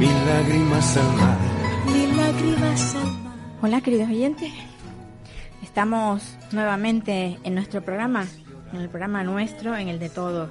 Mil 0.00 0.08
lágrimas 0.26 0.96
al 0.96 1.12
mar. 1.16 1.38
mil 1.92 2.16
lágrimas 2.16 2.94
al 2.96 3.04
mar. 3.22 3.34
Hola 3.62 3.80
queridos 3.82 4.08
oyentes, 4.08 4.50
estamos 5.62 6.36
nuevamente 6.52 7.38
en 7.44 7.54
nuestro 7.54 7.82
programa, 7.84 8.26
en 8.72 8.80
el 8.80 8.88
programa 8.88 9.22
nuestro, 9.22 9.76
en 9.76 9.88
el 9.88 9.98
de 9.98 10.08
todos, 10.08 10.50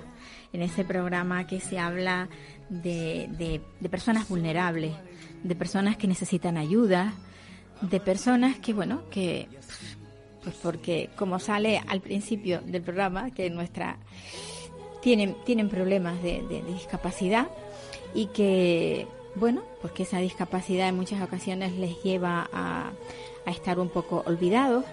en 0.54 0.62
ese 0.62 0.84
programa 0.86 1.48
que 1.48 1.60
se 1.60 1.80
habla 1.80 2.30
de, 2.70 3.28
de- 3.38 3.62
de 3.80 3.90
personas 3.90 4.30
vulnerables, 4.30 4.94
de 5.44 5.56
personas 5.56 5.98
que 5.98 6.08
necesitan 6.08 6.56
ayuda, 6.58 7.14
de 7.82 8.00
personas 8.00 8.58
que, 8.60 8.74
bueno, 8.74 9.02
que, 9.10 9.48
pues 10.44 10.56
porque 10.62 11.10
como 11.18 11.40
sale 11.40 11.82
al 11.88 12.02
principio 12.02 12.62
del 12.62 12.84
programa, 12.84 13.32
que 13.32 13.50
nuestra 13.50 13.98
tienen, 15.02 15.36
tienen 15.46 15.68
problemas 15.70 16.22
de, 16.22 16.44
de- 16.48 16.62
de 16.62 16.74
discapacidad 16.74 17.48
y 18.14 18.28
que, 18.28 19.08
bueno, 19.36 19.62
porque 19.82 20.04
esa 20.04 20.20
discapacidad 20.20 20.90
en 20.90 20.96
muchas 20.96 21.22
ocasiones 21.22 21.74
les 21.78 22.02
lleva 22.04 22.50
a, 22.52 22.92
a 23.46 23.52
estar 23.52 23.80
un 23.80 23.90
poco 23.90 24.24
olvidados, 24.26 24.86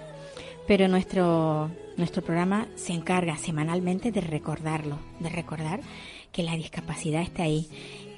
pero 0.66 0.88
nuestro, 0.88 1.70
nuestro 1.96 2.22
programa 2.22 2.66
se 2.74 2.92
encarga 2.92 3.36
semanalmente 3.36 4.12
de 4.12 4.20
recordarlo, 4.20 4.98
de 5.20 5.28
recordar 5.28 5.80
que 6.32 6.42
la 6.42 6.56
discapacidad 6.56 7.22
está 7.22 7.44
ahí. 7.44 7.68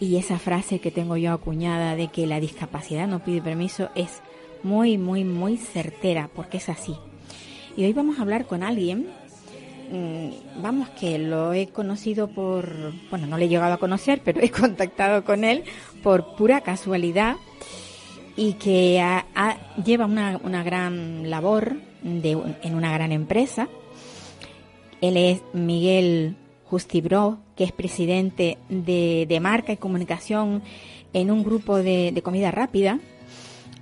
Y 0.00 0.16
esa 0.16 0.38
frase 0.38 0.80
que 0.80 0.90
tengo 0.90 1.16
yo 1.16 1.32
acuñada 1.32 1.96
de 1.96 2.08
que 2.08 2.26
la 2.26 2.40
discapacidad 2.40 3.06
no 3.06 3.22
pide 3.22 3.42
permiso 3.42 3.90
es 3.94 4.22
muy, 4.62 4.98
muy, 4.98 5.24
muy 5.24 5.56
certera, 5.56 6.30
porque 6.34 6.56
es 6.58 6.68
así. 6.68 6.96
Y 7.76 7.84
hoy 7.84 7.92
vamos 7.92 8.18
a 8.18 8.22
hablar 8.22 8.46
con 8.46 8.62
alguien 8.62 9.08
vamos 10.60 10.88
que 10.90 11.18
lo 11.18 11.52
he 11.52 11.68
conocido 11.68 12.28
por, 12.28 12.92
bueno, 13.10 13.26
no 13.26 13.36
le 13.38 13.46
he 13.46 13.48
llegado 13.48 13.74
a 13.74 13.78
conocer, 13.78 14.20
pero 14.24 14.40
he 14.40 14.50
contactado 14.52 15.24
con 15.24 15.44
él 15.44 15.64
por 16.02 16.34
pura 16.36 16.60
casualidad 16.60 17.36
y 18.36 18.54
que 18.54 19.00
ha- 19.00 19.24
lleva 19.84 20.04
una, 20.06 20.38
una 20.44 20.62
gran 20.62 21.28
labor 21.30 21.76
de, 22.02 22.32
en 22.62 22.74
una 22.74 22.92
gran 22.92 23.12
empresa. 23.12 23.68
Él 25.00 25.16
es 25.16 25.40
Miguel 25.52 26.36
Justibro, 26.64 27.38
que 27.56 27.64
es 27.64 27.72
presidente 27.72 28.58
de, 28.68 29.26
de 29.28 29.40
marca 29.40 29.72
y 29.72 29.76
comunicación 29.76 30.62
en 31.12 31.30
un 31.30 31.42
grupo 31.42 31.78
de, 31.78 32.12
de 32.12 32.22
comida 32.22 32.50
rápida. 32.50 32.98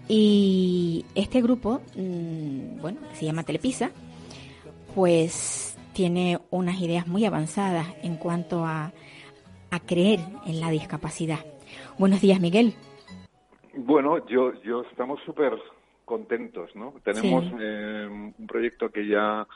Y 0.09 1.05
este 1.15 1.43
grupo, 1.43 1.81
mm, 1.97 2.81
bueno, 2.81 3.01
se 3.19 3.25
llama 3.25 3.43
Telepisa, 3.43 3.91
pues 4.95 5.76
tiene 5.97 6.39
unas 6.51 6.79
ideas 6.83 7.07
muy 7.07 7.25
avanzadas 7.25 7.87
en 8.03 8.17
cuanto 8.17 8.67
a, 8.67 8.93
a 9.71 9.81
creer 9.81 10.21
en 10.47 10.61
la 10.61 10.69
discapacidad. 10.71 11.39
Buenos 11.99 12.21
días, 12.21 12.39
Miguel. 12.39 12.75
Bueno, 13.75 14.27
yo, 14.29 14.53
yo 14.63 14.83
estamos 14.91 15.19
súper 15.25 15.55
contentos, 16.05 16.69
¿no? 16.77 16.93
Tenemos 17.03 17.45
Sí. 17.45 17.53
eh, 17.59 18.07
un 18.39 18.47
proyecto 18.47 18.91
que 18.91 19.09
ya 19.09 19.47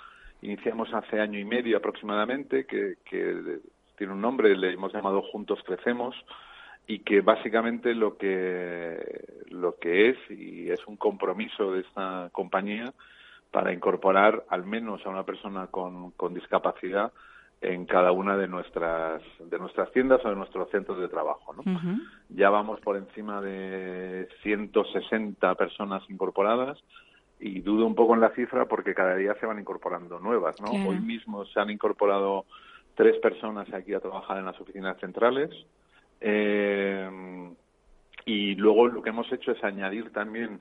iniciamos 0.41 0.89
hace 0.95 1.21
año 1.21 1.39
y 1.39 1.45
medio 1.45 1.77
aproximadamente, 1.77 2.65
que, 2.65 2.95
que 3.05 3.59
tiene 3.99 4.15
un 4.15 4.23
nombre, 4.23 4.57
le 4.57 4.73
hemos 4.73 4.95
llamado 4.95 5.21
Juntos 5.31 5.61
Crecemos, 5.67 6.17
y 6.87 7.01
que 7.01 7.21
básicamente 7.21 7.95
lo 7.95 8.17
que, 8.17 8.97
lo 9.51 9.77
que 9.77 10.09
es, 10.09 10.17
y 10.31 10.71
es 10.71 10.81
un 10.87 10.97
compromiso 10.97 11.73
de 11.73 11.83
esta 11.83 12.31
compañía, 12.33 12.95
para 13.51 13.73
incorporar 13.73 14.45
al 14.49 14.65
menos 14.65 15.05
a 15.05 15.11
una 15.11 15.25
persona 15.25 15.67
con, 15.67 16.13
con 16.13 16.35
discapacidad 16.35 17.13
en 17.61 17.85
cada 17.85 18.13
una 18.13 18.37
de 18.37 18.49
nuestras, 18.49 19.23
de 19.39 19.59
nuestras 19.59 19.93
tiendas 19.93 20.25
o 20.25 20.31
de 20.31 20.37
nuestros 20.37 20.71
centros 20.71 20.99
de 20.99 21.09
trabajo, 21.09 21.53
¿no? 21.53 21.63
Ya 22.31 22.49
vamos 22.49 22.81
por 22.81 22.97
encima 22.97 23.43
de 23.43 24.29
160 24.43 25.55
personas 25.57 26.03
incorporadas 26.09 26.79
y 27.39 27.61
dudo 27.61 27.87
un 27.87 27.95
poco 27.95 28.15
en 28.15 28.21
la 28.21 28.31
cifra 28.31 28.67
porque 28.67 28.95
cada 28.95 29.15
día 29.17 29.35
se 29.41 29.47
van 29.47 29.59
incorporando 29.59 30.19
nuevas, 30.21 30.59
¿no? 30.61 30.71
Claro. 30.71 30.91
Hoy 30.91 31.01
mismo 31.01 31.45
se 31.47 31.61
han 31.61 31.71
incorporado 31.71 32.47
tres 32.95 33.19
personas 33.19 33.71
aquí 33.75 33.93
a 33.93 34.01
trabajar 34.01 34.39
en 34.39 34.47
las 34.47 34.59
oficinas 34.59 34.99
centrales 34.99 35.51
eh, 36.21 37.51
y 38.25 38.55
luego 38.55 38.89
lo 38.89 39.03
que 39.03 39.11
hemos 39.11 39.31
hecho 39.33 39.53
es 39.53 39.63
añadir 39.63 40.13
también 40.13 40.61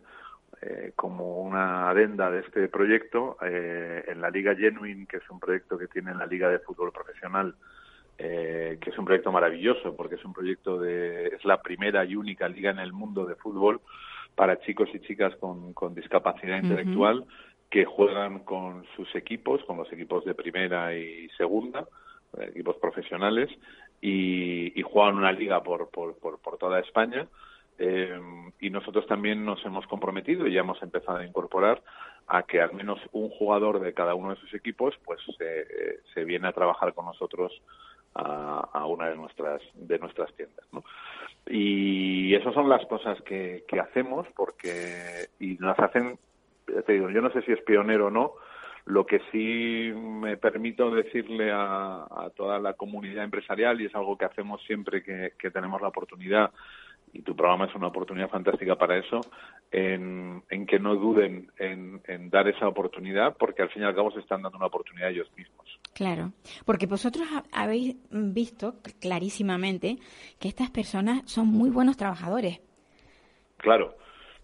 eh, 0.62 0.94
como 0.96 1.42
una 1.42 1.90
adenda 1.90 2.30
de 2.30 2.40
este 2.42 2.68
proyecto 2.68 3.38
eh, 3.42 4.03
en 4.08 4.22
la 4.22 4.30
Liga 4.30 4.56
Genuine, 4.56 5.08
que 5.08 5.18
es 5.18 5.30
un 5.30 5.40
proyecto 5.40 5.78
que 5.78 5.88
tiene 5.88 6.14
la 6.14 6.25
Liga 6.25 6.50
de 6.50 6.59
Fútbol 6.59 6.92
Profesional 6.92 7.56
eh, 8.22 8.78
que 8.81 8.90
es 8.90 8.98
un 8.98 9.06
proyecto 9.06 9.31
maravilloso 9.31 9.96
porque 9.96 10.16
es 10.16 10.25
un 10.25 10.34
proyecto 10.34 10.78
de 10.78 11.28
es 11.28 11.46
la 11.46 11.62
primera 11.62 12.03
y 12.03 12.18
única 12.18 12.50
liga 12.50 12.69
en 12.69 12.80
el 12.80 12.92
mundo 12.92 13.25
de 13.25 13.36
fútbol 13.36 13.80
para 14.36 14.59
chicos 14.59 14.90
y 14.94 15.00
chicas 15.00 15.34
con, 15.38 15.72
con 15.74 15.96
discapacidad 15.96 16.62
intelectual 16.62 17.24
que 17.69 17.86
juegan 17.86 18.40
con 18.40 18.84
sus 18.98 19.16
equipos, 19.16 19.64
con 19.64 19.78
los 19.78 19.90
equipos 19.94 20.25
de 20.25 20.34
primera 20.34 20.94
y 20.98 21.30
segunda, 21.38 21.88
eh, 22.38 22.48
equipos 22.50 22.75
profesionales, 22.75 23.50
y, 24.02 24.78
y 24.78 24.81
juegan 24.81 25.16
una 25.16 25.31
liga 25.31 25.64
por, 25.64 25.90
por, 25.90 26.18
por, 26.18 26.40
por 26.40 26.58
toda 26.58 26.81
España. 26.81 27.25
Eh, 27.82 28.20
y 28.60 28.70
nosotros 28.70 29.08
también 29.08 29.46
nos 29.46 29.64
hemos 29.66 29.88
comprometido 29.88 30.46
y 30.46 30.54
ya 30.54 30.60
hemos 30.60 30.84
empezado 30.84 31.20
a 31.20 31.26
incorporar 31.26 31.82
a 32.28 32.44
que 32.44 32.60
al 32.60 32.74
menos 32.74 33.00
un 33.14 33.30
jugador 33.30 33.80
de 33.80 33.94
cada 33.94 34.16
uno 34.16 34.32
de 34.32 34.36
sus 34.36 34.54
equipos 34.54 34.96
pues 35.06 35.22
se, 35.38 36.02
se 36.14 36.26
viene 36.26 36.50
a 36.50 36.52
trabajar 36.52 36.94
con 36.94 37.06
nosotros 37.06 37.54
a, 38.16 38.86
una 38.86 39.10
de 39.10 39.16
nuestras 39.16 39.62
de 39.76 39.98
nuestras 39.98 40.34
tiendas 40.36 40.66
¿no? 40.74 40.84
y 41.48 42.34
esas 42.36 42.54
son 42.54 42.68
las 42.68 42.86
cosas 42.88 43.22
que, 43.22 43.64
que 43.68 43.80
hacemos 43.80 44.28
porque 44.36 45.30
y 45.40 45.56
nos 45.56 45.80
hacen 45.80 46.20
te 46.66 46.94
digo 46.94 47.10
yo 47.10 47.22
no 47.22 47.32
sé 47.32 47.42
si 47.44 47.54
es 47.54 47.62
pionero 47.62 48.08
o 48.08 48.12
no 48.12 48.34
lo 48.86 49.06
que 49.06 49.22
sí 49.32 49.94
me 49.96 50.36
permito 50.38 50.90
decirle 50.90 51.52
a, 51.52 52.08
a 52.10 52.30
toda 52.36 52.60
la 52.60 52.74
comunidad 52.74 53.24
empresarial 53.24 53.80
y 53.80 53.86
es 53.86 53.96
algo 53.96 54.18
que 54.18 54.26
hacemos 54.26 54.62
siempre 54.64 55.04
que, 55.04 55.34
que 55.38 55.52
tenemos 55.52 55.82
la 55.82 55.90
oportunidad 55.90 56.52
y 57.14 57.22
tu 57.22 57.36
programa 57.36 57.66
es 57.66 57.75
una 57.75 57.88
oportunidad 57.88 58.30
fantástica 58.30 58.75
para 58.75 58.97
eso, 58.97 59.22
en, 59.72 60.44
en 60.50 60.66
que 60.66 60.80
no 60.80 60.96
duden 60.96 61.52
en, 61.58 62.02
en 62.08 62.30
dar 62.30 62.47
esa 62.47 62.68
oportunidad, 62.68 63.36
porque 63.38 63.62
al 63.62 63.70
fin 63.70 63.81
y 63.84 63.86
al 63.86 63.96
cabo 63.96 64.12
se 64.12 64.20
están 64.20 64.42
dando 64.42 64.58
una 64.58 64.68
oportunidad 64.68 65.08
a 65.08 65.12
ellos 65.12 65.31
mismos. 65.36 65.80
Claro, 65.94 66.31
porque 66.66 66.86
vosotros 66.88 67.28
ha- 67.34 67.44
habéis 67.64 67.96
visto 68.12 68.75
clarísimamente 69.02 69.98
que 70.40 70.48
estas 70.48 70.72
personas 70.72 71.24
son 71.25 71.48
muy 71.48 71.69
buenos 71.69 71.98
trabajadores. 71.98 72.59
Claro, 73.58 73.96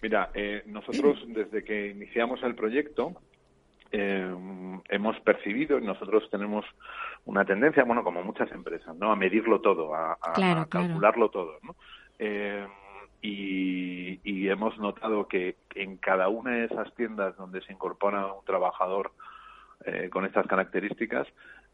mira, 0.02 0.32
eh, 0.34 0.64
nosotros 0.66 1.18
desde 1.28 1.64
que 1.64 1.90
iniciamos 1.92 2.42
el 2.44 2.56
proyecto 2.56 3.14
eh, 3.92 4.36
hemos 4.90 5.20
percibido 5.22 5.80
y 5.80 5.86
nosotros 5.86 6.28
tenemos 6.30 6.66
una 7.26 7.46
tendencia, 7.46 7.84
bueno, 7.84 8.04
como 8.04 8.22
muchas 8.24 8.52
empresas, 8.52 8.96
¿no? 8.98 9.12
A 9.12 9.16
medirlo 9.16 9.62
todo, 9.62 9.96
a, 9.96 10.14
a- 10.14 10.34
Claro, 10.34 10.62
a 10.62 10.66
claro. 10.66 10.88
calcularlo 10.88 11.30
todo, 11.30 11.58
¿no? 11.64 11.76
Eh, 12.20 12.68
y, 13.22 14.48
hemos 14.48 14.78
notado 14.78 15.28
que 15.28 15.56
en 15.74 15.98
cada 15.98 16.30
una 16.30 16.52
de 16.52 16.66
esas 16.66 16.94
tiendas 16.94 17.36
donde 17.36 17.62
se 17.62 17.74
incorpora 17.74 18.32
un 18.32 18.46
trabajador 18.46 19.12
eh, 19.84 20.10
con 20.10 20.24
estas 20.24 20.48
características, 20.48 21.28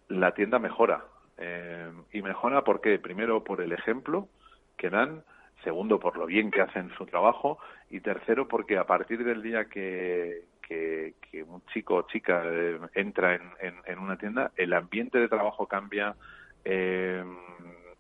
la 0.07 0.33
tienda 0.33 0.57
mejora. 0.57 1.03
Eh, 1.37 1.91
y 2.13 2.21
mejora 2.21 2.63
porque, 2.63 2.97
primero, 2.97 3.43
por 3.43 3.61
el 3.61 3.71
ejemplo 3.73 4.29
que 4.77 4.89
dan, 4.89 5.23
segundo, 5.63 5.99
por 5.99 6.17
lo 6.17 6.25
bien 6.25 6.49
que 6.49 6.61
hacen 6.61 6.91
su 6.97 7.05
trabajo, 7.05 7.59
y 7.89 7.99
tercero, 7.99 8.47
porque 8.47 8.77
a 8.77 8.85
partir 8.85 9.23
del 9.23 9.41
día 9.41 9.65
que, 9.65 10.45
que, 10.67 11.15
que 11.29 11.43
un 11.43 11.61
chico 11.73 11.95
o 11.95 12.07
chica 12.07 12.41
eh, 12.45 12.79
entra 12.95 13.35
en, 13.35 13.43
en, 13.59 13.75
en 13.85 13.99
una 13.99 14.17
tienda, 14.17 14.51
el 14.55 14.73
ambiente 14.73 15.19
de 15.19 15.27
trabajo 15.27 15.67
cambia, 15.67 16.15
eh, 16.63 17.23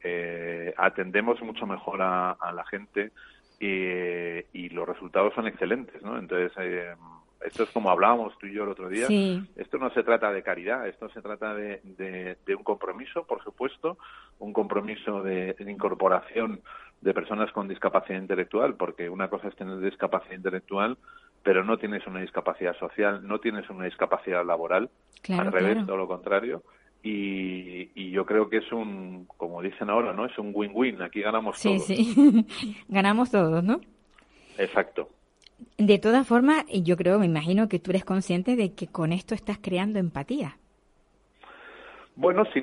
eh, 0.03 0.73
atendemos 0.77 1.41
mucho 1.41 1.65
mejor 1.65 2.01
a, 2.01 2.31
a 2.31 2.51
la 2.51 2.65
gente 2.65 3.11
y, 3.59 3.67
y 4.53 4.69
los 4.69 4.87
resultados 4.87 5.33
son 5.33 5.47
excelentes, 5.47 6.01
¿no? 6.01 6.17
Entonces, 6.17 6.51
eh, 6.57 6.95
esto 7.45 7.63
es 7.63 7.69
como 7.71 7.89
hablábamos 7.89 8.37
tú 8.37 8.47
y 8.47 8.53
yo 8.53 8.63
el 8.63 8.69
otro 8.69 8.89
día. 8.89 9.07
Sí. 9.07 9.43
Esto 9.55 9.77
no 9.77 9.89
se 9.91 10.03
trata 10.03 10.31
de 10.31 10.43
caridad, 10.43 10.87
esto 10.87 11.09
se 11.09 11.21
trata 11.21 11.53
de, 11.55 11.81
de, 11.83 12.37
de 12.45 12.55
un 12.55 12.63
compromiso, 12.63 13.25
por 13.25 13.43
supuesto, 13.43 13.97
un 14.39 14.53
compromiso 14.53 15.23
de, 15.23 15.53
de 15.53 15.71
incorporación 15.71 16.61
de 17.01 17.13
personas 17.15 17.51
con 17.51 17.67
discapacidad 17.67 18.19
intelectual, 18.19 18.75
porque 18.75 19.09
una 19.09 19.27
cosa 19.27 19.47
es 19.47 19.55
tener 19.55 19.79
discapacidad 19.79 20.35
intelectual, 20.35 20.97
pero 21.41 21.63
no 21.63 21.77
tienes 21.77 22.05
una 22.05 22.21
discapacidad 22.21 22.77
social, 22.77 23.27
no 23.27 23.39
tienes 23.39 23.67
una 23.71 23.85
discapacidad 23.85 24.45
laboral, 24.45 24.91
al 25.29 25.51
revés, 25.51 25.83
todo 25.87 25.97
lo 25.97 26.07
contrario. 26.07 26.61
Y, 27.03 28.11
yo 28.11 28.25
creo 28.25 28.49
que 28.49 28.57
es 28.57 28.71
un, 28.71 29.25
como 29.37 29.61
dicen 29.61 29.89
ahora, 29.89 30.13
¿no? 30.13 30.25
Es 30.25 30.37
un 30.37 30.51
win-win, 30.53 31.01
aquí 31.01 31.21
ganamos 31.21 31.61
todos. 31.61 31.85
Sí, 31.85 32.03
sí, 32.03 32.45
ganamos 32.89 33.31
todos, 33.31 33.63
¿no? 33.63 33.79
Exacto. 34.57 35.09
De 35.77 35.97
todas 35.97 36.27
formas, 36.27 36.65
yo 36.67 36.97
creo, 36.97 37.19
me 37.19 37.25
imagino 37.25 37.67
que 37.69 37.79
tú 37.79 37.91
eres 37.91 38.03
consciente 38.03 38.55
de 38.55 38.73
que 38.73 38.87
con 38.87 39.13
esto 39.13 39.33
estás 39.33 39.57
creando 39.59 39.99
empatía. 39.99 40.57
Bueno, 42.15 42.43
si, 42.53 42.61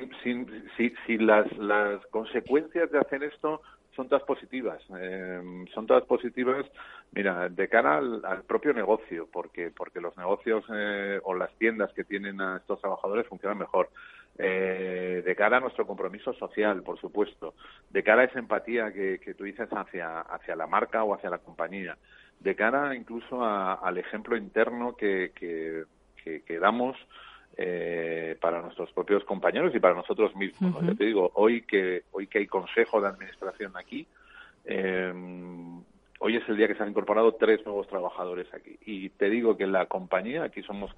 si, 1.05 1.17
las, 1.17 1.51
las 1.57 2.05
consecuencias 2.07 2.91
de 2.91 2.99
hacer 2.99 3.23
esto 3.23 3.61
son 3.95 4.07
todas 4.07 4.23
positivas. 4.23 4.81
Eh, 4.97 5.65
son 5.73 5.87
todas 5.87 6.03
positivas, 6.05 6.65
mira, 7.11 7.49
de 7.49 7.67
cara 7.67 7.97
al, 7.97 8.43
propio 8.47 8.73
negocio, 8.73 9.27
porque, 9.31 9.71
porque 9.71 10.01
los 10.01 10.15
negocios 10.17 10.63
eh, 10.73 11.19
o 11.23 11.33
las 11.33 11.53
tiendas 11.57 11.91
que 11.93 12.03
tienen 12.03 12.39
a 12.41 12.57
estos 12.57 12.79
trabajadores 12.79 13.27
funcionan 13.27 13.57
mejor. 13.57 13.89
Eh, 14.37 15.21
de 15.25 15.35
cara 15.35 15.57
a 15.57 15.59
nuestro 15.59 15.85
compromiso 15.85 16.33
social, 16.33 16.81
por 16.83 16.99
supuesto. 16.99 17.55
De 17.89 18.03
cara 18.03 18.21
a 18.21 18.25
esa 18.25 18.39
empatía 18.39 18.93
que, 18.93 19.19
que 19.19 19.33
tú 19.33 19.43
dices 19.43 19.67
hacia, 19.69 20.21
hacia 20.21 20.55
la 20.55 20.67
marca 20.67 21.03
o 21.03 21.13
hacia 21.13 21.29
la 21.29 21.39
compañía. 21.39 21.97
De 22.39 22.55
cara 22.55 22.95
incluso 22.95 23.43
al 23.43 23.97
ejemplo 23.97 24.37
interno 24.37 24.95
que, 24.95 25.33
que, 25.35 25.83
que 26.23 26.59
damos 26.59 26.95
eh, 27.61 28.37
para 28.39 28.61
nuestros 28.61 28.89
propios 28.93 29.25
compañeros 29.25 29.75
y 29.75 29.81
para 29.81 29.93
nosotros 29.93 30.33
mismos. 30.33 30.77
te 30.97 31.03
digo, 31.03 31.29
hoy 31.35 31.63
que 31.63 32.03
hoy 32.13 32.25
que 32.27 32.37
hay 32.37 32.47
consejo 32.47 33.01
de 33.01 33.09
administración 33.09 33.73
aquí, 33.75 34.07
eh, 34.63 35.13
hoy 36.19 36.37
es 36.37 36.47
el 36.47 36.55
día 36.55 36.69
que 36.69 36.75
se 36.75 36.83
han 36.83 36.91
incorporado 36.91 37.33
tres 37.33 37.59
nuevos 37.65 37.85
trabajadores 37.89 38.47
aquí. 38.53 38.77
Y 38.85 39.09
te 39.09 39.29
digo 39.29 39.57
que 39.57 39.67
la 39.67 39.87
compañía, 39.87 40.43
aquí 40.43 40.63
somos 40.63 40.89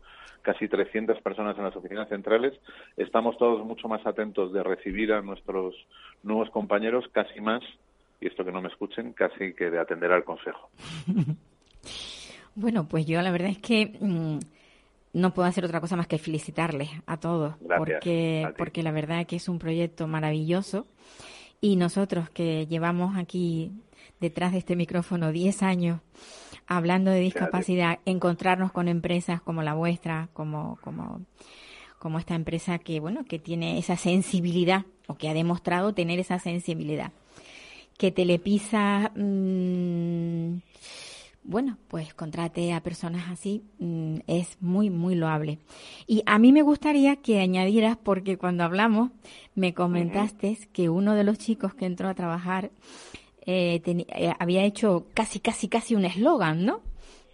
casi 0.44 0.68
300 0.68 1.20
personas 1.24 1.58
en 1.58 1.64
las 1.64 1.76
oficinas 1.76 2.08
centrales, 2.10 2.54
estamos 2.96 3.40
todos 3.40 3.66
mucho 3.66 3.88
más 3.88 4.06
atentos 4.06 4.54
de 4.54 4.62
recibir 4.62 5.14
a 5.14 5.24
nuestros 5.24 5.74
nuevos 6.22 6.52
compañeros, 6.52 7.06
casi 7.12 7.42
más, 7.42 7.64
y 8.20 8.28
esto 8.28 8.46
que 8.46 8.52
no 8.52 8.62
me 8.62 8.70
escuchen, 8.70 9.14
casi 9.14 9.56
que 9.56 9.72
de 9.72 9.80
atender 9.80 10.12
al 10.12 10.24
consejo. 10.24 10.70
bueno, 12.56 12.88
pues 12.88 13.08
yo 13.08 13.20
la 13.24 13.32
verdad 13.32 13.50
es 13.50 13.60
que... 13.60 13.98
Mm, 14.00 14.38
no 15.14 15.34
puedo 15.34 15.48
hacer 15.48 15.66
otra 15.66 15.82
cosa 15.82 15.96
más 15.96 16.08
que 16.08 16.18
felicitarles 16.18 16.90
a 17.06 17.18
todos, 17.18 17.56
porque, 17.78 18.48
porque 18.58 18.84
la 18.84 18.92
verdad 18.92 19.26
que 19.26 19.36
es 19.36 19.50
un 19.50 19.60
proyecto 19.60 20.08
maravilloso 20.08 20.88
y 21.60 21.76
nosotros 21.76 22.30
que 22.30 22.66
llevamos 22.68 23.18
aquí 23.18 23.72
detrás 24.20 24.52
de 24.54 24.60
este 24.60 24.76
micrófono 24.76 25.32
10 25.32 25.64
años 25.64 26.00
hablando 26.68 27.12
de 27.12 27.20
discapacidad, 27.20 28.00
encontrarnos 28.06 28.72
con 28.72 28.88
empresas 28.88 29.42
como 29.42 29.62
la 29.62 29.74
vuestra, 29.74 30.30
como, 30.32 30.78
como, 30.82 31.22
como 32.00 32.18
esta 32.18 32.36
empresa 32.36 32.80
que, 32.80 33.00
bueno, 33.00 33.26
que 33.26 33.40
tiene 33.40 33.78
esa 33.78 33.98
sensibilidad 33.98 34.86
o 35.08 35.16
que 35.16 35.28
ha 35.28 35.34
demostrado 35.34 35.94
tener 35.94 36.20
esa 36.20 36.40
sensibilidad. 36.40 37.12
Que 37.98 38.12
Telepisa 38.12 39.12
mmm, 39.16 40.60
bueno, 41.44 41.78
pues 41.88 42.14
contrate 42.14 42.74
a 42.74 42.84
personas 42.84 43.30
así 43.30 43.64
mm, 43.80 44.18
es 44.28 44.58
muy, 44.62 44.90
muy 44.90 45.16
loable. 45.16 45.60
Y 46.08 46.24
a 46.26 46.38
mí 46.40 46.52
me 46.52 46.62
gustaría 46.62 47.16
que 47.18 47.40
añadieras, 47.40 47.98
porque 48.02 48.38
cuando 48.38 48.64
hablamos 48.64 49.12
me 49.56 49.74
comentaste 49.74 50.58
que 50.72 50.90
uno 50.90 51.16
de 51.16 51.24
los 51.24 51.38
chicos 51.38 51.74
que 51.74 51.86
entró 51.86 52.10
a 52.10 52.14
trabajar 52.14 52.72
eh, 53.46 53.82
eh, 53.86 54.34
había 54.40 54.64
hecho 54.64 55.08
casi, 55.14 55.40
casi, 55.40 55.68
casi 55.68 55.96
un 55.96 56.06
eslogan, 56.06 56.66
¿no? 56.66 56.82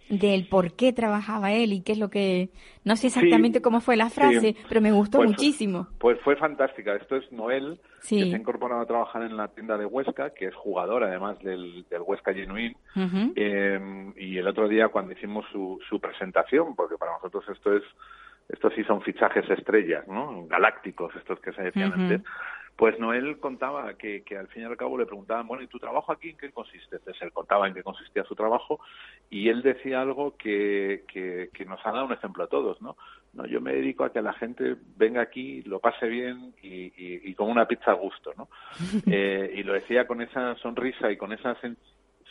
Del 0.08 0.46
por 0.48 0.74
qué 0.74 0.92
trabajaba 0.92 1.52
él 1.52 1.72
y 1.72 1.82
qué 1.82 1.92
es 1.92 1.98
lo 1.98 2.08
que... 2.10 2.50
No 2.84 2.96
sé 2.96 3.08
exactamente 3.08 3.60
cómo 3.60 3.80
fue 3.80 3.96
la 3.96 4.08
frase, 4.08 4.56
pero 4.68 4.80
me 4.80 4.92
gustó 4.92 5.18
pues, 5.18 5.30
muchísimo. 5.30 5.88
Pues 5.98 6.18
fue 6.22 6.36
fantástica. 6.36 6.94
Esto 6.94 7.16
es 7.16 7.30
Noel, 7.32 7.80
que 8.00 8.24
se 8.24 8.34
ha 8.34 8.38
incorporado 8.38 8.80
a 8.80 8.86
trabajar 8.86 9.22
en 9.22 9.36
la 9.36 9.48
tienda 9.48 9.76
de 9.76 9.84
Huesca, 9.84 10.30
que 10.30 10.46
es 10.46 10.54
jugador 10.54 11.04
además 11.04 11.38
del, 11.40 11.84
del 11.90 12.02
Huesca 12.02 12.32
Genuine. 12.32 12.76
Em, 12.94 14.14
y 14.16 14.38
el 14.38 14.48
otro 14.48 14.68
día 14.68 14.88
cuando 14.88 15.12
hicimos 15.12 15.44
su, 15.52 15.78
su 15.88 16.00
presentación, 16.00 16.74
porque 16.74 16.96
para 16.96 17.12
nosotros 17.12 17.44
esto 17.48 17.76
es... 17.76 17.82
Estos 18.48 18.72
sí 18.72 18.82
son 18.84 19.02
fichajes 19.02 19.44
estrellas, 19.50 20.08
¿no? 20.08 20.46
Galácticos, 20.46 21.14
estos 21.16 21.38
que 21.40 21.52
se 21.52 21.64
decían 21.64 21.92
antes. 21.92 22.22
Pues 22.78 22.96
Noel 23.00 23.40
contaba 23.40 23.94
que, 23.94 24.22
que, 24.22 24.38
al 24.38 24.46
fin 24.46 24.62
y 24.62 24.64
al 24.64 24.76
cabo 24.76 24.96
le 24.96 25.04
preguntaban, 25.04 25.48
bueno, 25.48 25.64
¿y 25.64 25.66
tu 25.66 25.80
trabajo 25.80 26.12
aquí 26.12 26.30
en 26.30 26.36
qué 26.36 26.52
consiste? 26.52 26.94
Entonces 26.94 27.20
él 27.22 27.32
contaba 27.32 27.66
en 27.66 27.74
qué 27.74 27.82
consistía 27.82 28.22
su 28.22 28.36
trabajo 28.36 28.78
y 29.28 29.48
él 29.48 29.62
decía 29.62 30.00
algo 30.00 30.36
que, 30.36 31.02
que, 31.12 31.64
nos 31.64 31.84
ha 31.84 31.90
dado 31.90 32.06
un 32.06 32.12
ejemplo 32.12 32.44
a 32.44 32.46
todos, 32.46 32.80
¿no? 32.80 32.96
no 33.32 33.46
Yo 33.46 33.60
me 33.60 33.72
dedico 33.72 34.04
a 34.04 34.12
que 34.12 34.22
la 34.22 34.32
gente 34.32 34.76
venga 34.96 35.20
aquí, 35.20 35.62
lo 35.62 35.80
pase 35.80 36.06
bien 36.06 36.54
y, 36.62 36.92
y, 36.96 37.34
con 37.34 37.50
una 37.50 37.66
pizza 37.66 37.90
a 37.90 37.94
gusto, 37.94 38.32
¿no? 38.38 38.48
Eh, 39.10 39.54
y 39.56 39.64
lo 39.64 39.72
decía 39.72 40.06
con 40.06 40.22
esa 40.22 40.54
sonrisa 40.58 41.10
y 41.10 41.16
con 41.16 41.32
esa 41.32 41.56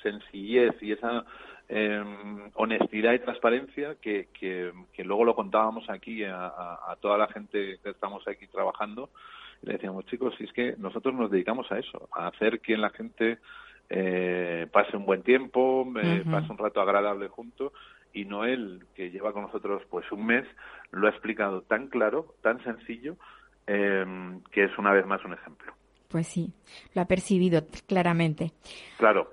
sencillez 0.02 0.82
y 0.82 0.94
esa 0.94 1.26
em, 1.68 2.50
honestidad 2.54 3.12
y 3.12 3.20
transparencia 3.20 3.96
que, 4.02 4.30
que, 4.32 4.72
luego 5.04 5.26
lo 5.26 5.36
contábamos 5.36 5.90
aquí 5.90 6.24
a, 6.24 6.46
a 6.46 6.96
toda 7.02 7.18
la 7.18 7.28
gente 7.28 7.80
que 7.84 7.90
estamos 7.90 8.26
aquí 8.30 8.48
trabajando 8.48 9.10
le 9.62 9.74
decíamos, 9.74 10.06
chicos, 10.06 10.34
si 10.38 10.46
es 10.46 10.54
que 10.54 10.76
nosotros 10.78 11.14
nos 11.14 11.32
dedicamos 11.32 11.72
a 11.72 11.80
eso, 11.80 12.10
a 12.12 12.28
hacer 12.28 12.60
que 12.60 12.78
la 12.78 12.90
gente 12.90 13.40
eh, 13.90 14.68
pase 14.72 14.98
un 14.98 15.06
buen 15.06 15.24
tiempo, 15.24 15.88
eh, 16.02 16.24
pase 16.30 16.52
un 16.52 16.58
rato 16.58 16.82
agradable 16.82 17.28
junto, 17.30 17.74
y 18.14 18.26
Noel, 18.26 18.86
que 18.96 19.12
lleva 19.12 19.34
con 19.34 19.44
nosotros 19.44 19.84
pues 19.90 20.12
un 20.12 20.26
mes, 20.26 20.46
lo 20.92 21.08
ha 21.08 21.12
explicado 21.12 21.62
tan 21.62 21.88
claro, 21.88 22.36
tan 22.42 22.64
sencillo, 22.64 23.18
em, 23.66 24.42
que 24.52 24.66
es 24.66 24.78
una 24.78 24.92
vez 24.92 25.06
más 25.06 25.24
un 25.26 25.34
ejemplo. 25.34 25.74
Pues 26.08 26.28
sí, 26.28 26.54
lo 26.94 27.02
ha 27.02 27.06
percibido 27.06 27.62
claramente. 27.86 28.54
Claro. 28.98 29.30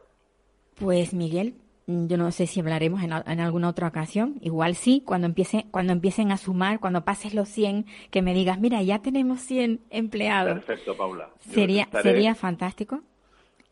Pues 0.78 1.14
Miguel, 1.14 1.54
yo 1.86 2.16
no 2.16 2.30
sé 2.30 2.46
si 2.46 2.60
hablaremos 2.60 3.02
en, 3.02 3.12
alguna 3.12 3.68
otra 3.68 3.88
ocasión, 3.88 4.36
igual 4.40 4.74
sí, 4.74 5.02
cuando 5.04 5.26
empiece, 5.26 5.66
cuando 5.70 5.92
empiecen 5.92 6.32
a 6.32 6.38
sumar, 6.38 6.80
cuando 6.80 7.04
pases 7.04 7.34
los 7.34 7.48
100, 7.48 7.86
que 8.10 8.22
me 8.22 8.32
digas, 8.32 8.58
mira, 8.58 8.82
ya 8.82 9.00
tenemos 9.00 9.40
100 9.40 9.80
empleados. 9.90 10.64
Perfecto, 10.64 10.96
Paula. 10.96 11.28
sería 11.40 11.88
sería 12.02 12.34
fantástico 12.34 13.00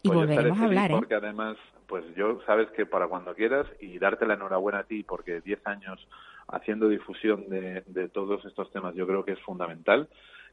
y 0.02 0.08
pues 0.08 0.18
volveremos 0.18 0.60
a 0.60 0.64
hablar, 0.64 0.90
¿eh? 0.90 0.94
Porque 0.94 1.14
además, 1.14 1.56
pues 1.86 2.04
yo 2.14 2.40
sabes 2.44 2.68
que 2.72 2.84
para 2.84 3.08
cuando 3.08 3.34
quieras 3.34 3.66
y 3.80 3.98
darte 3.98 4.26
la 4.26 4.34
enhorabuena 4.34 4.80
a 4.80 4.84
ti 4.84 5.02
porque 5.02 5.40
10 5.40 5.66
años 5.66 6.06
haciendo 6.48 6.88
difusión 6.88 7.48
de, 7.48 7.82
de 7.86 8.08
todos 8.08 8.44
estos 8.44 8.70
temas 8.72 8.94
yo 8.94 9.06
creo 9.06 9.24
que 9.24 9.32
es 9.32 9.40
fundamental 9.40 10.08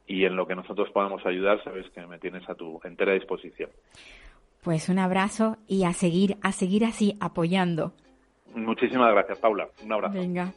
y 0.08 0.26
en 0.26 0.36
lo 0.36 0.48
que 0.48 0.56
nosotros 0.56 0.90
podamos 0.92 1.26
ayudar 1.26 1.64
sabes 1.64 1.90
que 1.92 2.06
me 2.08 2.20
tienes 2.20 2.48
a 2.50 2.56
tu 2.56 2.80
entera 2.84 3.14
disposición. 3.14 3.70
Pues 4.62 4.90
un 4.90 5.00
abrazo 5.00 5.58
y 5.68 5.84
a 5.84 5.94
seguir, 5.94 6.38
a 6.42 6.52
seguir 6.52 6.86
así 6.86 7.16
apoyando. 7.20 7.94
Muchísimas 8.54 9.12
gracias, 9.14 9.38
Paula. 9.40 9.70
Un 9.84 9.94
abrazo. 9.94 10.14
Venga. 10.16 10.54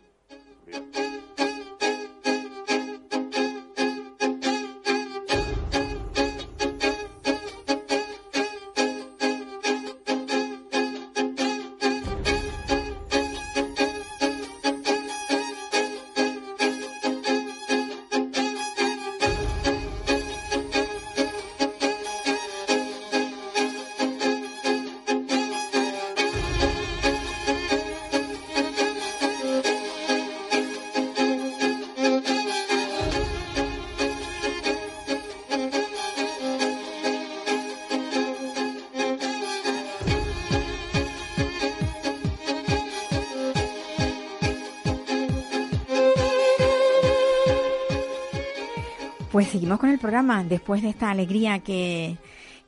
Pues 49.43 49.51
seguimos 49.51 49.81
con 49.81 49.91
el 49.91 49.99
programa 49.99 50.45
después 50.45 50.83
de 50.83 50.91
esta 50.91 51.11
alegría 51.11 51.59
que, 51.59 52.17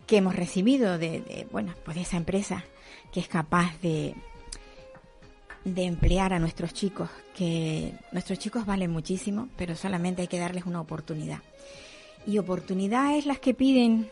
hemos 0.08 0.34
recibido 0.34 0.98
de, 0.98 1.46
bueno, 1.52 1.72
pues 1.84 1.94
de 1.94 2.02
esa 2.02 2.16
empresa 2.16 2.64
que 3.12 3.20
es 3.20 3.28
capaz 3.28 3.80
de, 3.80 4.16
de 5.64 5.84
emplear 5.84 6.32
a 6.32 6.40
nuestros 6.40 6.74
chicos, 6.74 7.08
que 7.36 7.92
nuestros 8.10 8.40
chicos 8.40 8.66
valen 8.66 8.90
muchísimo, 8.90 9.50
pero 9.56 9.76
solamente 9.76 10.22
hay 10.22 10.26
que 10.26 10.40
darles 10.40 10.66
una 10.66 10.80
oportunidad. 10.80 11.42
Y 12.26 12.38
oportunidad 12.38 13.16
es 13.16 13.24
las 13.24 13.38
que 13.38 13.54
piden 13.54 14.10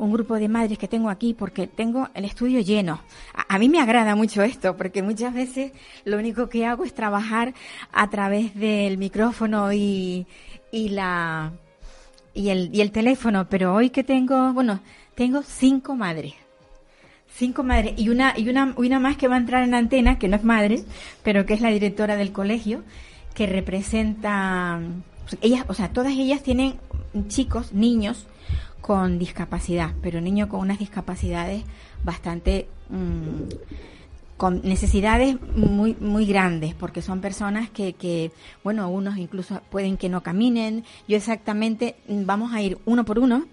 un 0.00 0.12
grupo 0.12 0.36
de 0.36 0.48
madres 0.48 0.78
que 0.78 0.88
tengo 0.88 1.10
aquí 1.10 1.34
porque 1.34 1.66
tengo 1.66 2.08
el 2.14 2.24
estudio 2.24 2.60
lleno. 2.60 3.02
A, 3.48 3.58
mí 3.58 3.68
me 3.68 3.80
agrada 3.80 4.16
mucho 4.16 4.42
esto 4.42 4.74
porque 4.76 5.02
muchas 5.02 5.34
veces 5.34 5.72
lo 6.04 6.16
único 6.16 6.48
que 6.48 6.64
hago 6.64 6.84
es 6.84 6.94
trabajar 6.94 7.52
a 7.92 8.08
través 8.08 8.54
del 8.54 8.96
micrófono 8.96 9.72
y, 9.74 10.26
y 10.72 10.90
la 10.90 11.52
y 12.34 12.50
el, 12.50 12.70
y 12.72 12.80
el 12.80 12.92
teléfono, 12.92 13.48
pero 13.48 13.74
hoy 13.74 13.90
que 13.90 14.04
tengo, 14.04 14.52
bueno, 14.52 14.80
tengo 15.14 15.42
cinco 15.42 15.96
madres. 15.96 16.34
Cinco 17.32 17.62
madres 17.62 17.94
y 17.96 18.08
una, 18.08 18.34
y 18.36 18.48
una, 18.48 18.74
una 18.76 18.98
más 18.98 19.16
que 19.16 19.28
va 19.28 19.36
a 19.36 19.38
entrar 19.38 19.62
en 19.62 19.74
antena, 19.74 20.18
que 20.18 20.28
no 20.28 20.36
es 20.36 20.44
madre, 20.44 20.82
pero 21.22 21.46
que 21.46 21.54
es 21.54 21.60
la 21.60 21.70
directora 21.70 22.16
del 22.16 22.32
colegio, 22.32 22.82
que 23.34 23.46
representa, 23.46 24.80
ellas, 25.40 25.64
o 25.68 25.74
sea, 25.74 25.92
todas 25.92 26.12
ellas 26.12 26.42
tienen 26.42 26.74
chicos, 27.28 27.72
niños 27.72 28.26
con 28.80 29.18
discapacidad, 29.18 29.92
pero 30.02 30.20
niños 30.20 30.48
con 30.48 30.60
unas 30.60 30.78
discapacidades 30.78 31.62
bastante 32.04 32.68
mmm, 32.88 33.48
con 34.40 34.62
necesidades 34.64 35.36
muy 35.54 35.94
muy 36.00 36.24
grandes 36.24 36.74
porque 36.74 37.02
son 37.02 37.20
personas 37.20 37.68
que, 37.68 37.92
que 37.92 38.30
bueno 38.64 38.88
unos 38.88 39.18
incluso 39.18 39.60
pueden 39.68 39.98
que 39.98 40.08
no 40.08 40.22
caminen 40.22 40.82
yo 41.06 41.18
exactamente 41.18 41.96
vamos 42.08 42.54
a 42.54 42.62
ir 42.62 42.78
uno 42.86 43.04
por 43.04 43.18
uno 43.18 43.44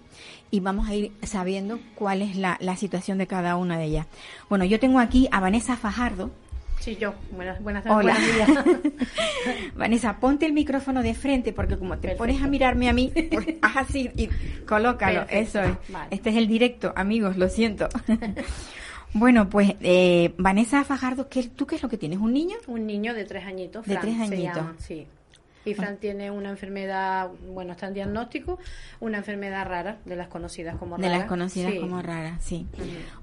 y 0.50 0.60
vamos 0.60 0.88
a 0.88 0.94
ir 0.94 1.12
sabiendo 1.24 1.78
cuál 1.94 2.22
es 2.22 2.36
la, 2.36 2.56
la 2.62 2.74
situación 2.74 3.18
de 3.18 3.26
cada 3.26 3.56
una 3.56 3.76
de 3.76 3.84
ellas 3.84 4.06
bueno 4.48 4.64
yo 4.64 4.80
tengo 4.80 4.98
aquí 4.98 5.28
a 5.30 5.40
Vanessa 5.40 5.76
Fajardo 5.76 6.30
Sí, 6.80 6.96
yo. 6.96 7.12
Buenas, 7.32 7.60
buenas 7.60 7.84
Hola. 7.86 8.14
buenos 8.14 8.22
días. 8.36 8.64
Vanessa, 9.74 10.20
ponte 10.20 10.46
el 10.46 10.52
micrófono 10.52 11.02
de 11.02 11.12
frente 11.12 11.52
porque 11.52 11.76
como 11.76 11.94
te 11.96 12.02
Perfecto. 12.02 12.18
pones 12.18 12.40
a 12.40 12.46
mirarme 12.46 12.88
a 12.88 12.92
mí, 12.92 13.12
pues, 13.32 13.46
haz 13.62 13.76
así 13.78 14.08
y 14.16 14.28
colócalo. 14.64 15.26
Perfecto. 15.26 15.58
Eso 15.58 15.62
es. 15.64 15.92
Vale. 15.92 16.06
Este 16.12 16.30
es 16.30 16.36
el 16.36 16.46
directo, 16.46 16.92
amigos, 16.94 17.36
lo 17.36 17.48
siento. 17.48 17.88
bueno, 19.14 19.48
pues 19.48 19.74
eh, 19.80 20.34
Vanessa 20.38 20.84
Fajardo, 20.84 21.28
¿qué, 21.28 21.44
¿tú 21.48 21.66
qué 21.66 21.76
es 21.76 21.82
lo 21.82 21.88
que 21.88 21.98
tienes? 21.98 22.18
¿Un 22.18 22.32
niño? 22.32 22.56
Un 22.66 22.86
niño 22.86 23.14
de 23.14 23.24
tres 23.24 23.44
añitos. 23.46 23.84
De 23.86 23.92
Fran, 23.94 24.02
tres 24.02 24.16
se 24.16 24.22
añitos. 24.34 24.56
llama, 24.56 24.74
sí. 24.78 25.06
Y 25.64 25.74
Fran 25.74 25.98
tiene 25.98 26.30
una 26.30 26.48
enfermedad, 26.50 27.28
bueno, 27.52 27.72
está 27.72 27.88
en 27.88 27.94
diagnóstico, 27.94 28.58
una 29.00 29.18
enfermedad 29.18 29.66
rara, 29.66 29.98
de 30.06 30.16
las 30.16 30.28
conocidas 30.28 30.76
como 30.76 30.96
De 30.96 31.02
raras. 31.02 31.18
las 31.18 31.28
conocidas 31.28 31.72
Sí. 31.72 31.80
como 31.80 32.00
raras, 32.00 32.42
sí. 32.42 32.66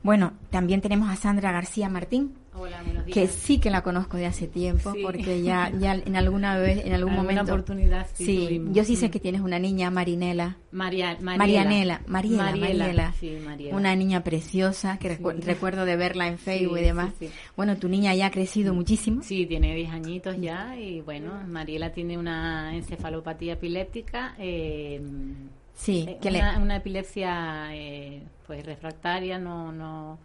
Bueno, 0.03 0.33
también 0.51 0.81
tenemos 0.81 1.09
a 1.09 1.15
Sandra 1.15 1.51
García 1.51 1.89
Martín, 1.89 2.35
Hola, 2.57 2.81
buenos 2.83 3.05
días. 3.05 3.13
que 3.13 3.27
sí 3.27 3.59
que 3.59 3.69
la 3.69 3.81
conozco 3.83 4.15
de 4.15 4.25
hace 4.27 4.47
tiempo, 4.47 4.93
Sí. 4.93 4.99
porque 5.03 5.41
ya, 5.41 5.71
ya 5.77 5.93
en 5.95 6.15
alguna 6.15 6.57
vez, 6.57 6.85
en 6.85 6.93
algún 6.93 7.13
Alguna 7.13 7.33
momento. 7.33 7.51
oportunidad 7.53 8.07
sí 8.13 8.25
Sí, 8.25 8.61
yo 8.71 8.85
sí 8.85 8.95
sé 8.95 9.07
Mm. 9.07 9.11
que 9.11 9.19
tienes 9.19 9.41
una 9.41 9.59
niña, 9.59 9.91
Marinela. 9.91 10.55
Mariela. 10.71 11.17
Marianela, 11.21 12.01
Mariela, 12.07 12.55
Mariela. 12.55 13.13
Sí, 13.19 13.37
Mariela. 13.43 13.75
Una 13.75 13.95
niña 13.95 14.23
preciosa 14.23 14.97
que 14.99 15.19
recu- 15.19 15.37
recuerdo 15.41 15.83
de 15.85 15.97
verla 15.97 16.27
en 16.27 16.37
Facebook 16.37 16.77
y 16.77 16.81
demás. 16.83 17.13
Bueno, 17.57 17.75
tu 17.77 17.89
niña 17.89 18.13
ya 18.15 18.27
ha 18.27 18.31
crecido 18.31 18.73
muchísimo. 18.73 19.21
Sí, 19.21 19.45
tiene 19.45 19.75
10 19.75 19.91
añitos 19.91 20.39
ya 20.39 20.77
y 20.77 21.01
bueno, 21.01 21.33
Mariela 21.47 21.91
tiene 21.91 22.17
una 22.17 22.73
encefalopatía 22.75 23.53
epiléptica. 23.53 24.33
eh, 24.39 25.01
Sí, 25.73 26.05
eh, 26.07 26.17
que 26.21 26.31
le- 26.31 26.39
una, 26.39 26.59
una 26.59 26.75
epilepsia 26.77 27.67
eh, 27.75 28.23
pues 28.47 28.65
refractaria, 28.65 29.37
no... 29.39 29.73
no 29.73 30.19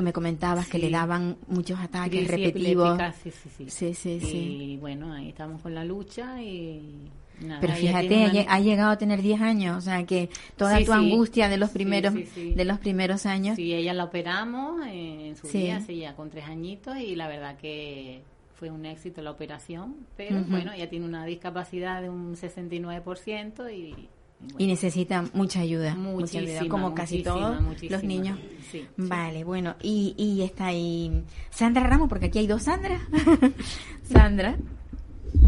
tú 0.00 0.04
me 0.04 0.12
comentabas 0.12 0.66
que 0.68 0.78
le 0.78 0.90
daban 0.90 1.36
muchos 1.48 1.78
ataques 1.78 2.10
crisis 2.26 2.30
repetitivos. 2.30 2.98
sí, 3.22 3.30
sí, 3.30 3.48
sí. 3.56 3.64
Sí, 3.70 3.94
sí, 3.94 4.20
sí. 4.20 4.36
Y 4.36 4.76
bueno, 4.78 5.12
ahí 5.12 5.28
estamos 5.28 5.60
con 5.62 5.74
la 5.74 5.84
lucha 5.84 6.42
y... 6.42 7.10
nada, 7.42 7.60
Pero 7.60 7.74
fíjate, 7.74 8.14
ha, 8.24 8.28
una- 8.28 8.32
lle- 8.32 8.46
ha 8.48 8.60
llegado 8.60 8.90
a 8.92 8.96
tener 8.98 9.20
10 9.22 9.40
años, 9.42 9.76
o 9.78 9.80
sea 9.80 10.04
que 10.06 10.28
toda 10.56 10.78
Sí, 10.78 10.84
tu 10.86 10.92
sí. 10.92 10.98
angustia 10.98 11.48
de 11.48 11.56
los 11.58 11.70
primeros 11.70 12.14
sí, 12.34 12.52
de 12.54 12.64
los 12.64 12.78
primeros 12.78 13.26
años. 13.26 13.56
Sí, 13.56 13.74
ella 13.74 13.92
la 13.94 14.04
operamos 14.04 14.86
eh, 14.86 15.28
en 15.28 15.36
su 15.36 15.46
Sí. 15.48 15.58
día, 15.58 15.76
hace 15.76 15.96
ya 15.96 16.14
con 16.16 16.30
tres 16.30 16.46
añitos, 16.46 16.96
y 16.98 17.14
la 17.16 17.28
verdad 17.28 17.56
que 17.58 18.22
fue 18.58 18.70
un 18.70 18.84
éxito 18.86 19.22
la 19.22 19.30
operación, 19.30 19.96
pero 20.16 20.38
bueno, 20.44 20.72
ella 20.72 20.88
tiene 20.90 21.04
una 21.06 21.24
discapacidad 21.26 22.02
de 22.02 22.08
un 22.10 22.36
69% 22.36 23.70
y... 23.74 24.08
y 24.42 24.44
Y 24.44 24.52
bueno, 24.52 24.66
necesita 24.68 25.24
mucha 25.34 25.60
ayuda, 25.60 25.94
mucha 25.94 26.38
ayuda, 26.38 26.68
como 26.68 26.94
casi 26.94 27.22
todos 27.22 27.60
muchísima. 27.60 27.92
los 27.96 28.04
niños. 28.04 28.38
Sí, 28.70 28.80
sí. 28.80 28.86
Vale, 28.96 29.44
bueno, 29.44 29.74
y, 29.82 30.14
y 30.16 30.42
está 30.42 30.66
ahí 30.66 31.24
Sandra 31.50 31.86
Ramos, 31.86 32.08
porque 32.08 32.26
aquí 32.26 32.38
hay 32.38 32.46
dos 32.46 32.62
Sandra. 32.62 32.98
Sandra, 34.04 34.56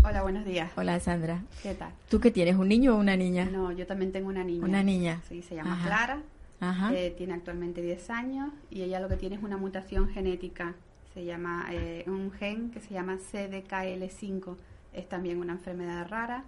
Hola, 0.05 0.23
buenos 0.23 0.45
días. 0.45 0.71
hola 0.77 0.99
Sandra. 1.01 1.43
¿Qué 1.63 1.75
tal? 1.75 1.91
¿Tú 2.09 2.21
qué 2.21 2.31
tienes, 2.31 2.57
un 2.57 2.69
niño 2.69 2.95
o 2.95 2.99
una 2.99 3.17
niña? 3.17 3.45
No, 3.47 3.73
yo 3.73 3.87
también 3.87 4.13
tengo 4.13 4.29
una 4.29 4.45
niña. 4.45 4.65
Una 4.65 4.83
niña. 4.83 5.21
Sí, 5.29 5.43
se 5.43 5.55
llama 5.57 5.75
Ajá. 5.75 5.87
Clara. 5.87 6.23
Ajá. 6.61 6.95
eh, 6.95 7.13
tiene 7.17 7.35
actualmente 7.35 7.83
10 7.83 8.11
años 8.11 8.53
y 8.71 8.83
ella 8.83 9.01
lo 9.01 9.09
que 9.09 9.17
tiene 9.17 9.35
es 9.37 9.43
una 9.43 9.57
mutación 9.57 10.09
genética. 10.11 10.75
Se 11.15 11.25
llama 11.25 11.67
eh, 11.73 12.05
un 12.07 12.31
gen 12.33 12.71
que 12.71 12.81
se 12.81 12.95
llama 12.95 13.19
CDKL5. 13.19 14.57
Es 14.93 15.09
también 15.09 15.39
una 15.39 15.53
enfermedad 15.55 16.07
rara. 16.09 16.45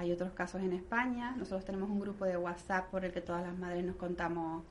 Hay 0.00 0.12
otros 0.12 0.32
casos 0.32 0.62
en 0.62 0.72
España. 0.72 1.34
Nosotros 1.36 1.64
tenemos 1.66 1.90
un 1.90 2.00
grupo 2.00 2.24
de 2.24 2.36
WhatsApp 2.38 2.88
por 2.90 3.04
el 3.04 3.12
que 3.12 3.20
todas 3.20 3.42
las 3.46 3.56
madres 3.58 3.84
nos 3.84 3.96
contamos 3.96 4.62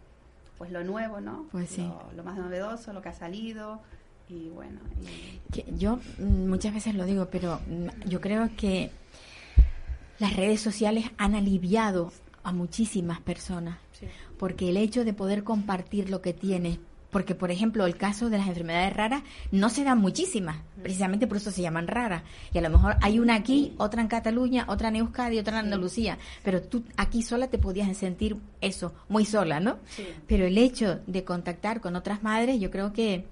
pues 0.58 0.72
lo 0.72 0.84
nuevo, 0.84 1.22
¿no? 1.22 1.46
Pues 1.52 1.70
sí. 1.70 1.84
Lo, 1.84 2.02
lo 2.18 2.24
más 2.24 2.36
novedoso, 2.38 2.92
lo 2.94 3.02
que 3.04 3.10
ha 3.10 3.14
salido 3.14 3.80
y 4.28 4.50
bueno. 4.50 4.80
y- 5.02 5.52
Que 5.54 5.66
yo 5.78 6.00
mm, 6.18 6.48
muchas 6.50 6.74
veces 6.74 6.96
lo 6.96 7.06
digo, 7.06 7.28
pero 7.32 7.60
mm, 7.68 8.10
yo 8.10 8.20
creo 8.22 8.50
que 8.58 8.90
las 10.18 10.36
redes 10.36 10.62
sociales 10.62 11.06
han 11.18 11.36
aliviado 11.36 12.12
a 12.44 12.52
muchísimas 12.52 13.22
personas. 13.22 13.78
Sí. 13.94 14.08
Porque 14.40 14.70
el 14.70 14.78
hecho 14.78 15.06
de 15.06 15.14
poder 15.14 15.44
compartir 15.44 16.10
lo 16.10 16.22
que 16.22 16.34
tienes, 16.34 16.80
porque 17.12 17.34
por 17.36 17.50
ejemplo 17.51 17.86
el 17.86 17.98
caso 17.98 18.30
de 18.30 18.38
las 18.38 18.48
enfermedades 18.48 18.94
raras 18.96 19.24
no 19.51 19.70
se 19.70 19.84
dan 19.84 19.98
muchísimas, 20.00 20.58
precisamente 20.82 21.25
por 21.28 21.38
eso 21.38 21.50
se 21.51 21.62
llaman 21.62 21.88
raras. 21.88 22.24
Y 22.54 22.58
a 22.58 22.62
lo 22.62 22.70
mejor 22.70 22.98
hay 23.01 23.20
una 23.20 23.36
aquí, 23.36 23.74
otra 23.78 24.01
en 24.01 24.08
Cataluña, 24.08 24.66
otra 24.68 24.89
en 24.89 24.98
Euskadi, 24.98 25.39
otra 25.39 25.60
en 25.60 25.66
Andalucía, 25.66 26.18
pero 26.44 26.62
tú 26.62 26.84
aquí 26.98 27.24
sola 27.24 27.48
te 27.48 27.58
podías 27.58 27.96
sentir 27.98 28.38
eso, 28.62 28.94
muy 29.08 29.25
sola, 29.25 29.60
¿no? 29.60 29.78
Sí. 29.89 30.06
Pero 30.28 30.46
el 30.46 30.58
hecho 30.58 31.00
de 31.08 31.24
contactar 31.24 31.82
con 31.82 31.96
otras 31.96 32.22
madres, 32.22 32.60
yo 32.60 32.70
creo 32.70 32.94
que, 32.94 33.25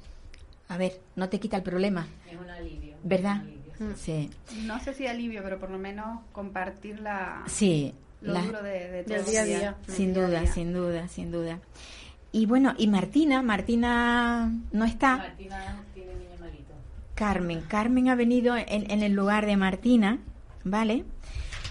a 0.70 0.78
ver, 0.78 1.00
no 1.16 1.30
te 1.30 1.40
quita 1.40 1.58
el 1.58 1.64
problema, 1.64 2.08
Es 2.32 2.40
un 2.40 2.50
alivio. 2.50 2.96
¿verdad? 3.04 3.36
un 3.36 3.42
alivio. 3.42 3.58
Sí, 3.96 4.30
No 4.64 4.80
sé 4.80 4.96
si 4.96 5.06
alivio, 5.06 5.42
pero 5.44 5.60
por 5.60 5.70
lo 5.70 5.78
menos 5.78 6.22
compartir 6.32 7.00
la, 7.00 7.44
sí, 7.46 7.94
lo 8.22 8.34
la- 8.34 8.42
duro 8.42 8.64
de, 8.64 8.90
de 8.90 9.04
Del 9.04 9.24
día 9.24 9.42
a 9.42 9.46
día. 9.46 9.76
Sin 9.88 10.14
día 10.16 10.24
a 10.24 10.28
duda, 10.28 10.42
día. 10.42 10.52
sin 10.52 10.74
duda, 10.74 11.08
sin 11.08 11.32
duda. 11.32 11.60
Y 12.32 12.46
bueno, 12.46 12.74
y 12.78 12.88
Martina, 12.88 13.42
Martina 13.42 14.52
no 14.72 14.86
está. 14.86 15.18
Martina 15.18 15.84
tiene 15.94 16.14
niño 16.16 16.30
malito. 16.40 16.74
Carmen, 17.16 17.62
Carmen 17.68 18.10
ha 18.10 18.16
venido 18.16 18.56
en, 18.56 18.90
en 18.92 19.02
el 19.04 19.14
lugar 19.14 19.46
de 19.46 19.58
Martina, 19.58 20.20
¿vale? 20.64 21.04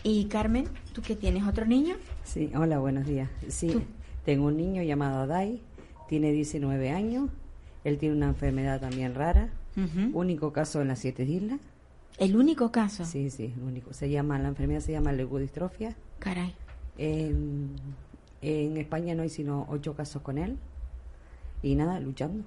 Y 0.02 0.26
Carmen, 0.26 0.66
¿tú 0.92 1.02
qué 1.02 1.14
tienes? 1.16 1.44
¿Otro 1.46 1.66
niño? 1.66 1.96
Sí, 2.24 2.50
hola, 2.56 2.78
buenos 2.78 3.06
días. 3.06 3.28
Sí, 3.48 3.68
Tú. 3.68 3.82
tengo 4.24 4.46
un 4.46 4.56
niño 4.56 4.82
llamado 4.82 5.20
Adai, 5.20 5.60
tiene 6.08 6.32
19 6.32 6.90
años, 6.90 7.30
él 7.84 7.98
tiene 7.98 8.16
una 8.16 8.28
enfermedad 8.28 8.80
también 8.80 9.14
rara, 9.14 9.50
único 10.12 10.52
caso 10.52 10.80
en 10.80 10.88
las 10.88 10.98
siete 11.00 11.24
islas. 11.24 11.60
El 12.18 12.34
único 12.34 12.72
caso. 12.72 13.04
Sí, 13.04 13.28
sí, 13.30 13.52
el 13.56 13.62
único. 13.62 13.92
Se 13.92 14.08
llama, 14.08 14.38
la 14.38 14.48
enfermedad 14.48 14.80
se 14.80 14.92
llama 14.92 15.12
leucodistrofia. 15.12 15.94
Caray. 16.18 16.54
En, 16.96 17.76
en 18.46 18.76
España 18.76 19.14
no 19.14 19.22
hay 19.22 19.28
sino 19.28 19.66
ocho 19.68 19.94
casos 19.94 20.22
con 20.22 20.38
él. 20.38 20.56
Y 21.62 21.74
nada, 21.74 21.98
luchando. 22.00 22.44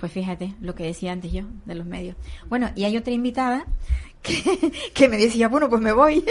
Pues 0.00 0.12
fíjate 0.12 0.54
lo 0.60 0.74
que 0.74 0.84
decía 0.84 1.12
antes 1.12 1.32
yo 1.32 1.44
de 1.64 1.74
los 1.74 1.86
medios. 1.86 2.16
Bueno, 2.48 2.70
y 2.74 2.84
hay 2.84 2.96
otra 2.96 3.12
invitada 3.12 3.64
que, 4.22 4.72
que 4.92 5.08
me 5.08 5.16
decía, 5.16 5.48
bueno, 5.48 5.68
pues 5.68 5.80
me 5.80 5.92
voy. 5.92 6.24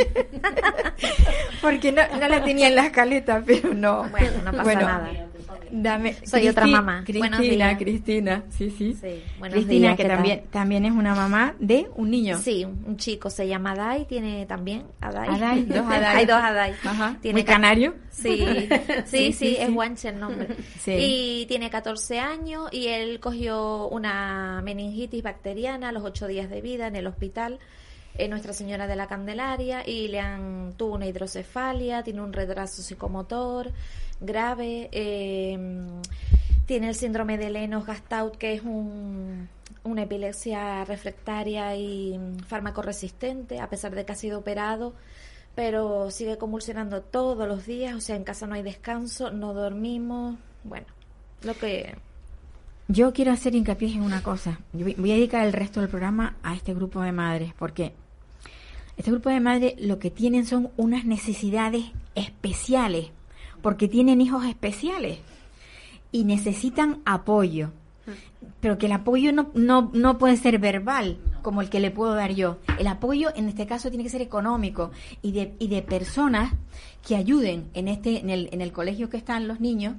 Porque 1.61 1.91
no, 1.91 2.01
no 2.19 2.27
la 2.27 2.43
tenía 2.43 2.67
en 2.67 2.75
la 2.75 2.87
escaleta, 2.87 3.41
pero 3.45 3.73
no. 3.73 4.09
Bueno, 4.09 4.31
no 4.43 4.51
pasa 4.51 4.63
Bueno, 4.63 4.81
nada. 4.81 5.27
Dame, 5.81 6.15
Soy 6.25 6.47
otra 6.47 6.65
mamá. 6.65 7.03
Cristina. 7.05 7.77
Cristina, 7.77 8.43
sí, 8.49 8.69
sí. 8.69 8.93
Sí, 8.93 9.21
buenos 9.39 9.55
Cristina, 9.55 9.87
días, 9.87 9.97
que 9.97 10.05
también, 10.05 10.43
también 10.49 10.85
es 10.85 10.93
una 10.93 11.13
mamá 11.13 11.53
de 11.59 11.87
un 11.95 12.11
niño. 12.11 12.37
Sí, 12.37 12.63
un 12.63 12.95
chico 12.95 13.29
se 13.29 13.45
llama 13.45 13.71
Adai, 13.71 14.05
tiene 14.05 14.45
también 14.45 14.83
Adai. 15.01 15.27
Adai, 15.29 15.63
dos 15.65 15.85
Adai. 15.85 16.17
Hay 16.17 16.25
dos 16.25 16.37
Adai. 16.37 16.73
Ajá, 16.83 17.17
Tiene 17.21 17.39
muy 17.39 17.43
canario. 17.43 17.93
Sí, 18.15 18.69
sí, 19.05 19.33
sí, 19.33 19.57
es 19.59 19.69
guanche 19.73 20.07
el 20.07 20.19
nombre. 20.21 20.47
Y 20.87 21.45
tiene 21.47 21.69
14 21.69 22.19
años 22.19 22.69
y 22.71 22.87
él 22.87 23.19
cogió 23.19 23.89
una 23.89 24.61
meningitis 24.63 25.21
bacteriana 25.21 25.89
a 25.89 25.91
los 25.91 26.03
8 26.05 26.27
días 26.27 26.49
de 26.49 26.61
vida 26.61 26.87
en 26.87 26.95
el 26.95 27.07
hospital 27.07 27.59
en 28.17 28.29
Nuestra 28.29 28.53
Señora 28.53 28.87
de 28.87 28.95
la 28.95 29.07
Candelaria 29.07 29.85
y 29.85 30.07
le 30.07 30.21
han 30.21 30.73
tuvo 30.77 30.95
una 30.95 31.07
hidrocefalia, 31.07 32.03
tiene 32.03 32.21
un 32.21 32.31
retraso 32.31 32.81
psicomotor 32.81 33.73
grave, 34.19 34.89
eh, 34.91 35.57
tiene 36.65 36.89
el 36.89 36.95
síndrome 36.95 37.37
de 37.37 37.49
Lennox-Gastaut 37.49 38.37
que 38.37 38.53
es 38.53 38.61
un, 38.61 39.49
una 39.83 40.03
epilepsia 40.03 40.83
refractaria 40.85 41.75
y 41.75 42.19
fármaco-resistente 42.47 43.59
a 43.59 43.69
pesar 43.69 43.93
de 43.93 44.05
que 44.05 44.11
ha 44.11 44.15
sido 44.15 44.39
operado 44.39 44.93
pero 45.55 46.11
sigue 46.11 46.37
convulsionando 46.37 47.01
todos 47.01 47.47
los 47.47 47.65
días, 47.65 47.95
o 47.95 48.01
sea, 48.01 48.17
en 48.17 48.25
casa 48.25 48.45
no 48.45 48.55
hay 48.55 48.61
descanso, 48.61 49.31
no 49.31 49.53
dormimos, 49.53 50.37
bueno, 50.65 50.85
lo 51.43 51.53
que 51.53 51.95
Yo 52.89 53.13
quiero 53.13 53.31
hacer 53.31 53.55
hincapié 53.55 53.93
en 53.93 54.01
una 54.01 54.21
cosa. 54.21 54.59
Yo 54.73 54.85
voy 54.97 55.11
a 55.11 55.15
dedicar 55.15 55.45
el 55.45 55.53
resto 55.53 55.79
del 55.79 55.89
programa 55.89 56.35
a 56.43 56.53
este 56.53 56.73
grupo 56.73 57.01
de 57.01 57.13
madres, 57.13 57.53
porque 57.57 57.93
este 58.97 59.11
grupo 59.11 59.29
de 59.29 59.39
madres 59.39 59.75
lo 59.79 59.97
que 59.97 60.11
tienen 60.11 60.45
son 60.45 60.69
unas 60.75 61.05
necesidades 61.05 61.85
especiales, 62.15 63.11
porque 63.65 63.87
tienen 63.87 64.21
hijos 64.21 64.45
especiales 64.45 65.17
y 66.11 66.23
necesitan 66.23 67.01
apoyo. 67.03 67.71
Pero 68.59 68.77
que 68.77 68.85
el 68.85 68.91
apoyo 68.91 69.33
no, 69.33 69.49
no, 69.55 69.89
no 69.91 70.19
puede 70.19 70.37
ser 70.37 70.59
verbal, 70.59 71.17
como 71.41 71.63
el 71.63 71.71
que 71.71 71.79
le 71.79 71.89
puedo 71.89 72.13
dar 72.13 72.35
yo. 72.35 72.59
El 72.77 72.85
apoyo 72.85 73.29
en 73.35 73.47
este 73.49 73.65
caso 73.65 73.89
tiene 73.89 74.03
que 74.03 74.11
ser 74.11 74.21
económico 74.21 74.91
y 75.23 75.31
de, 75.31 75.55
y 75.57 75.67
de 75.69 75.81
personas 75.81 76.53
que 77.07 77.15
ayuden 77.15 77.67
en 77.73 77.87
este 77.87 78.19
en 78.19 78.29
el, 78.29 78.49
en 78.51 78.61
el 78.61 78.71
colegio 78.71 79.09
que 79.09 79.17
están 79.17 79.47
los 79.47 79.59
niños. 79.59 79.95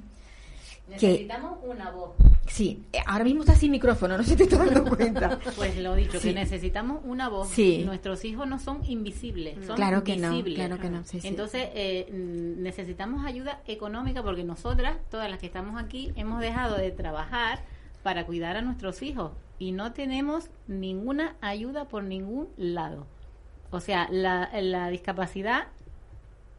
Que, 0.87 0.93
Necesitamos 0.93 1.59
una 1.64 1.90
voz. 1.90 2.12
sí, 2.47 2.85
eh, 2.93 2.99
ahora 3.07 3.25
mismo 3.25 3.40
está 3.43 3.57
sin 3.57 3.73
micrófono, 3.73 4.16
no 4.16 4.23
se 4.23 4.37
te 4.37 4.45
está 4.45 4.64
dando 4.64 4.85
cuenta. 4.97 5.38
Pues 5.57 5.76
lo 5.78 5.95
dicho, 5.97 6.21
Sí. 6.21 6.28
que 6.28 6.35
necesitamos 6.35 7.00
una 7.05 7.28
voz. 7.28 7.49
Sí. 7.49 7.83
Nuestros 7.85 8.25
hijos 8.25 8.47
no 8.47 8.59
son 8.61 8.85
invisibles, 8.85 9.66
son 9.66 9.75
Claro 9.76 10.05
que 10.05 10.16
no, 10.16 10.43
claro 10.45 10.78
que 10.78 10.88
no, 10.88 11.05
sí. 11.05 11.19
Entonces, 11.25 11.69
eh, 11.75 12.07
mm, 12.12 12.62
necesitamos 12.62 13.25
ayuda 13.26 13.61
económica 13.66 14.23
porque 14.23 14.45
nosotras, 14.45 14.97
todas 15.11 15.28
las 15.28 15.40
que 15.40 15.47
estamos 15.47 15.83
aquí, 15.83 16.12
hemos 16.14 16.40
dejado 16.40 16.76
de 16.76 16.93
trabajar 16.93 17.64
para 18.05 18.25
cuidar 18.25 18.57
a 18.57 18.62
nuestros 18.62 19.02
hijos 19.02 19.33
y 19.59 19.73
no 19.73 19.93
tenemos 19.93 20.50
ninguna 20.69 21.35
ayuda 21.40 21.87
por 21.88 22.05
ningún 22.05 22.49
lado. 22.57 23.07
O 23.73 23.81
sea, 23.81 24.07
la, 24.12 24.49
la 24.62 24.88
discapacidad 24.90 25.66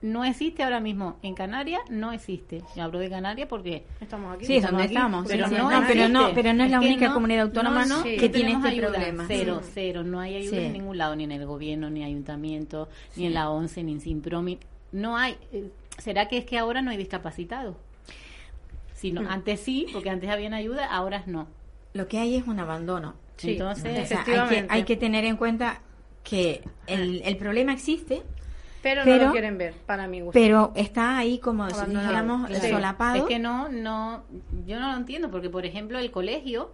no 0.01 0.23
existe 0.23 0.61
ahora 0.63 0.79
mismo. 0.79 1.17
En 1.23 1.33
Canarias 1.33 1.81
no 1.89 2.11
existe. 2.11 2.61
Yo 2.75 2.83
hablo 2.83 2.99
de 2.99 3.09
Canarias 3.09 3.47
porque 3.49 3.85
Estamos 3.99 4.35
aquí. 4.35 4.45
Sí, 4.45 4.57
es 4.57 4.63
donde 4.63 4.83
aquí, 4.83 4.93
estamos. 4.93 5.25
pero 5.27 5.47
sí, 5.47 5.55
sí. 5.55 5.61
no 5.61 5.71
No, 5.71 5.87
pero 5.87 6.07
no, 6.09 6.31
pero 6.35 6.53
no 6.53 6.63
es 6.63 6.71
la 6.71 6.79
única 6.79 7.07
no- 7.07 7.13
comunidad 7.15 7.41
autónoma 7.45 7.85
no, 7.85 7.97
no, 7.97 8.03
que 8.03 8.29
tiene 8.29 8.51
este 8.51 8.67
ayuda. 8.67 8.89
problema. 8.91 9.25
Cero, 9.27 9.61
Sí. 9.63 9.71
cero. 9.73 10.03
No 10.03 10.19
hay 10.19 10.35
ayuda 10.35 10.57
Sí. 10.57 10.65
en 10.65 10.73
ningún 10.73 10.97
lado, 10.97 11.15
ni 11.15 11.23
en 11.23 11.31
el 11.31 11.45
gobierno, 11.45 11.89
ni 11.89 12.03
ayuntamiento, 12.03 12.89
ni 13.15 13.25
en 13.25 13.33
la 13.33 13.49
ONCE, 13.49 13.83
ni 13.83 13.93
en 13.93 14.01
Simpromi. 14.01 14.59
No 14.91 15.17
hay. 15.17 15.35
eh, 15.51 15.69
¿Será 15.97 16.27
que 16.27 16.37
es 16.37 16.45
que 16.45 16.57
ahora 16.59 16.81
no 16.83 16.91
hay 16.91 16.97
discapacitados? 16.97 17.75
Si 18.93 19.11
no, 19.11 19.21
Antes 19.29 19.59
sí, 19.61 19.87
porque 19.93 20.09
antes 20.09 20.29
habían 20.29 20.53
ayuda, 20.53 20.85
ahora 20.85 21.23
no. 21.27 21.47
Lo 21.93 22.07
que 22.07 22.17
hay 22.19 22.35
es 22.35 22.47
un 22.47 22.59
abandono. 22.59 23.15
Sí, 23.37 23.51
Entonces, 23.51 23.99
O 24.03 24.05
sea, 24.07 24.23
hay, 24.25 24.49
que, 24.49 24.65
hay 24.69 24.83
que 24.83 24.95
tener 24.95 25.23
en 25.25 25.37
cuenta 25.37 25.81
que 26.23 26.63
el, 26.87 27.21
el 27.23 27.37
problema 27.37 27.73
existe, 27.73 28.23
pero, 28.95 29.19
no 29.19 29.25
lo 29.27 29.31
quieren 29.31 29.57
ver, 29.57 29.73
para 29.85 30.07
mi 30.07 30.21
gusto. 30.21 30.31
pero 30.33 30.71
está 30.75 31.17
ahí 31.17 31.39
como 31.39 31.69
si 31.69 31.85
dijéramos 31.89 32.47
claro. 32.47 32.67
solapado. 32.69 33.15
Es 33.17 33.23
que 33.23 33.39
no, 33.39 33.69
no, 33.69 34.23
yo 34.65 34.79
no 34.79 34.91
lo 34.91 34.97
entiendo, 34.97 35.29
porque 35.31 35.49
por 35.49 35.65
ejemplo 35.65 35.97
el 35.99 36.11
colegio 36.11 36.71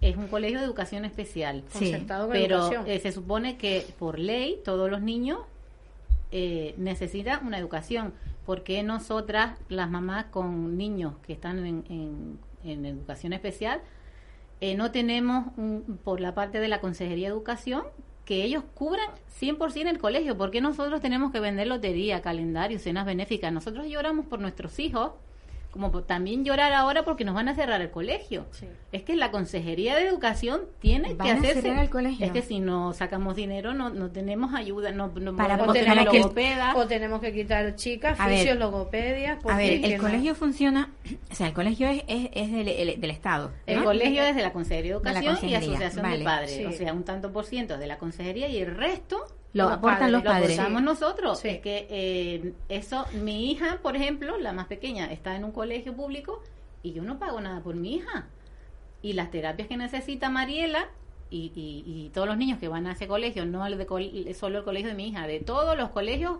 es 0.00 0.16
un 0.16 0.28
colegio 0.28 0.58
de 0.58 0.64
educación 0.64 1.04
especial. 1.04 1.62
Sí. 1.68 1.78
Concertado 1.90 2.26
con 2.26 2.32
pero 2.32 2.56
educación. 2.56 2.84
eh, 2.86 2.98
se 3.00 3.12
supone 3.12 3.56
que 3.56 3.86
por 3.98 4.18
ley 4.18 4.58
todos 4.64 4.90
los 4.90 5.00
niños 5.00 5.40
eh, 6.32 6.74
necesitan 6.76 7.46
una 7.46 7.58
educación. 7.58 8.12
¿Por 8.44 8.62
qué 8.62 8.82
nosotras, 8.82 9.58
las 9.68 9.90
mamás 9.90 10.26
con 10.26 10.76
niños 10.76 11.14
que 11.26 11.32
están 11.32 11.64
en, 11.66 11.84
en- 11.88 12.38
en 12.64 12.84
educación 12.84 13.32
especial, 13.32 13.80
eh, 14.60 14.74
no 14.74 14.90
tenemos 14.90 15.46
un- 15.56 15.98
por 16.04 16.20
la 16.20 16.34
parte 16.34 16.60
de 16.60 16.68
la 16.68 16.80
Consejería 16.80 17.28
de 17.28 17.32
Educación 17.34 17.84
que 18.26 18.44
ellos 18.44 18.64
cubran 18.74 19.08
100% 19.40 19.88
el 19.88 19.98
colegio? 19.98 20.36
¿Por 20.36 20.50
qué 20.50 20.60
nosotros 20.60 21.00
tenemos 21.00 21.32
que 21.32 21.40
vender 21.40 21.68
lotería, 21.68 22.20
calendario, 22.20 22.78
cenas 22.78 23.06
benéficas? 23.06 23.52
Nosotros 23.52 23.86
lloramos 23.86 24.26
por 24.26 24.40
nuestros 24.40 24.78
hijos, 24.80 25.12
como 25.76 26.02
también 26.02 26.44
llorar 26.44 26.72
ahora 26.72 27.04
porque 27.04 27.24
nos 27.24 27.34
van 27.34 27.48
a 27.48 27.54
cerrar 27.54 27.80
el 27.80 27.90
colegio. 27.90 28.46
Sí. 28.52 28.66
Es 28.92 29.02
que 29.02 29.14
la 29.16 29.30
Consejería 29.30 29.94
de 29.96 30.06
Educación 30.06 30.62
tiene 30.80 31.14
Van 31.14 31.26
que 31.26 31.32
a 31.32 31.36
hacerse. 31.36 31.62
cerrar 31.62 31.84
el 31.84 31.90
colegio. 31.90 32.26
Es 32.26 32.32
que 32.32 32.42
si 32.42 32.60
no 32.60 32.92
sacamos 32.92 33.36
dinero, 33.36 33.74
no, 33.74 33.90
no 33.90 34.10
tenemos 34.10 34.54
ayuda, 34.54 34.90
no, 34.92 35.08
no 35.08 35.36
Para 35.36 35.56
tener 35.72 35.86
para 35.86 36.10
que. 36.10 36.22
O 36.74 36.86
tenemos 36.86 37.20
que 37.20 37.32
quitar 37.32 37.74
chicas, 37.76 38.18
A 38.20 38.28
fisios, 38.28 38.56
logopedias. 38.58 39.38
A 39.44 39.56
ver, 39.56 39.84
el 39.84 39.96
no. 39.96 40.02
colegio 40.02 40.34
funciona, 40.34 40.90
o 41.30 41.34
sea, 41.34 41.48
el 41.48 41.52
colegio 41.52 41.88
es, 41.88 42.02
es, 42.08 42.30
es 42.32 42.52
del, 42.52 42.68
el- 42.68 43.00
del 43.00 43.10
Estado. 43.10 43.52
El 43.66 43.82
colegio 43.84 44.22
es 44.22 44.34
de 44.36 44.42
la 44.42 44.52
Consejería 44.52 44.98
de 44.98 45.04
De 45.04 45.12
la 45.12 45.20
Educación 45.20 45.50
y 45.50 45.54
Asociación 45.54 46.02
vale. 46.02 46.18
de 46.18 46.24
Padres. 46.24 46.50
Sí. 46.56 46.64
O 46.64 46.72
sea, 46.72 46.92
un 46.92 47.04
tanto 47.04 47.32
por 47.32 47.44
ciento 47.44 47.78
de 47.78 47.86
la 47.86 47.98
Consejería 47.98 48.48
y 48.48 48.58
el 48.58 48.74
resto 48.76 49.18
Lo 49.52 49.64
los 49.64 49.72
aportan 49.74 49.98
padres, 49.98 50.12
los 50.12 50.24
lo 50.24 50.30
padres. 50.30 50.48
lo 50.48 50.62
aportamos 50.62 50.82
nosotros. 50.82 51.38
Sí. 51.40 51.48
Es 51.48 51.60
que 51.60 51.86
eh, 51.90 52.52
eso, 52.68 53.06
mi 53.22 53.50
hija, 53.50 53.78
por 53.82 53.96
ejemplo, 53.96 54.36
la 54.38 54.52
más 54.52 54.66
pequeña, 54.66 55.10
está 55.12 55.34
en 55.36 55.44
un 55.44 55.52
colegio 55.52 55.94
público 55.94 56.42
y 56.82 56.92
yo 56.92 57.02
no 57.02 57.18
pago 57.18 57.40
nada 57.40 57.60
por 57.62 57.74
mi 57.74 57.94
hija. 57.96 58.26
Y 59.02 59.12
las 59.14 59.30
terapias 59.30 59.68
que 59.68 59.76
necesita 59.76 60.28
Mariela 60.30 60.88
y, 61.30 61.52
y- 61.54 61.84
y 61.86 62.10
todos 62.10 62.26
los 62.28 62.36
niños 62.36 62.58
que 62.58 62.68
van 62.68 62.86
a 62.86 62.92
ese 62.92 63.08
colegio, 63.08 63.46
no 63.46 63.66
el 63.66 63.78
de 63.78 63.86
col- 63.86 64.34
solo 64.34 64.58
el 64.58 64.64
colegio 64.64 64.88
de 64.88 64.94
mi 64.94 65.08
hija, 65.08 65.26
de 65.26 65.40
todos 65.40 65.76
los 65.76 65.90
colegios, 65.90 66.38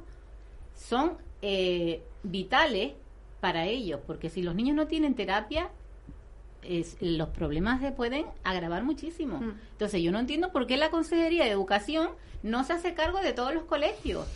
son 0.74 1.16
eh, 1.42 2.02
vitales 2.22 2.92
para 3.40 3.66
ellos, 3.66 4.00
porque 4.06 4.30
si 4.30 4.42
los 4.42 4.54
niños 4.54 4.76
no 4.76 4.86
tienen 4.86 5.14
terapia, 5.14 5.70
es- 6.68 6.96
los 7.00 7.28
problemas 7.30 7.80
se 7.80 7.92
pueden 7.92 8.26
agravar 8.44 8.84
muchísimo. 8.84 9.38
Mm. 9.38 9.52
Entonces 9.72 10.02
yo 10.02 10.12
no 10.12 10.18
entiendo 10.18 10.52
por 10.52 10.66
qué 10.66 10.76
la 10.76 10.90
Consejería 10.90 11.44
de 11.44 11.50
Educación 11.50 12.08
no 12.42 12.64
se 12.64 12.74
hace 12.74 12.94
cargo 12.94 13.20
de 13.20 13.32
todos 13.32 13.54
los 13.54 13.64
colegios. 13.64 14.26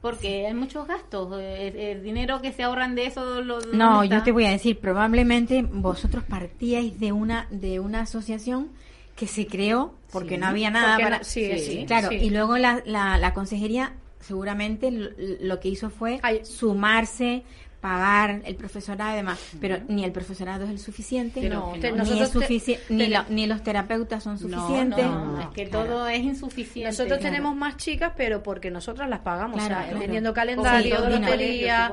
Porque 0.00 0.46
hay 0.46 0.52
muchos 0.52 0.86
gastos, 0.86 1.32
eh, 1.40 1.92
el, 1.92 2.02
dinero 2.02 2.42
que 2.42 2.52
se 2.52 2.62
ahorran 2.62 2.94
de 2.94 3.06
eso 3.06 3.40
lo, 3.40 3.60
No, 3.72 3.94
¿dónde 4.00 4.08
yo 4.16 4.22
te 4.22 4.32
voy 4.32 4.44
a 4.44 4.50
decir, 4.50 4.78
probablemente 4.78 5.62
vosotros 5.62 6.22
partíais 6.24 7.00
de 7.00 7.12
una 7.12 7.46
de 7.50 7.80
una 7.80 8.00
asociación 8.02 8.68
que 9.16 9.26
se 9.26 9.46
creó 9.46 9.94
porque 10.12 10.34
Sí, 10.34 10.40
no 10.40 10.46
había 10.48 10.70
nada 10.70 10.96
porque 10.96 11.04
para... 11.04 11.18
no- 11.18 11.24
sí, 11.24 11.58
sí, 11.58 11.84
claro, 11.86 12.08
sí. 12.10 12.16
y 12.16 12.28
luego 12.30 12.58
la, 12.58 12.82
la, 12.84 13.16
la 13.16 13.32
consejería 13.32 13.94
seguramente 14.20 14.90
lo, 14.90 15.08
lo 15.40 15.60
que 15.60 15.68
hizo 15.68 15.88
fue 15.88 16.18
Ay. 16.22 16.44
sumarse, 16.44 17.42
pagar 17.84 18.40
el 18.46 18.54
profesorado 18.56 19.12
y 19.12 19.16
demás, 19.16 19.38
pero 19.60 19.76
ni 19.88 20.04
el 20.04 20.10
profesorado 20.12 20.64
es 20.64 20.70
el 20.70 20.78
suficiente, 20.78 21.42
Pero 21.42 21.56
No, 21.60 21.66
no. 21.96 22.04
ni, 22.04 22.18
es 22.22 22.34
sufici- 22.34 22.78
ni, 22.88 22.96
te- 23.04 23.08
la- 23.08 23.26
ni 23.28 23.46
los 23.46 23.62
terapeutas 23.62 24.22
son 24.22 24.38
suficientes. 24.38 25.04
no, 25.04 25.32
No, 25.34 25.40
es 25.42 25.48
que 25.48 25.68
claro. 25.68 25.86
todo 25.90 26.08
es 26.08 26.20
insuficiente. 26.22 26.88
Nosotros 26.88 27.18
Claro. 27.18 27.30
tenemos 27.34 27.54
más 27.54 27.76
chicas, 27.76 28.12
pero 28.16 28.42
porque 28.42 28.70
nosotras 28.70 29.06
las 29.10 29.20
pagamos. 29.20 29.58
Claro, 29.58 29.74
o 29.74 29.98
sea, 29.98 30.22
Como 30.22 30.32
calendario, 30.32 30.98
lotería. 31.10 31.92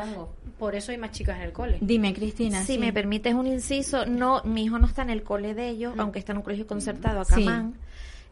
Por 0.57 0.75
eso 0.75 0.91
hay 0.93 0.97
más 0.97 1.11
chicas 1.11 1.35
en 1.37 1.41
el 1.41 1.51
cole. 1.51 1.77
Dime, 1.81 2.13
Cristina. 2.13 2.61
Si 2.61 2.73
sí. 2.75 2.79
me 2.79 2.93
permites 2.93 3.33
un 3.33 3.47
inciso, 3.47 4.05
no, 4.05 4.41
mi 4.45 4.63
hijo 4.63 4.79
no 4.79 4.87
está 4.87 5.01
en 5.01 5.09
el 5.09 5.23
cole 5.23 5.53
de 5.55 5.67
ellos, 5.67 5.93
aunque 5.97 6.19
está 6.19 6.31
en 6.31 6.37
un 6.37 6.43
colegio 6.43 6.67
concertado 6.67 7.19
a 7.19 7.25
Sí. 7.25 7.33
Camán. 7.43 7.73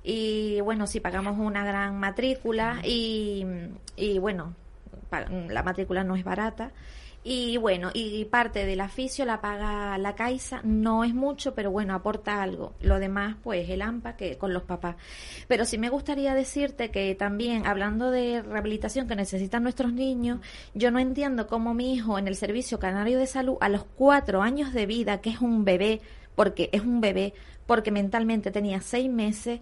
Y 0.02 0.62
bueno, 0.62 0.88
sí 0.88 1.02
pagamos 1.02 1.38
una 1.38 1.66
gran 1.66 2.00
matrícula 2.00 2.80
y, 2.86 3.46
y 3.98 4.18
bueno, 4.20 4.54
la 5.50 5.64
matrícula 5.64 6.04
no 6.06 6.16
es 6.16 6.24
barata. 6.24 6.72
Y 7.24 7.58
bueno, 7.58 7.90
y 7.94 8.24
parte 8.26 8.66
del 8.66 8.80
aficio 8.80 9.26
la 9.26 9.42
paga 9.42 9.98
la 9.98 10.16
Caixa, 10.16 10.62
no 10.64 11.04
es 11.04 11.14
mucho, 11.14 11.54
pero 11.54 11.70
bueno, 11.70 11.94
aporta 11.94 12.42
algo. 12.42 12.74
Lo 12.80 12.98
demás, 12.98 13.36
pues 13.44 13.70
el 13.70 13.82
AMPA 13.82 14.16
que 14.16 14.38
con 14.38 14.54
los 14.54 14.64
papás. 14.64 14.96
Pero 15.48 15.66
sí 15.66 15.78
me 15.78 15.90
gustaría 15.90 16.34
decirte 16.34 16.92
que 16.92 17.14
también, 17.16 17.68
hablando 17.68 18.10
de 18.10 18.42
rehabilitación 18.42 19.08
que 19.08 19.16
necesitan 19.18 19.64
nuestros 19.64 19.92
niños, 19.92 20.40
yo 20.74 20.92
no 20.92 21.00
entiendo 21.00 21.48
cómo 21.48 21.74
mi 21.74 21.94
hijo 21.94 22.18
en 22.18 22.28
el 22.28 22.38
Servicio 22.38 22.80
Canario 22.80 23.20
de 23.20 23.28
Salud, 23.28 23.58
a 23.60 23.68
los 23.68 23.84
cuatro 23.84 24.42
años 24.42 24.74
de 24.74 24.86
vida, 24.86 25.20
que 25.20 25.32
es 25.32 25.42
un 25.42 25.66
bebé, 25.66 26.00
porque 26.36 26.70
es 26.72 26.82
un 26.82 27.02
bebé, 27.02 27.34
porque 27.70 27.92
mentalmente 27.92 28.50
tenía 28.50 28.82
seis 28.82 29.12
meses, 29.12 29.60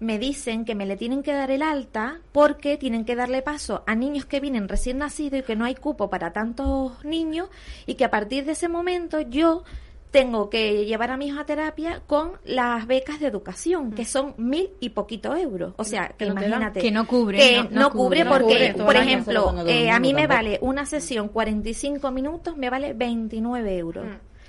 me 0.00 0.18
dicen 0.18 0.64
que 0.64 0.74
me 0.74 0.86
le 0.86 0.96
tienen 0.96 1.22
que 1.22 1.34
dar 1.34 1.50
el 1.50 1.60
alta 1.60 2.20
porque 2.32 2.78
tienen 2.78 3.04
que 3.04 3.14
darle 3.14 3.42
paso 3.42 3.84
a 3.86 3.94
niños 3.94 4.24
que 4.24 4.40
vienen 4.40 4.66
recién 4.66 4.96
nacidos 4.96 5.40
y 5.40 5.42
que 5.42 5.56
no 5.56 5.66
hay 5.66 5.74
cupo 5.74 6.08
para 6.08 6.32
tantos 6.32 7.04
niños 7.04 7.50
y 7.84 7.96
que 7.96 8.06
a 8.06 8.10
partir 8.10 8.46
de 8.46 8.52
ese 8.52 8.68
momento 8.70 9.20
yo 9.20 9.62
tengo 10.10 10.48
que 10.48 10.86
llevar 10.86 11.10
a 11.10 11.18
mi 11.18 11.26
hijo 11.28 11.38
a 11.38 11.44
terapia 11.44 12.00
con 12.06 12.32
las 12.44 12.86
becas 12.86 13.20
de 13.20 13.26
educación, 13.26 13.92
que 13.92 14.06
son 14.06 14.32
mil 14.38 14.70
y 14.80 14.88
poquito 14.88 15.36
euros. 15.36 15.74
O 15.76 15.84
sea, 15.84 16.08
que 16.18 16.24
no 16.26 16.32
imagínate. 16.32 16.80
que 16.80 16.90
no 16.90 17.06
cubre, 17.06 17.38
Que 17.38 17.56
no- 17.58 17.64
no, 17.70 17.80
no 17.82 17.90
cubre 17.92 18.24
porque, 18.24 18.72
cubre 18.72 18.84
por 18.86 18.96
ejemplo, 18.96 19.54
eh, 19.68 19.90
a 19.90 20.00
mí 20.00 20.14
me 20.14 20.22
tampoco. 20.22 20.36
vale 20.36 20.58
una 20.62 20.86
sesión 20.86 21.28
45 21.28 22.10
minutos, 22.10 22.56
me 22.56 22.70
vale 22.70 22.94
29 22.94 23.76
euros. 23.76 24.06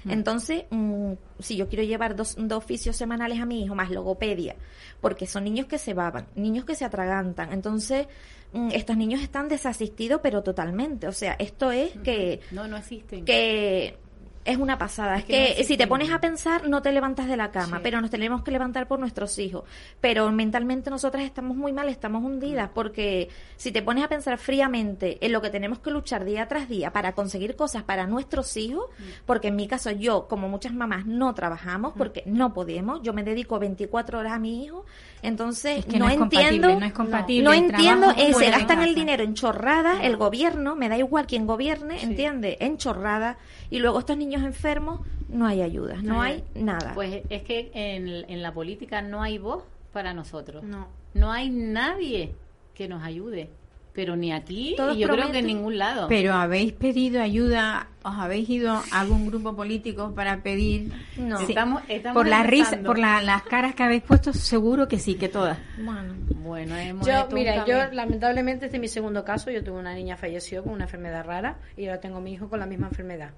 Entonces, 0.08 0.64
mm, 0.70 1.14
si 1.40 1.56
yo 1.58 1.68
quiero 1.68 1.84
llevar 1.84 2.16
dos, 2.16 2.36
dos 2.38 2.58
oficios 2.58 2.96
semanales 2.96 3.40
a 3.40 3.46
mi 3.46 3.64
hijo, 3.64 3.76
más 3.76 3.92
logopedia, 3.92 4.56
porque 5.00 5.28
son 5.28 5.44
niños 5.44 5.68
que 5.68 5.78
se 5.78 5.94
baban, 5.94 6.28
niños 6.36 6.66
que 6.66 6.76
se 6.76 6.86
atragantan, 6.86 7.54
entonces 7.54 8.08
mm, 8.54 8.70
estos 8.72 8.98
niños 8.98 9.22
están 9.22 9.48
desasistidos, 9.48 10.20
pero 10.24 10.42
totalmente. 10.44 11.08
O 11.08 11.12
sea, 11.12 11.36
esto 11.40 11.72
es 11.72 11.92
que, 12.04 12.42
No, 12.52 12.68
no 12.68 12.78
existen. 12.78 13.26
que 13.26 13.98
es 14.46 14.58
una 14.58 14.78
pasada. 14.78 15.18
Es, 15.18 15.26
que 15.26 15.56
no 15.60 15.64
si 15.66 15.78
te 15.78 15.88
pones 15.88 16.12
a 16.12 16.20
pensar, 16.20 16.68
no 16.68 16.82
te 16.82 16.92
levantas 16.92 17.28
de 17.28 17.38
la 17.38 17.52
cama, 17.52 17.78
Sí. 17.78 17.84
pero 17.84 18.02
nos 18.02 18.10
tenemos 18.10 18.44
que 18.44 18.52
levantar 18.52 18.88
por 18.88 19.00
nuestros 19.00 19.38
hijos. 19.40 19.64
Pero 20.00 20.32
mentalmente 20.32 20.90
nosotras 20.90 21.24
estamos 21.24 21.56
muy 21.58 21.74
mal, 21.74 21.90
estamos 21.90 22.24
hundidas, 22.24 22.70
Mm. 22.70 22.74
porque 22.74 23.30
si 23.58 23.72
te 23.72 23.82
pones 23.82 24.04
a 24.04 24.08
pensar 24.08 24.38
fríamente 24.38 25.18
en 25.26 25.32
lo 25.32 25.42
que 25.42 25.50
tenemos 25.50 25.80
que 25.80 25.92
luchar 25.92 26.26
día 26.26 26.48
tras 26.48 26.68
día 26.70 26.92
para 26.92 27.14
conseguir 27.14 27.56
cosas 27.56 27.84
para 27.84 28.08
nuestros 28.08 28.56
hijos, 28.58 28.86
Mm. 29.00 29.04
porque 29.26 29.48
en 29.50 29.56
mi 29.56 29.68
caso 29.68 29.92
yo, 29.92 30.28
como 30.28 30.50
muchas 30.50 30.74
mamás, 30.74 31.06
no 31.06 31.34
trabajamos 31.34 31.94
porque 31.98 32.24
no 32.26 32.54
podemos, 32.54 33.02
yo 33.04 33.14
me 33.14 33.24
dedico 33.24 33.60
24 33.60 34.20
horas 34.20 34.34
a 34.34 34.40
mi 34.40 34.64
hijo, 34.66 34.86
entonces 35.22 35.80
Es 35.80 35.86
que 35.86 36.00
no, 36.00 36.06
no 36.06 36.12
es 36.12 36.18
compatible, 36.18 36.48
entiendo, 36.56 36.80
no 36.80 36.86
es 36.86 36.94
compatible 36.94 37.44
no 37.44 37.54
entiendo, 37.54 38.12
eh, 38.18 38.34
se 38.34 38.50
gastan 38.50 38.82
el 38.82 38.96
dinero 38.96 39.24
en 39.24 39.34
chorradas, 39.36 40.00
el 40.04 40.18
gobierno, 40.18 40.76
me 40.76 40.90
da 40.90 40.98
igual 40.98 41.28
quien 41.28 41.46
gobierne, 41.46 42.02
¿entiende? 42.02 42.58
En 42.60 42.78
chorradas, 42.78 43.38
y 43.72 43.80
luego 43.80 43.98
estos 44.00 44.18
niños 44.18 44.44
enfermos, 44.44 45.00
no 45.30 45.48
hay 45.48 45.62
ayudas, 45.64 46.04
no 46.04 46.22
hay 46.22 46.44
nada. 46.54 46.94
Pues 46.94 47.24
es 47.30 47.42
que 47.42 47.72
en, 47.74 48.08
en 48.30 48.42
la 48.44 48.54
política 48.54 49.02
no 49.02 49.24
hay 49.24 49.40
voz 49.40 49.64
para 49.92 50.14
nosotros. 50.14 50.64
No. 50.64 50.88
No 51.16 51.32
hay 51.32 51.50
nadie 51.50 52.36
que 52.76 52.88
nos 52.88 53.02
ayude. 53.04 53.50
Pero 53.94 54.16
ni 54.16 54.32
aquí 54.32 54.74
Todos 54.78 54.96
y 54.96 55.00
yo 55.00 55.10
creo 55.10 55.32
que 55.32 55.40
en 55.40 55.48
ningún 55.48 55.78
lado. 55.78 56.08
Pero 56.08 56.34
habéis 56.34 56.72
pedido 56.72 57.22
ayuda, 57.22 57.88
os 58.04 58.14
habéis 58.16 58.50
ido 58.50 58.72
a 58.72 58.84
algún 59.02 59.28
grupo 59.28 59.54
político 59.54 60.14
para 60.16 60.42
pedir. 60.42 60.94
No. 61.18 61.38
Sí. 61.40 61.48
Estamos- 61.50 61.82
estamos 61.90 62.16
por 62.18 62.26
la 62.30 62.44
risa, 62.44 62.80
por 62.86 62.98
la- 62.98 63.22
las 63.22 63.44
caras 63.44 63.76
que 63.76 63.84
habéis 63.84 64.04
puesto, 64.04 64.32
seguro 64.32 64.88
que 64.88 64.98
sí, 64.98 65.16
que 65.16 65.28
todas. 65.28 65.58
Bueno, 65.84 66.14
Bueno, 66.44 66.76
hemos 66.76 67.06
Yo, 67.06 67.28
mira, 67.32 67.66
yo 67.66 67.92
lamentablemente 67.92 68.66
este 68.66 68.78
es 68.78 68.82
mi 68.82 68.88
segundo 68.88 69.24
caso. 69.24 69.52
Yo 69.52 69.64
tuve 69.64 69.80
una 69.80 69.94
niña 69.94 70.18
falleció 70.18 70.64
con 70.64 70.74
una 70.74 70.86
enfermedad 70.86 71.26
rara 71.26 71.60
y 71.78 71.86
ahora 71.86 72.00
tengo 72.00 72.20
mi 72.22 72.34
hijo 72.34 72.50
con 72.50 72.60
la 72.60 72.66
misma 72.66 72.88
enfermedad. 72.88 73.32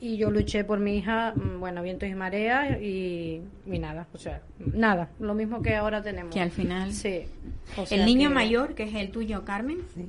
Y 0.00 0.16
yo 0.16 0.30
luché 0.30 0.64
por 0.64 0.78
mi 0.80 0.96
hija, 0.98 1.32
mm, 1.34 1.58
bueno, 1.60 1.82
vientos 1.82 2.08
y 2.08 2.14
mareas 2.14 2.80
y, 2.80 3.40
y 3.66 3.78
nada, 3.78 4.06
o 4.12 4.18
sea, 4.18 4.42
nada, 4.58 5.08
lo 5.18 5.34
mismo 5.34 5.62
que 5.62 5.74
ahora 5.74 6.02
tenemos. 6.02 6.32
Que 6.34 6.40
al 6.40 6.50
final. 6.50 6.92
Sí. 6.92 7.22
o 7.76 7.86
sea 7.86 7.98
el 7.98 8.06
niño 8.06 8.28
que- 8.28 8.34
mayor, 8.34 8.74
que 8.74 8.84
es 8.84 8.94
el 8.94 9.10
tuyo, 9.10 9.44
Carmen, 9.44 9.78
Sí. 9.94 10.06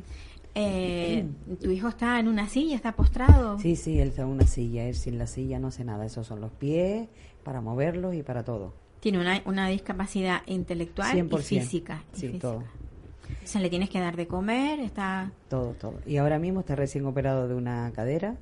eh, 0.56 1.26
tu 1.62 1.72
hijo 1.72 1.88
está 1.90 2.20
en 2.20 2.28
una 2.28 2.48
silla, 2.48 2.76
está 2.76 2.92
postrado. 2.94 3.58
Sí, 3.60 3.76
sí, 3.76 4.00
él 4.00 4.10
está 4.10 4.22
en 4.24 4.30
una 4.30 4.46
silla. 4.48 4.86
Él 4.86 4.96
sin 4.96 5.18
la 5.18 5.28
silla 5.28 5.60
no 5.60 5.68
hace 5.68 5.84
nada. 5.84 6.06
Esos 6.06 6.28
son 6.28 6.42
los 6.42 6.52
pies 6.52 7.08
para 7.44 7.62
moverlos 7.62 8.16
y 8.16 8.24
para 8.24 8.44
todo. 8.44 8.74
Tiene 9.06 9.20
una, 9.20 9.40
una 9.46 9.68
discapacidad 9.68 10.42
intelectual 10.48 11.16
100%. 11.16 11.40
y 11.40 11.44
física. 11.44 12.04
y 12.12 12.16
Sí, 12.16 12.22
física. 12.26 12.40
todo. 12.42 12.58
O 12.58 13.48
sea, 13.48 13.62
le 13.62 13.70
tienes 13.70 13.92
que 13.92 14.00
dar 14.00 14.16
de 14.16 14.26
comer, 14.26 14.80
está... 14.80 15.32
Todo, 15.48 15.74
todo. 15.74 16.00
Y 16.08 16.18
ahora 16.18 16.40
mismo 16.40 16.62
está 16.62 16.76
recién 16.76 17.06
operado 17.06 17.48
de 17.48 17.54
una 17.54 17.92
cadera 17.94 18.36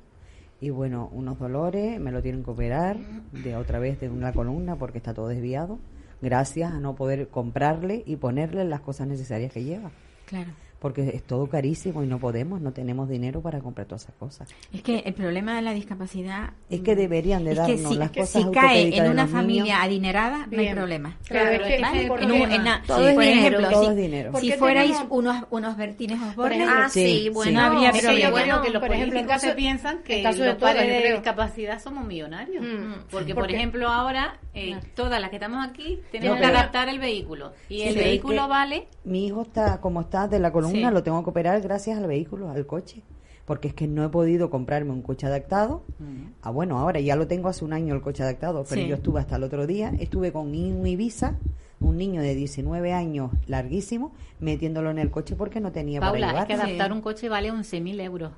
y 0.62 0.70
bueno, 0.70 1.10
unos 1.12 1.38
dolores, 1.38 2.00
me 2.00 2.12
lo 2.12 2.22
tienen 2.22 2.44
que 2.44 2.50
operar 2.50 2.96
de 3.32 3.56
otra 3.56 3.78
vez 3.78 4.00
de 4.00 4.08
una 4.08 4.32
columna 4.32 4.76
porque 4.76 4.96
está 4.96 5.12
todo 5.12 5.28
desviado, 5.28 5.78
gracias 6.22 6.72
a 6.72 6.80
no 6.80 6.94
poder 6.94 7.28
comprarle 7.28 8.02
y 8.06 8.16
ponerle 8.16 8.64
las 8.64 8.80
cosas 8.80 9.06
necesarias 9.06 9.52
que 9.52 9.64
lleva. 9.64 9.90
Claro. 10.24 10.52
Porque 10.84 11.08
es 11.14 11.22
todo 11.22 11.46
carísimo 11.46 12.02
y 12.02 12.06
no 12.06 12.18
podemos, 12.18 12.60
no 12.60 12.70
tenemos 12.74 13.08
dinero 13.08 13.40
para 13.40 13.60
comprar 13.60 13.86
todas 13.86 14.02
esas 14.02 14.14
cosas. 14.16 14.50
Es 14.70 14.82
que 14.82 14.98
el 14.98 15.14
problema 15.14 15.56
de 15.56 15.62
la 15.62 15.72
discapacidad 15.72 16.50
Es 16.68 16.82
que 16.82 16.94
deberían 16.94 17.42
de 17.42 17.52
es 17.52 17.60
que 17.60 17.72
darnos 17.76 17.92
si, 17.92 17.98
las 17.98 18.10
que 18.10 18.20
cosas 18.20 18.42
si 18.42 18.50
cae 18.50 18.94
en 18.94 19.04
de 19.04 19.08
una 19.10 19.26
familia 19.26 19.62
niños. 19.64 19.78
adinerada, 19.80 20.46
no 20.50 20.60
hay 20.60 20.74
problema. 20.74 21.16
Claro, 21.26 21.50
es 21.52 21.62
que- 21.62 21.80
¿Vale? 21.80 21.96
es 22.04 22.10
En 22.10 22.16
que- 22.18 22.24
un- 22.26 22.52
en 22.52 22.60
una- 22.60 22.82
todo 22.86 22.98
sí, 22.98 23.04
es 23.06 23.14
por 23.14 23.24
dinero. 23.24 23.40
ejemplo, 23.48 23.70
Todo 23.70 23.82
si, 23.84 23.88
es 23.90 23.96
dinero. 23.96 24.28
si 24.28 24.32
Porque 24.32 24.58
fuerais 24.58 24.90
tenemos- 24.92 25.08
unos, 25.18 25.44
unos 25.50 25.76
Bertines 25.78 26.20
Osborne, 26.20 26.64
ah, 26.68 26.88
Sí, 26.90 27.00
sí, 27.06 27.22
sí. 27.22 27.28
bueno. 27.30 27.52
No 27.52 27.60
habría 27.66 27.92
yo 27.92 28.00
problema. 28.02 28.42
creo 28.42 28.62
que 28.62 28.70
los 28.70 28.82
Por 28.82 28.92
ejemplo, 28.92 29.18
en 29.20 29.26
caso- 29.26 29.46
se 29.46 29.54
piensan 29.54 30.02
que 30.02 30.16
de 30.16 30.22
los 30.44 30.56
padres 30.56 30.86
de 30.86 31.00
creo. 31.00 31.14
discapacidad 31.16 31.80
somos 31.82 32.06
millonarios. 32.06 32.62
Mm. 32.62 32.92
Porque, 33.10 33.32
por 33.34 33.44
Porque- 33.44 33.56
ejemplo, 33.56 33.88
ahora 33.88 34.38
eh, 34.52 34.76
todas 34.94 35.18
las 35.18 35.30
que 35.30 35.36
estamos 35.36 35.66
aquí 35.66 36.00
tenemos 36.12 36.36
que 36.36 36.44
pero- 36.44 36.58
adaptar 36.58 36.90
el 36.90 36.98
vehículo. 36.98 37.54
Y 37.70 37.76
Sí, 37.76 37.82
el 37.84 37.94
pero 37.94 38.06
vehículo 38.06 38.48
vale 38.48 38.88
Mi 39.04 39.26
hijo 39.26 39.42
está 39.42 39.80
como 39.80 40.00
está 40.02 40.28
de 40.28 40.38
la 40.38 40.50
columna, 40.52 40.73
Sí. 40.78 40.94
lo 40.94 41.02
tengo 41.02 41.22
que 41.24 41.30
operar 41.30 41.60
gracias 41.60 41.98
al 41.98 42.06
vehículo, 42.06 42.50
al 42.50 42.66
coche. 42.66 43.02
Porque 43.46 43.68
es 43.68 43.74
que 43.74 43.86
no 43.86 44.02
he 44.04 44.08
podido 44.08 44.48
comprarme 44.48 44.92
un 44.92 45.02
coche 45.02 45.26
adaptado. 45.26 45.82
Ah, 46.42 46.50
bueno, 46.50 46.78
ahora 46.78 47.00
ya 47.00 47.14
lo 47.14 47.26
tengo 47.26 47.48
hace 47.48 47.64
un 47.64 47.74
año 47.74 47.94
el 47.94 48.00
coche 48.00 48.22
adaptado, 48.22 48.64
pero 48.68 48.80
Sí. 48.80 48.88
yo 48.88 48.94
estuve 48.94 49.20
hasta 49.20 49.36
el 49.36 49.42
otro 49.42 49.66
día, 49.66 49.92
estuve 49.98 50.32
con 50.32 50.46
un 50.48 50.86
Ibiza, 50.86 51.34
un 51.80 51.98
niño 51.98 52.22
de 52.22 52.34
19 52.34 52.94
años 52.94 53.30
larguísimo, 53.46 54.12
metiéndolo 54.40 54.90
en 54.90 54.98
el 54.98 55.10
coche 55.10 55.36
porque 55.36 55.60
no 55.60 55.72
tenía 55.72 56.00
Paula, 56.00 56.28
para 56.28 56.40
es 56.40 56.46
que 56.46 56.54
adaptar 56.54 56.86
Sí. 56.86 56.92
un 56.94 57.00
coche 57.02 57.28
vale 57.28 57.50
11.000 57.52 58.00
euros. 58.00 58.32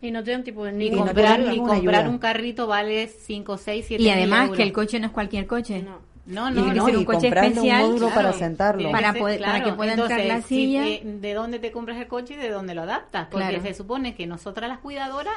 Y 0.00 0.12
no 0.12 0.22
te 0.22 0.30
dan 0.30 0.44
tipo 0.44 0.64
de 0.64 0.72
ni 0.72 0.90
no 0.90 0.98
comprar, 0.98 1.40
ninguna 1.40 1.74
comprar 1.74 1.94
ayuda. 2.02 2.10
un 2.10 2.18
carrito 2.18 2.66
vale 2.68 3.08
5, 3.08 3.56
6, 3.58 3.84
7 3.88 4.02
y 4.04 4.10
además 4.10 4.50
que 4.50 4.62
el 4.62 4.72
coche 4.72 5.00
no 5.00 5.06
es 5.06 5.12
cualquier 5.12 5.48
coche. 5.48 5.82
No. 5.82 5.98
No, 6.26 6.48
Y 6.50 6.54
no, 6.54 6.66
no, 6.66 6.74
no. 6.74 6.86
ser 6.86 6.96
un 6.96 7.02
y 7.02 7.04
coche 7.04 7.28
especial, 7.28 7.82
un 7.84 7.88
módulo 7.90 8.06
Claro, 8.08 8.14
para 8.14 8.32
sentarlo. 8.32 8.90
Para 8.90 9.12
ser- 9.12 9.20
poder- 9.22 9.40
para 9.40 9.62
que 9.62 9.72
pueda 9.72 9.92
entrar 9.92 10.10
la 10.10 10.24
Entonces, 10.24 10.46
si, 10.46 10.54
silla. 10.56 10.86
eh, 10.88 11.02
¿De 11.04 11.34
dónde 11.34 11.58
te 11.60 11.70
compras 11.70 11.98
el 11.98 12.08
coche 12.08 12.34
y 12.34 12.36
de 12.36 12.50
dónde 12.50 12.74
lo 12.74 12.82
adaptas? 12.82 13.28
Porque 13.30 13.46
Claro. 13.48 13.62
se 13.62 13.74
supone 13.74 14.14
que 14.16 14.26
nosotras 14.26 14.68
las 14.68 14.78
cuidadoras 14.78 15.34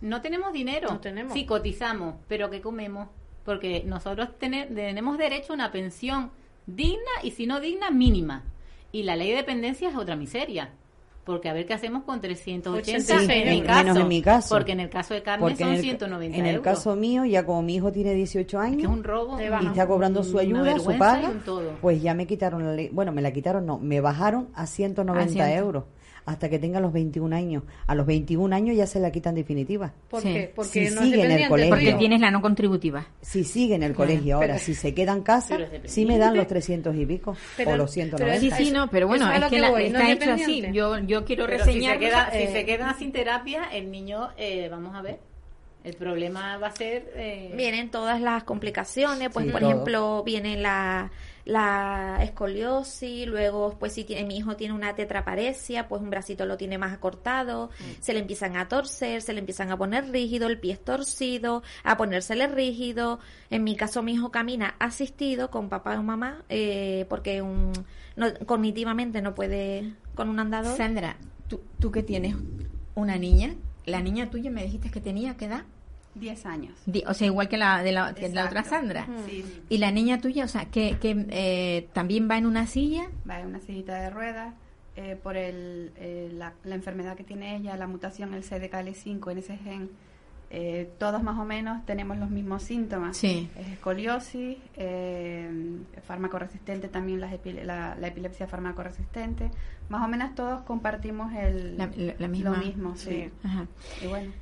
no 0.00 0.20
tenemos 0.22 0.52
dinero. 0.52 0.88
No 0.90 1.00
tenemos. 1.00 1.32
Sí, 1.32 1.44
cotizamos, 1.44 2.14
pero 2.28 2.50
¿qué 2.50 2.60
comemos? 2.60 3.08
Porque 3.44 3.82
nosotros 3.84 4.28
tene- 4.38 4.66
tenemos 4.66 5.18
derecho 5.18 5.52
a 5.52 5.56
una 5.56 5.72
pensión 5.72 6.30
digna 6.66 7.10
y 7.24 7.32
si 7.32 7.46
no 7.46 7.58
digna, 7.60 7.90
mínima. 7.90 8.44
Y 8.92 9.02
la 9.02 9.16
ley 9.16 9.30
de 9.30 9.36
dependencia 9.36 9.88
es 9.88 9.96
otra 9.96 10.14
miseria. 10.14 10.70
Porque 11.28 11.50
a 11.50 11.52
ver 11.52 11.66
qué 11.66 11.74
hacemos 11.74 12.04
con 12.04 12.22
380 12.22 13.18
Sí, 13.18 13.26
en 13.30 13.48
mi 13.50 13.60
menos 13.60 13.66
caso. 13.66 14.00
en 14.00 14.08
mi 14.08 14.22
caso. 14.22 14.54
Porque 14.54 14.72
en 14.72 14.80
el 14.80 14.88
caso 14.88 15.12
de 15.12 15.22
Carmen 15.22 15.46
Porque 15.50 15.62
son 15.62 15.74
el, 15.74 15.80
190 15.82 16.36
en 16.38 16.46
el 16.46 16.54
euros. 16.56 16.64
caso 16.64 16.96
mío, 16.96 17.26
ya 17.26 17.44
como 17.44 17.60
mi 17.60 17.74
hijo 17.74 17.92
tiene 17.92 18.14
18 18.14 18.58
Es 18.58 18.64
años 18.64 18.76
que 18.78 18.82
es 18.84 18.88
un 18.88 19.04
robo. 19.04 19.36
Te 19.36 19.44
y 19.44 19.66
está 19.66 19.86
cobrando 19.86 20.24
su 20.24 20.38
ayuda, 20.38 20.78
su 20.78 20.96
paga, 20.96 21.30
pues 21.82 22.00
ya 22.00 22.14
me 22.14 22.26
quitaron 22.26 22.64
la 22.64 22.72
ley. 22.72 22.88
Bueno, 22.90 23.12
me 23.12 23.20
la 23.20 23.30
quitaron, 23.30 23.66
no, 23.66 23.78
me 23.78 24.00
bajaron 24.00 24.48
a 24.54 24.66
190 24.66 25.22
A 25.44 25.46
100. 25.46 25.58
euros 25.58 25.84
hasta 26.28 26.48
que 26.48 26.58
tenga 26.58 26.78
los 26.80 26.92
21 26.92 27.34
años. 27.34 27.62
A 27.86 27.94
los 27.94 28.06
21 28.06 28.54
años 28.54 28.76
ya 28.76 28.86
se 28.86 29.00
la 29.00 29.10
quitan 29.10 29.34
definitiva. 29.34 29.92
¿Por 30.08 30.20
Sí. 30.22 30.32
qué? 30.32 30.52
Porque 30.54 30.88
Si 30.88 30.94
no 30.94 31.00
es 31.02 31.08
sigue 31.08 31.24
en 31.24 31.30
el 31.32 31.48
colegio. 31.48 31.70
Porque 31.74 31.92
tienes 31.94 32.20
la 32.20 32.30
no 32.30 32.40
contributiva. 32.42 33.06
Si 33.20 33.44
sigue 33.44 33.74
en 33.74 33.82
el 33.82 33.94
colegio 33.94 34.36
ahora, 34.36 34.46
pero- 34.48 34.58
si 34.58 34.74
se 34.74 34.94
queda 34.94 35.12
en 35.12 35.22
casa, 35.22 35.58
sí 35.84 36.04
me 36.06 36.18
dan 36.18 36.36
los 36.36 36.46
300 36.46 36.94
y 36.96 37.06
pico 37.06 37.36
Pero- 37.56 37.70
o 37.72 37.76
los 37.76 37.90
pero 37.94 38.16
190. 38.16 38.56
Sí, 38.56 38.64
sí, 38.66 38.70
no, 38.70 38.88
pero 38.90 39.06
bueno, 39.08 39.30
es 39.32 39.38
es, 39.38 39.44
que 39.44 39.50
que 39.56 39.60
la- 39.62 39.70
voy, 39.70 39.84
está 39.84 40.10
es 40.10 40.20
hecho 40.20 40.32
así. 40.32 40.64
Yo, 40.72 40.98
yo 40.98 41.24
quiero 41.24 41.46
Pero 41.46 41.64
si 41.64 41.72
se, 41.80 41.88
reseñar. 41.96 42.30
si 42.32 42.38
eh, 42.38 42.50
se 42.52 42.64
queda 42.64 42.94
sin 42.98 43.10
terapia, 43.12 43.64
el 43.72 43.90
niño, 43.90 44.28
eh, 44.36 44.68
vamos 44.70 44.94
a 44.94 45.02
ver, 45.02 45.18
el 45.84 45.94
problema 45.94 46.58
va 46.58 46.66
a 46.66 46.72
ser... 46.76 47.10
eh, 47.16 47.52
Vienen 47.56 47.90
todas 47.90 48.20
las 48.20 48.44
complicaciones, 48.44 49.30
pues 49.32 49.46
Sí, 49.46 49.52
por 49.52 49.60
todo. 49.60 49.70
ejemplo 49.70 50.22
viene 50.24 50.56
la, 50.58 51.10
la 51.48 52.18
escoliosis, 52.20 53.26
luego 53.26 53.74
pues 53.78 53.94
si 53.94 54.04
tiene, 54.04 54.24
mi 54.24 54.36
hijo 54.36 54.54
tiene 54.54 54.74
una 54.74 54.94
tetraparesia, 54.94 55.88
pues 55.88 56.02
un 56.02 56.10
bracito 56.10 56.44
lo 56.44 56.58
tiene 56.58 56.76
más 56.76 56.92
acortado, 56.92 57.70
se 58.00 58.12
le 58.12 58.18
empiezan 58.18 58.58
a 58.58 58.68
torcer, 58.68 59.22
se 59.22 59.32
le 59.32 59.40
empiezan 59.40 59.72
a 59.72 59.78
poner 59.78 60.10
rígido, 60.10 60.46
el 60.46 60.60
pie 60.60 60.74
es 60.74 60.84
torcido, 60.84 61.62
a 61.84 61.96
ponérsele 61.96 62.48
rígido. 62.48 63.18
En 63.48 63.64
mi 63.64 63.76
caso 63.76 64.02
mi 64.02 64.12
hijo 64.12 64.30
camina 64.30 64.74
asistido 64.78 65.50
con 65.50 65.70
papá 65.70 65.98
o 65.98 66.02
mamá, 66.02 66.44
eh, 66.50 67.06
porque 67.08 67.40
un, 67.40 67.72
no, 68.14 68.26
cognitivamente 68.44 69.22
no 69.22 69.34
puede 69.34 69.94
con 70.14 70.28
un 70.28 70.40
andador. 70.40 70.76
Sandra, 70.76 71.16
tú, 71.48 71.62
tú 71.78 71.90
que 71.90 72.02
tienes 72.02 72.36
una 72.94 73.16
niña, 73.16 73.54
la 73.86 74.02
niña 74.02 74.28
tuya 74.28 74.50
me 74.50 74.64
dijiste 74.64 74.90
que 74.90 75.00
tenía, 75.00 75.38
¿qué 75.38 75.46
edad? 75.46 75.64
10 76.14 76.46
años. 76.46 76.74
O 77.06 77.14
sea, 77.14 77.26
igual 77.26 77.48
que 77.48 77.56
la 77.56 77.82
de 77.82 77.92
la, 77.92 78.14
que 78.14 78.28
la 78.28 78.46
otra. 78.46 78.64
Sandra. 78.64 79.06
Sí, 79.28 79.42
sí. 79.42 79.62
Y 79.68 79.78
la 79.78 79.90
niña 79.92 80.20
tuya, 80.20 80.44
o 80.44 80.48
sea, 80.48 80.64
que, 80.66 80.98
que 80.98 81.26
eh, 81.30 81.88
también 81.92 82.28
va 82.30 82.36
en 82.38 82.46
una 82.46 82.66
silla. 82.66 83.08
Va 83.28 83.40
en 83.40 83.46
una 83.48 83.60
sillita 83.60 84.00
de 84.00 84.10
ruedas. 84.10 84.54
eh, 84.96 85.16
por 85.22 85.36
el, 85.36 85.92
eh, 85.96 86.28
la, 86.32 86.54
la 86.64 86.74
enfermedad 86.74 87.16
que 87.16 87.22
tiene 87.22 87.54
ella, 87.56 87.76
la 87.76 87.86
mutación, 87.86 88.34
el 88.34 88.42
CDKL5 88.42 89.30
en 89.30 89.38
ese 89.38 89.56
gen, 89.58 89.90
eh, 90.50 90.90
todos 90.98 91.22
más 91.22 91.38
o 91.38 91.44
menos 91.44 91.86
tenemos 91.86 92.16
los 92.18 92.30
mismos 92.30 92.64
síntomas. 92.64 93.16
Sí. 93.16 93.48
Es 93.56 93.68
escoliosis, 93.68 94.56
eh, 94.76 95.48
fármaco 96.06 96.38
resistente 96.40 96.88
también 96.88 97.20
las 97.20 97.32
epi- 97.32 97.62
la, 97.62 97.94
la 97.94 98.06
epilepsia 98.08 98.48
fármaco 98.48 98.82
resistente. 98.82 99.50
Más 99.88 100.04
o 100.04 100.08
menos 100.08 100.34
todos 100.34 100.62
compartimos 100.62 101.32
el, 101.34 101.78
La- 101.78 101.90
la- 101.96 102.14
la 102.18 102.26
misma- 102.28 102.56
lo 102.56 102.64
mismo, 102.64 102.96
sí. 102.96 103.10
sí. 103.10 103.30
Ajá. 103.44 103.66
Y 104.02 104.06
bueno, 104.08 104.32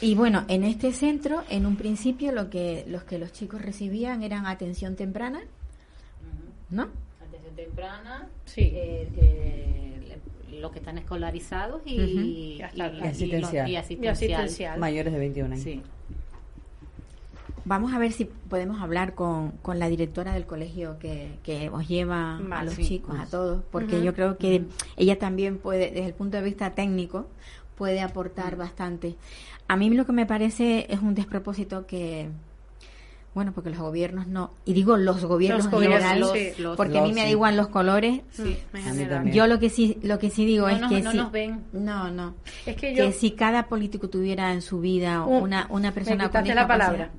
Y 0.00 0.14
bueno, 0.14 0.44
en 0.48 0.64
este 0.64 0.92
centro, 0.92 1.42
en 1.50 1.66
un 1.66 1.76
principio, 1.76 2.32
lo 2.32 2.48
que 2.50 2.84
los 2.88 3.04
que 3.04 3.18
los 3.18 3.32
chicos 3.32 3.60
recibían 3.62 4.22
eran 4.22 4.46
atención 4.46 4.96
temprana, 4.96 5.40
¿no? 6.70 6.88
Atención 7.26 7.54
temprana, 7.56 8.28
Sí. 8.46 8.62
eh, 8.74 9.08
eh, 9.16 10.18
los 10.60 10.72
que 10.72 10.78
están 10.78 10.98
escolarizados 10.98 11.82
y, 11.84 11.98
Ujú. 12.00 12.20
y, 12.20 12.52
Y 12.56 12.62
hasta- 12.62 12.88
y- 12.88 12.96
y 12.96 12.98
y 12.98 13.06
asistencial. 13.06 13.40
los- 13.64 13.70
y 13.70 13.72
Y 13.72 13.76
asistencial. 13.76 14.12
asistencial. 14.40 14.78
Mayores 14.80 15.12
de 15.12 15.18
21 15.18 15.52
años. 15.52 15.64
Sí. 15.64 15.82
Vamos 17.66 17.92
a 17.92 17.98
ver 17.98 18.10
si 18.12 18.24
podemos 18.24 18.80
hablar 18.80 19.14
con, 19.14 19.50
con 19.62 19.78
la 19.78 19.88
directora 19.88 20.32
del 20.32 20.46
colegio 20.46 20.98
que, 20.98 21.28
que 21.42 21.68
os 21.68 21.86
lleva 21.86 22.38
a 22.38 22.64
los 22.64 22.74
sí. 22.74 22.84
chicos, 22.84 23.18
a 23.18 23.26
todos, 23.26 23.62
porque 23.70 24.02
yo 24.02 24.14
creo 24.14 24.38
que 24.38 24.64
ella 24.96 25.18
también 25.18 25.58
puede, 25.58 25.90
desde 25.90 26.06
el 26.06 26.14
punto 26.14 26.38
de 26.38 26.42
vista 26.42 26.70
técnico, 26.74 27.26
puede 27.76 28.00
aportar 28.00 28.56
bastante. 28.56 29.14
A 29.70 29.76
mí 29.76 29.88
lo 29.90 30.04
que 30.04 30.12
me 30.12 30.26
parece 30.26 30.86
es 30.90 31.00
un 31.00 31.14
despropósito 31.14 31.86
que, 31.86 32.28
bueno, 33.34 33.52
porque 33.52 33.70
los 33.70 33.78
gobiernos 33.78 34.26
no, 34.26 34.50
y 34.64 34.72
digo 34.72 34.96
los 34.96 35.24
gobiernos 35.24 35.66
Los 35.66 35.72
gobiernos, 35.72 36.00
generales, 36.02 36.54
sí, 36.56 36.60
los- 36.62 36.76
porque 36.76 36.98
a 36.98 37.02
mí 37.02 37.12
me 37.12 37.20
da 37.22 37.28
igual 37.30 37.56
los 37.56 37.68
colores. 37.68 38.22
Sí, 38.32 38.56
también. 38.72 39.32
Yo 39.32 39.46
lo 39.46 39.60
que 39.60 39.70
sí, 39.70 39.96
lo 40.02 40.18
que 40.18 40.28
sí 40.30 40.44
digo 40.44 40.66
No 40.66 40.74
es 40.74 40.80
nos- 40.80 40.90
que 40.90 41.00
no 41.02 41.10
sí- 41.12 41.16
nos 41.18 41.30
ven. 41.30 41.60
no, 41.72 42.10
no, 42.10 42.34
Es 42.66 42.74
que 42.74 42.92
que 42.92 42.96
yo... 42.96 43.12
si 43.12 43.30
cada 43.30 43.68
político 43.68 44.08
tuviera 44.10 44.52
en 44.52 44.60
su 44.60 44.80
vida 44.80 45.24
Uh, 45.24 45.38
una, 45.38 45.68
una 45.70 45.92
persona 45.92 46.24
me 46.24 46.30
con 46.30 46.48
la 46.48 46.66
palabra. 46.66 47.10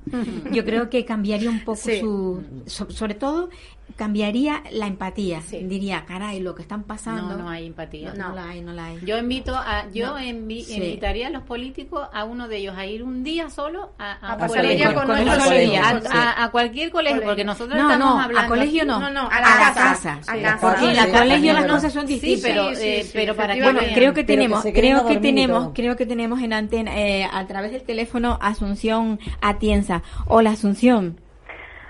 yo 0.52 0.62
creo 0.66 0.90
que 0.90 1.06
cambiaría 1.06 1.48
un 1.48 1.64
poco 1.64 1.78
Sí. 1.78 2.00
su, 2.00 2.42
so- 2.66 2.90
sobre 2.90 3.14
todo 3.14 3.48
cambiaría 3.96 4.62
la 4.70 4.86
empatía. 4.86 5.40
Sí. 5.42 5.58
Diría, 5.64 6.04
caray, 6.06 6.40
lo 6.40 6.54
que 6.54 6.62
están 6.62 6.82
pasando. 6.84 7.36
No, 7.36 7.44
no 7.44 7.48
hay 7.50 7.66
empatía. 7.66 8.12
No, 8.14 8.28
no 8.30 8.34
la 8.34 8.48
hay, 8.50 8.60
no 8.60 8.72
la 8.72 8.86
hay. 8.86 9.00
Yo 9.04 9.18
invito 9.18 9.54
a, 9.56 9.88
yo 9.92 10.08
No. 10.08 10.18
envi- 10.18 10.64
Sí. 10.64 10.74
invitaría 10.76 11.28
a 11.28 11.30
los 11.30 11.42
políticos 11.42 12.08
a 12.12 12.24
uno 12.24 12.48
de 12.48 12.56
ellos 12.58 12.76
a 12.76 12.86
ir 12.86 13.02
un 13.02 13.24
día 13.24 13.50
solo 13.50 13.92
a, 13.98 14.12
A 14.12 14.32
un 14.34 14.38
pasar 14.40 14.58
el 14.58 14.62
colegio. 14.64 14.76
día 14.88 14.94
con 14.94 15.06
nuestros 15.08 15.38
a, 15.38 16.18
a- 16.18 16.32
a- 16.40 16.44
a 16.44 16.50
cualquier 16.50 16.90
colegio, 16.90 17.16
Colegio. 17.16 17.30
porque 17.30 17.44
nosotros 17.44 17.76
no, 17.78 17.90
estamos 17.92 18.14
no, 18.16 18.20
hablando 18.22 18.46
a 18.46 18.48
colegio 18.48 18.84
no, 18.84 19.00
No, 19.00 19.10
no, 19.10 19.20
a 19.22 19.26
a 19.36 19.40
la 19.40 19.46
casa. 19.46 19.74
casa. 19.82 20.18
Sí, 20.22 20.30
A 20.30 20.34
a 20.34 20.42
casa. 20.42 20.68
Porque 20.68 20.84
en 20.84 20.90
Sí, 20.90 20.96
la 20.96 21.04
sí, 21.06 21.10
colegio 21.12 21.52
las 21.52 21.66
cosas 21.66 21.92
son 21.92 22.06
Sí, 22.06 22.14
distintas. 22.14 22.42
pero, 22.42 22.74
Sí, 22.74 22.82
eh, 22.88 23.02
sí, 23.04 23.10
pero 23.12 23.32
sí, 23.34 23.38
para 23.38 23.54
que 23.54 23.62
Bueno, 23.62 23.78
efectivamente. 23.80 23.94
creo 24.00 24.14
que 24.14 24.20
que 24.22 24.26
tenemos, 24.26 24.64
a 24.66 24.72
creo 24.72 25.06
que 25.06 25.16
tenemos, 25.18 25.70
creo 25.74 25.96
que 25.96 26.06
tenemos 26.06 26.40
en 26.42 26.52
antena 26.52 26.96
eh, 26.98 27.24
a 27.30 27.46
través 27.46 27.72
del 27.72 27.82
teléfono 27.82 28.38
Asunción 28.40 29.18
Atienza. 29.40 30.02
Hola 30.26 30.50
Asunción. 30.52 31.20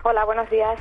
Hola, 0.04 0.24
buenos 0.24 0.48
días. 0.50 0.78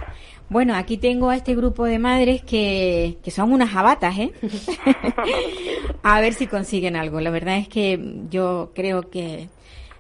Bueno, 0.52 0.76
aquí 0.76 0.98
tengo 0.98 1.30
a 1.30 1.38
este 1.38 1.56
grupo 1.56 1.86
de 1.86 1.98
madres 1.98 2.42
que, 2.42 3.20
que 3.24 3.32
son 3.32 3.54
unas 3.54 3.70
jabatas, 3.70 4.18
¿eh? 4.20 4.34
a 6.04 6.20
ver 6.20 6.34
si 6.34 6.46
consiguen 6.46 6.98
algo. 6.98 7.22
La 7.22 7.30
verdad 7.30 7.58
es 7.58 7.70
que 7.70 7.98
yo 8.30 8.74
creo 8.76 9.10
que, 9.10 9.48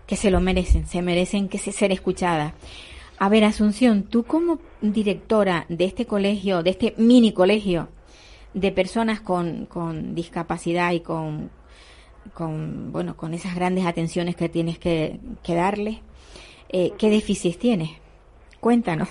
que 0.05 0.17
se 0.17 0.29
lo 0.29 0.41
merecen, 0.41 0.87
se 0.87 1.01
merecen 1.01 1.47
que 1.47 1.57
se, 1.57 1.71
ser 1.71 1.93
escuchadas. 1.93 2.51
A 3.17 3.29
ver, 3.29 3.45
Asunción, 3.45 4.03
tú 4.03 4.25
como 4.25 4.59
directora 4.81 5.65
de 5.69 5.85
este 5.85 6.05
colegio, 6.05 6.63
de 6.63 6.71
este 6.71 6.95
mini 6.97 7.31
colegio 7.31 7.87
de 8.53 8.73
personas 8.73 9.21
con, 9.21 9.67
con 9.67 10.15
discapacidad 10.15 10.91
y 10.91 10.99
con, 10.99 11.49
con, 12.33 12.91
bueno, 12.91 13.15
con 13.15 13.33
esas 13.33 13.55
grandes 13.55 13.85
atenciones 13.85 14.35
que 14.35 14.49
tienes 14.49 14.77
que, 14.79 15.17
que 15.43 15.55
darles, 15.55 15.99
eh, 16.67 16.91
¿qué 16.97 17.09
déficits 17.09 17.57
tienes? 17.57 17.91
Cuéntanos. 18.59 19.07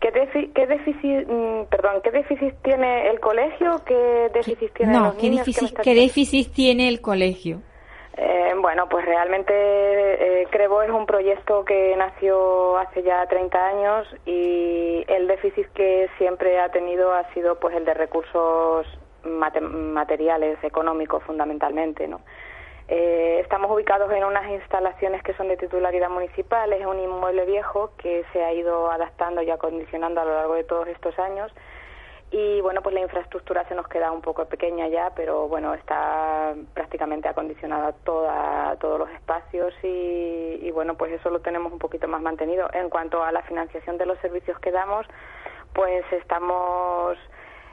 ¿Qué, 0.00 0.12
defi- 0.12 0.52
qué 0.52 0.66
déficit, 0.66 1.26
mm, 1.28 1.64
perdón, 1.70 2.00
qué 2.04 2.10
déficit 2.12 2.54
tiene 2.62 3.10
el 3.10 3.18
colegio? 3.20 3.80
¿Qué 3.84 4.30
déficit 4.32 4.72
tienen 4.74 4.94
No, 4.96 5.04
los 5.06 5.14
¿qué 5.16 5.28
niños? 5.28 5.46
déficit, 5.46 5.78
¿qué 5.80 5.94
déficit 5.94 6.52
tiene 6.52 6.88
el 6.88 7.00
colegio? 7.00 7.60
Eh, 8.16 8.52
bueno, 8.60 8.88
pues 8.88 9.04
realmente 9.04 9.52
eh, 9.54 10.46
Crevo 10.50 10.82
es 10.82 10.90
un 10.90 11.06
proyecto 11.06 11.64
que 11.64 11.94
nació 11.96 12.76
hace 12.78 13.02
ya 13.02 13.24
30 13.26 13.64
años 13.66 14.08
y 14.26 15.04
el 15.08 15.28
déficit 15.28 15.66
que 15.72 16.08
siempre 16.18 16.58
ha 16.58 16.68
tenido 16.70 17.12
ha 17.12 17.32
sido 17.32 17.60
pues 17.60 17.76
el 17.76 17.84
de 17.84 17.94
recursos 17.94 18.86
mate- 19.24 19.60
materiales, 19.60 20.58
económicos 20.64 21.22
fundamentalmente, 21.24 22.08
¿no? 22.08 22.20
Eh, 22.88 23.40
estamos 23.40 23.70
ubicados 23.70 24.10
en 24.12 24.24
unas 24.24 24.50
instalaciones 24.50 25.22
que 25.22 25.34
son 25.34 25.48
de 25.48 25.58
titularidad 25.58 26.08
municipal, 26.08 26.72
es 26.72 26.86
un 26.86 26.98
inmueble 26.98 27.44
viejo 27.44 27.90
que 27.98 28.24
se 28.32 28.42
ha 28.42 28.52
ido 28.54 28.90
adaptando 28.90 29.42
y 29.42 29.50
acondicionando 29.50 30.22
a 30.22 30.24
lo 30.24 30.34
largo 30.34 30.54
de 30.54 30.64
todos 30.64 30.88
estos 30.88 31.18
años 31.18 31.52
y 32.30 32.60
bueno, 32.60 32.82
pues 32.82 32.94
la 32.94 33.00
infraestructura 33.00 33.66
se 33.68 33.74
nos 33.74 33.88
queda 33.88 34.12
un 34.12 34.20
poco 34.20 34.44
pequeña 34.46 34.88
ya, 34.88 35.12
pero 35.14 35.48
bueno, 35.48 35.72
está 35.72 36.54
prácticamente 36.74 37.28
acondicionada 37.28 37.92
toda, 38.04 38.76
todos 38.76 38.98
los 38.98 39.10
espacios 39.10 39.72
y, 39.82 40.58
y 40.62 40.70
bueno, 40.70 40.94
pues 40.94 41.12
eso 41.12 41.30
lo 41.30 41.40
tenemos 41.40 41.72
un 41.72 41.78
poquito 41.78 42.06
más 42.06 42.20
mantenido. 42.20 42.68
En 42.74 42.90
cuanto 42.90 43.22
a 43.22 43.32
la 43.32 43.42
financiación 43.42 43.96
de 43.96 44.04
los 44.04 44.18
servicios 44.18 44.58
que 44.60 44.70
damos, 44.70 45.06
pues 45.72 46.04
estamos 46.12 47.16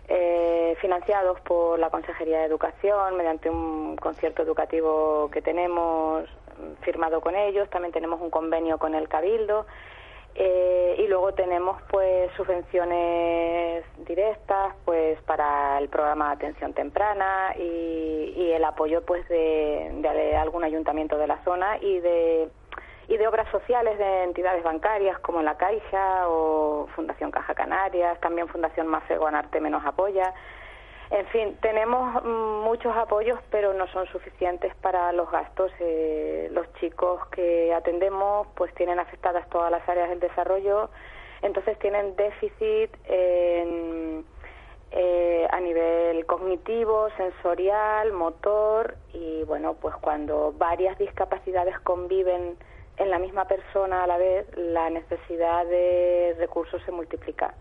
eh, 0.08 0.76
financiados 0.82 1.40
por 1.42 1.80
la 1.80 1.90
Consejería 1.90 2.40
de 2.40 2.46
Educación 2.46 3.18
mediante 3.18 3.50
un 3.50 3.96
concierto 3.96 4.44
educativo 4.44 5.30
que 5.32 5.42
tenemos 5.42 6.26
firmado 6.82 7.22
con 7.22 7.36
ellos. 7.36 7.70
También 7.70 7.92
tenemos 7.92 8.22
un 8.22 8.30
convenio 8.30 8.78
con 8.78 8.96
el 8.96 9.08
Cabildo. 9.08 9.66
Eh, 10.38 10.98
y 11.00 11.08
luego 11.08 11.34
tenemos 11.34 11.82
pues 11.90 12.30
subvenciones 12.36 13.86
directas 14.06 14.76
pues 14.84 15.18
para 15.22 15.78
el 15.80 15.88
programa 15.88 16.28
de 16.28 16.34
atención 16.34 16.74
temprana 16.74 17.56
y, 17.58 18.34
y 18.36 18.52
el 18.52 18.66
apoyo 18.66 19.06
pues 19.06 19.26
de, 19.30 19.92
de 20.02 20.36
algún 20.36 20.66
ayuntamiento 20.66 21.18
de 21.18 21.28
la 21.28 21.42
zona 21.46 21.78
y 21.78 22.02
de 22.02 22.50
y 23.08 23.18
de 23.18 23.28
obras 23.28 23.50
sociales 23.52 23.98
de 23.98 24.24
entidades 24.24 24.64
bancarias 24.64 25.20
como 25.20 25.42
la 25.42 25.58
Caixa 25.58 26.28
o 26.28 26.88
Fundación 26.96 27.32
Caja 27.32 27.54
Canarias, 27.54 28.20
también 28.20 28.48
Fundación 28.48 28.88
Mafre 28.88 29.18
Guanarte 29.18 29.60
menos 29.60 29.86
apoya. 29.86 30.34
En 31.12 31.28
fin, 31.28 31.56
tenemos 31.62 32.24
muchos 32.24 32.96
apoyos, 32.96 33.40
pero 33.52 33.74
no 33.74 33.88
son 33.88 34.08
suficientes 34.08 34.74
para 34.78 35.12
los 35.12 35.30
gastos. 35.30 35.72
Eh, 35.80 36.50
los 36.52 36.72
chicos 36.76 37.24
que 37.28 37.72
atendemos 37.74 38.48
pues 38.56 38.74
tienen 38.74 38.98
afectadas 39.00 39.48
todas 39.50 39.70
las 39.70 39.88
áreas 39.88 40.10
del 40.10 40.20
desarrollo, 40.20 40.90
entonces 41.44 41.78
tienen 41.78 42.16
déficit 42.16 42.90
en, 43.08 44.26
eh, 44.92 45.48
a 45.52 45.60
nivel 45.60 46.26
cognitivo, 46.26 47.10
sensorial, 47.18 48.12
motor 48.12 48.96
y 49.14 49.44
bueno, 49.44 49.76
pues 49.76 49.96
cuando 49.98 50.54
varias 50.58 50.98
discapacidades 50.98 51.80
conviven 51.82 52.58
en 52.98 53.10
la 53.10 53.20
misma 53.20 53.46
persona 53.46 54.04
a 54.04 54.08
la 54.08 54.18
vez, 54.18 54.48
la 54.56 54.90
necesidad 54.90 55.66
de 55.66 56.36
recursos 56.38 56.82
se 56.84 56.92
multiplica. 56.92 57.54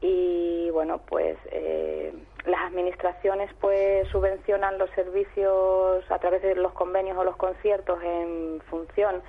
Y 0.00 0.68
bueno, 0.70 1.00
pues 1.08 1.38
eh, 1.50 2.12
las 2.44 2.60
administraciones 2.62 3.50
pues 3.60 4.06
subvencionan 4.08 4.78
los 4.78 4.90
servicios 4.90 6.04
a 6.10 6.18
través 6.18 6.42
de 6.42 6.54
los 6.54 6.72
convenios 6.72 7.16
o 7.16 7.24
los 7.24 7.36
conciertos 7.36 7.98
en 8.02 8.60
función 8.68 9.22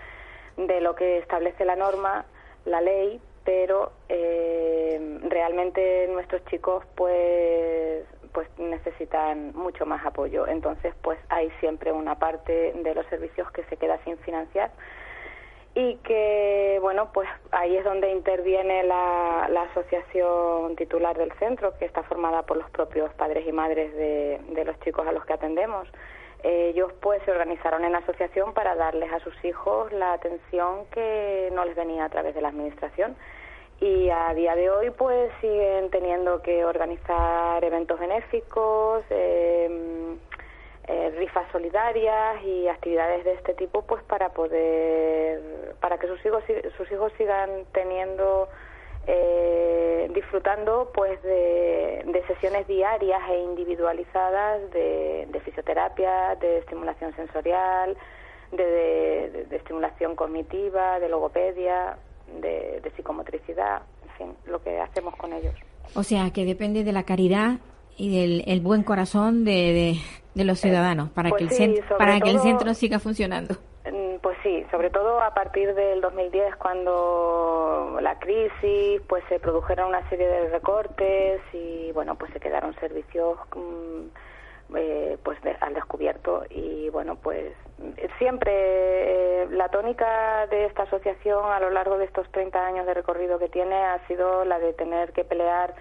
de 0.57 0.81
lo 0.81 0.95
que 0.95 1.19
establece 1.19 1.63
la 1.63 1.75
norma, 1.75 2.25
la 2.65 2.81
ley, 2.81 3.21
pero 3.45 3.93
eh, 4.09 5.19
realmente 5.29 6.07
nuestros 6.09 6.43
chicos 6.45 6.83
pues 6.95 8.03
pues 8.33 8.47
necesitan 8.59 9.55
mucho 9.55 9.85
más 9.85 10.05
apoyo. 10.05 10.45
Entonces 10.47 10.93
pues 11.01 11.17
hay 11.29 11.49
siempre 11.59 11.91
una 11.91 12.19
parte 12.19 12.73
de 12.73 12.93
los 12.93 13.05
servicios 13.07 13.49
que 13.51 13.63
se 13.65 13.77
queda 13.77 13.99
sin 14.03 14.17
financiar 14.19 14.71
y 15.75 15.95
que 15.97 16.79
bueno 16.81 17.11
pues 17.13 17.29
ahí 17.51 17.77
es 17.77 17.83
donde 17.83 18.11
interviene 18.11 18.83
la, 18.83 19.47
la 19.49 19.63
asociación 19.63 20.75
titular 20.75 21.17
del 21.17 21.31
centro 21.33 21.77
que 21.77 21.85
está 21.85 22.03
formada 22.03 22.43
por 22.43 22.57
los 22.57 22.69
propios 22.71 23.13
padres 23.13 23.45
y 23.47 23.51
madres 23.51 23.93
de, 23.95 24.63
los 24.65 24.79
chicos 24.81 25.07
a 25.07 25.11
los 25.11 25.25
que 25.25 25.33
atendemos. 25.33 25.87
Ellos 26.43 26.91
pues 27.01 27.21
se 27.23 27.31
organizaron 27.31 27.83
en 27.83 27.95
asociación 27.95 28.53
para 28.53 28.75
darles 28.75 29.11
a 29.11 29.19
sus 29.19 29.33
hijos 29.43 29.91
la 29.91 30.13
atención 30.13 30.85
que 30.91 31.49
no 31.53 31.65
les 31.65 31.75
venía 31.75 32.05
a 32.05 32.09
través 32.09 32.35
de 32.35 32.41
la 32.41 32.49
administración. 32.49 33.15
Y 33.79 34.09
a 34.09 34.33
día 34.33 34.55
de 34.55 34.69
hoy 34.69 34.89
pues 34.91 35.31
siguen 35.41 35.89
teniendo 35.91 36.41
que 36.41 36.65
organizar 36.65 37.63
eventos 37.63 37.99
benéficos 37.99 39.03
eh, 39.09 40.17
eh, 40.87 41.13
rifas 41.17 41.51
solidarias 41.51 42.41
y 42.43 42.67
actividades 42.67 43.25
de 43.25 43.33
este 43.33 43.53
tipo 43.53 43.81
pues 43.81 44.01
para 44.03 44.29
poder 44.29 45.75
para 45.81 45.97
que 45.97 46.07
sus 46.07 46.25
hijos 46.25 46.43
sus 46.77 46.91
hijos 46.91 47.11
sigan 47.17 47.49
teniendo 47.73 48.47
eh, 49.05 50.09
disfrutando 50.13 50.91
pues 50.93 51.21
de, 51.23 52.03
de, 52.05 52.23
sesiones 52.27 52.67
diarias 52.67 53.21
e 53.29 53.39
individualizadas 53.39 54.69
de, 54.71 55.27
de, 55.31 55.39
fisioterapia 55.41 56.35
de 56.35 56.59
estimulación 56.59 57.15
sensorial 57.15 57.97
de, 58.51 58.65
de, 58.65 59.45
de 59.45 59.55
estimulación 59.55 60.15
cognitiva 60.15 60.99
de 60.99 61.09
logopedia 61.09 61.97
de, 62.41 62.81
psicomotricidad 62.95 63.81
en 64.03 64.09
fin 64.17 64.35
lo 64.45 64.61
que 64.61 64.79
hacemos 64.79 65.15
con 65.15 65.33
ellos. 65.33 65.53
O 65.95 66.03
sea 66.03 66.31
que 66.31 66.45
depende 66.45 66.83
de 66.83 66.91
la 66.91 67.03
caridad 67.03 67.59
y 67.97 68.17
del 68.17 68.43
el 68.47 68.61
buen 68.61 68.83
corazón 68.83 69.45
de, 69.45 69.51
de, 69.51 69.95
de 70.37 70.45
los 70.45 70.59
ciudadanos 70.59 71.09
para 71.09 71.29
pues 71.29 71.39
que 71.39 71.43
el 71.45 71.49
sí, 71.49 71.55
centro, 71.75 71.97
para 71.97 72.13
todo, 72.13 72.23
que 72.23 72.29
el 72.31 72.39
centro 72.39 72.73
siga 72.73 72.99
funcionando. 72.99 73.55
Pues 74.21 74.37
sí, 74.43 74.65
sobre 74.71 74.89
todo 74.89 75.21
a 75.21 75.33
partir 75.33 75.73
del 75.73 76.01
2010 76.01 76.57
cuando 76.57 77.97
la 78.01 78.19
crisis, 78.19 79.01
pues 79.07 79.23
se 79.29 79.39
produjeron 79.39 79.87
una 79.89 80.07
serie 80.09 80.27
de 80.27 80.49
recortes 80.49 81.41
y 81.53 81.91
bueno, 81.93 82.15
pues 82.15 82.33
se 82.33 82.39
quedaron 82.39 82.75
servicios 82.75 83.37
mm, 83.55 84.75
eh, 84.75 85.17
pues 85.23 85.41
de, 85.43 85.55
al 85.61 85.73
descubierto 85.73 86.43
y 86.49 86.89
bueno, 86.89 87.15
pues 87.15 87.53
siempre 88.17 88.51
eh, 89.43 89.47
la 89.51 89.69
tónica 89.69 90.45
de 90.47 90.65
esta 90.65 90.83
asociación 90.83 91.45
a 91.45 91.61
lo 91.61 91.69
largo 91.69 91.97
de 91.97 92.05
estos 92.05 92.29
30 92.31 92.65
años 92.65 92.85
de 92.85 92.93
recorrido 92.93 93.39
que 93.39 93.47
tiene 93.47 93.75
ha 93.75 94.05
sido 94.07 94.43
la 94.43 94.59
de 94.59 94.73
tener 94.73 95.13
que 95.13 95.23
pelear 95.23 95.73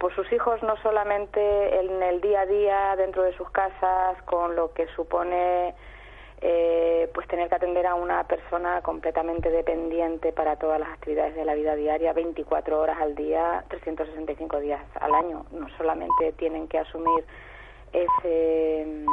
por 0.00 0.14
sus 0.14 0.32
hijos 0.32 0.62
no 0.62 0.78
solamente 0.78 1.78
en 1.78 2.02
el 2.02 2.22
día 2.22 2.40
a 2.40 2.46
día 2.46 2.96
dentro 2.96 3.22
de 3.22 3.36
sus 3.36 3.50
casas 3.50 4.20
con 4.22 4.56
lo 4.56 4.72
que 4.72 4.86
supone 4.96 5.74
eh, 6.40 7.10
pues 7.12 7.28
tener 7.28 7.50
que 7.50 7.56
atender 7.56 7.86
a 7.86 7.94
una 7.94 8.24
persona 8.24 8.80
completamente 8.80 9.50
dependiente 9.50 10.32
para 10.32 10.56
todas 10.56 10.80
las 10.80 10.88
actividades 10.88 11.34
de 11.34 11.44
la 11.44 11.54
vida 11.54 11.76
diaria, 11.76 12.14
24 12.14 12.80
horas 12.80 12.96
al 12.98 13.14
día, 13.14 13.62
365 13.68 14.60
días 14.60 14.80
al 14.98 15.14
año. 15.14 15.44
No 15.52 15.68
solamente 15.76 16.32
tienen 16.38 16.66
que 16.66 16.78
asumir 16.78 17.26
ese 17.92 19.04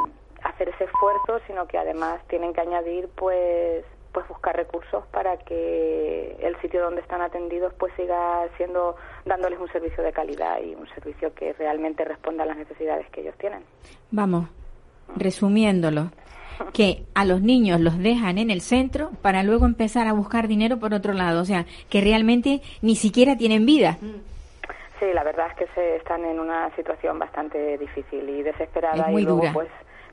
hacer 0.43 0.69
ese 0.69 0.86
esfuerzo, 0.86 1.41
sino 1.47 1.67
que 1.67 1.78
además 1.78 2.21
tienen 2.30 2.54
que 2.54 2.62
añadir 2.62 3.10
pues 3.13 3.84
pues 4.12 4.28
buscar 4.28 4.56
recursos 4.56 5.06
para 5.08 5.38
que 5.38 6.36
el 6.39 6.60
sitio 6.62 6.82
donde 6.82 7.02
están 7.02 7.22
atendidos 7.22 7.74
pues 7.78 7.93
siga 7.96 8.48
siendo 8.58 8.96
dándoles 9.26 9.60
un 9.60 9.72
servicio 9.72 10.04
de 10.04 10.12
calidad 10.12 10.60
y 10.62 10.76
un 10.76 10.88
servicio 10.89 11.34
que 11.34 11.54
realmente 11.54 12.04
responda 12.06 12.43
a 12.43 12.48
las 12.48 12.58
necesidades 12.58 13.08
que 13.10 13.22
ellos 13.22 13.36
tienen. 13.38 13.63
Vamos, 14.12 14.48
resumiéndolo, 15.15 16.12
que 16.74 17.04
a 17.13 17.26
los 17.26 17.41
niños 17.41 17.80
los 17.80 17.98
dejan 18.00 18.38
en 18.38 18.50
el 18.50 18.62
centro 18.62 19.12
para 19.22 19.43
luego 19.43 19.65
empezar 19.65 20.08
a 20.08 20.13
buscar 20.13 20.48
dinero 20.48 20.80
por 20.80 20.93
otro 20.93 21.13
lado, 21.13 21.41
o 21.41 21.46
sea, 21.46 21.65
que 21.89 22.02
realmente 22.02 22.62
ni 22.82 22.96
siquiera 22.96 23.38
tienen 23.38 23.65
vida. 23.65 23.98
Sí, 25.00 25.06
la 25.13 25.24
verdad 25.24 25.48
es 25.52 25.58
que 25.58 25.67
se 25.76 25.96
están 25.98 26.26
en 26.26 26.39
una 26.39 26.76
situación 26.76 27.20
bastante 27.20 27.78
difícil 27.78 28.28
y 28.30 28.41
desesperada 28.41 29.06
Es 29.06 29.12
muy 29.12 29.22
y 29.22 29.26
luego 29.26 29.41
dura. 29.41 29.54
pues 29.54 29.67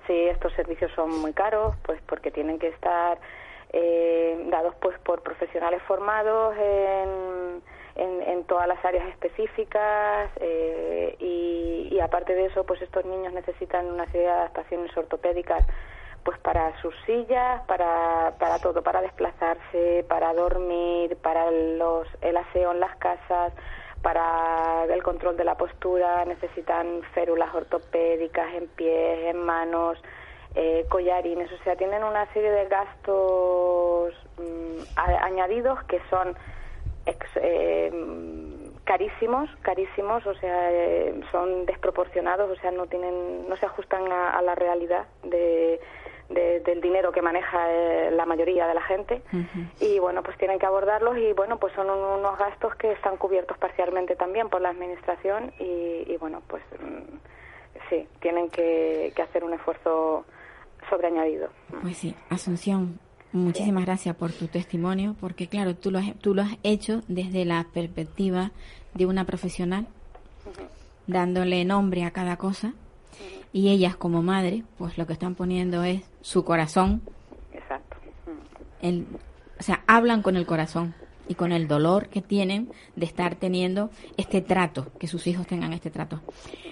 sí, 0.07 0.13
estos 0.13 0.53
servicios 0.53 0.91
son 0.95 1.19
muy 1.23 1.33
caros, 1.33 1.75
pues 1.87 1.99
porque 2.07 2.31
tienen 2.31 2.59
que 2.59 2.69
estar 2.69 3.19
eh, 3.77 4.47
dados 4.51 4.73
pues 4.81 4.97
por 5.01 5.23
profesionales 5.23 5.83
formados 5.83 6.55
en, 6.57 8.23
en, 8.23 8.45
todas 8.45 8.69
las 8.69 8.85
áreas 8.85 9.09
específicas 9.09 10.31
eh, 10.37 11.17
y, 11.19 11.89
y 11.91 12.01
aparte 12.01 12.35
de 12.35 12.47
eso 12.47 12.65
pues 12.65 12.81
estos 12.83 13.05
niños 13.05 13.33
necesitan 13.33 13.87
una 13.87 14.07
serie 14.07 14.29
de 14.29 14.33
adaptaciones 14.33 14.97
ortopédicas 14.97 15.67
pues 16.23 16.39
para 16.39 16.81
sus 16.81 16.95
sillas, 17.05 17.63
para, 17.67 18.35
para 18.39 18.59
todo, 18.61 18.83
para 18.83 19.03
desplazarse, 19.03 20.05
para 20.09 20.33
dormir, 20.33 21.17
para 21.17 21.51
los, 21.51 22.07
el 22.21 22.37
aseo 22.37 22.73
en 22.73 22.81
las 22.81 22.97
casas, 22.97 23.53
para 24.01 24.85
el 24.85 25.03
control 25.03 25.37
de 25.37 25.45
la 25.45 25.57
postura, 25.57 26.25
necesitan 26.25 27.03
férulas 27.13 27.53
ortopédicas 27.55 28.55
en 28.55 28.69
pies, 28.69 29.35
en 29.35 29.39
manos, 29.39 29.99
eh, 30.55 30.87
collarines, 30.89 31.51
o 31.53 31.59
sea, 31.65 31.77
tienen 31.77 32.05
una 32.05 32.27
serie 32.33 32.51
de 32.51 32.67
gastos 32.67 34.15
mm, 34.39 34.83
a- 34.97 35.25
añadidos 35.27 35.83
que 35.85 36.01
son 36.11 36.37
ex- 37.07 37.37
eh, 37.37 37.91
carísimos, 38.85 39.49
carísimos, 39.63 40.25
o 40.27 40.35
sea, 40.35 40.71
eh, 40.73 41.21
son 41.33 41.67
desproporcionados, 41.67 42.51
o 42.51 42.61
sea, 42.61 42.71
no 42.71 42.87
tienen, 42.87 43.49
no 43.49 43.57
se 43.57 43.67
ajustan 43.67 44.11
a, 44.13 44.31
a 44.39 44.43
la 44.43 44.55
realidad 44.55 45.07
de, 45.23 45.81
de- 46.29 46.61
del 46.61 46.81
dinero 46.81 47.11
que 47.13 47.23
maneja 47.23 47.59
eh, 47.73 48.11
la 48.13 48.27
mayoría 48.27 48.67
de 48.69 48.75
la 48.75 48.83
gente. 48.83 49.23
Y 49.81 49.99
bueno, 49.99 50.23
pues 50.23 50.37
tienen 50.39 50.59
que 50.59 50.67
abordarlos 50.67 51.17
y 51.19 51.33
bueno, 51.33 51.59
pues 51.59 51.73
son 51.75 51.91
un- 51.91 52.19
unos 52.21 52.39
gastos 52.39 52.75
que 52.77 52.93
están 52.93 53.17
cubiertos 53.17 53.59
parcialmente 53.59 54.17
también 54.17 54.49
por 54.51 54.61
la 54.61 54.69
administración 54.71 55.53
y, 55.59 56.05
y, 56.07 56.17
bueno, 56.21 56.43
pues 56.47 56.63
mm, 56.81 57.17
sí, 57.91 58.09
tienen 58.21 58.51
que, 58.51 59.13
que 59.17 59.23
hacer 59.23 59.45
un 59.45 59.53
esfuerzo 59.55 60.25
sobreañadido. 60.89 61.49
Pues 61.83 61.97
sí, 61.97 62.15
Asunción, 62.31 62.99
muchísimas 63.33 63.85
gracias 63.85 64.15
por 64.17 64.33
tu 64.33 64.47
testimonio, 64.49 65.17
porque 65.21 65.49
claro, 65.49 65.75
tú 65.75 65.91
lo 65.91 65.99
has, 65.99 66.15
tú 66.21 66.35
lo 66.35 66.43
has 66.43 66.57
hecho 66.63 67.03
desde 67.09 67.45
la 67.45 67.67
perspectiva 67.73 68.53
de 68.95 69.07
una 69.07 69.25
profesional, 69.25 69.87
dándole 71.07 71.65
nombre 71.65 72.05
a 72.05 72.11
cada 72.11 72.37
cosa, 72.37 72.75
y 73.53 73.71
ellas 73.71 73.97
como 73.97 74.23
madre, 74.23 74.65
pues 74.79 74.99
lo 74.99 75.07
que 75.07 75.13
están 75.13 75.35
poniendo 75.35 75.85
es 75.85 76.03
su 76.21 76.45
corazón, 76.45 77.03
Exacto. 77.53 77.97
el, 78.83 79.07
o 79.59 79.63
sea, 79.63 79.85
hablan 79.87 80.23
con 80.23 80.37
el 80.37 80.47
corazón 80.47 80.95
y 81.29 81.35
con 81.35 81.53
el 81.53 81.69
dolor 81.69 82.09
que 82.09 82.21
tienen 82.23 82.69
de 82.97 83.07
estar 83.07 83.35
teniendo 83.37 83.91
este 84.17 84.41
trato, 84.41 84.93
que 84.99 85.07
sus 85.07 85.27
hijos 85.27 85.47
tengan 85.47 85.73
este 85.73 85.91
trato. 85.91 86.21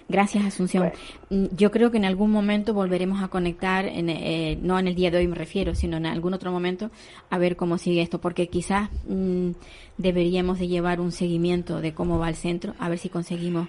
Gracias, 0.08 0.44
Asunción. 0.44 0.92
Mm, 1.30 1.46
Yo 1.56 1.70
creo 1.70 1.90
que 1.90 1.96
en 1.96 2.04
algún 2.04 2.30
momento 2.30 2.74
volveremos 2.74 3.22
a 3.22 3.28
conectar, 3.28 3.86
en, 3.86 4.08
eh, 4.10 4.58
no 4.60 4.78
en 4.78 4.88
el 4.88 4.94
día 4.94 5.10
de 5.10 5.18
hoy 5.18 5.26
me 5.26 5.36
refiero, 5.36 5.74
sino 5.74 5.96
en 5.96 6.06
algún 6.06 6.34
otro 6.34 6.52
momento, 6.52 6.90
a 7.30 7.38
ver 7.38 7.56
cómo 7.56 7.78
sigue 7.78 8.02
esto, 8.02 8.20
porque 8.20 8.48
quizás 8.48 8.90
mm, 9.08 9.50
deberíamos 9.98 10.58
de 10.58 10.68
llevar 10.68 11.00
un 11.00 11.12
seguimiento 11.12 11.80
de 11.80 11.94
cómo 11.94 12.18
va 12.18 12.28
el 12.28 12.36
centro, 12.36 12.74
a 12.78 12.88
ver 12.88 12.98
si 12.98 13.08
conseguimos 13.08 13.68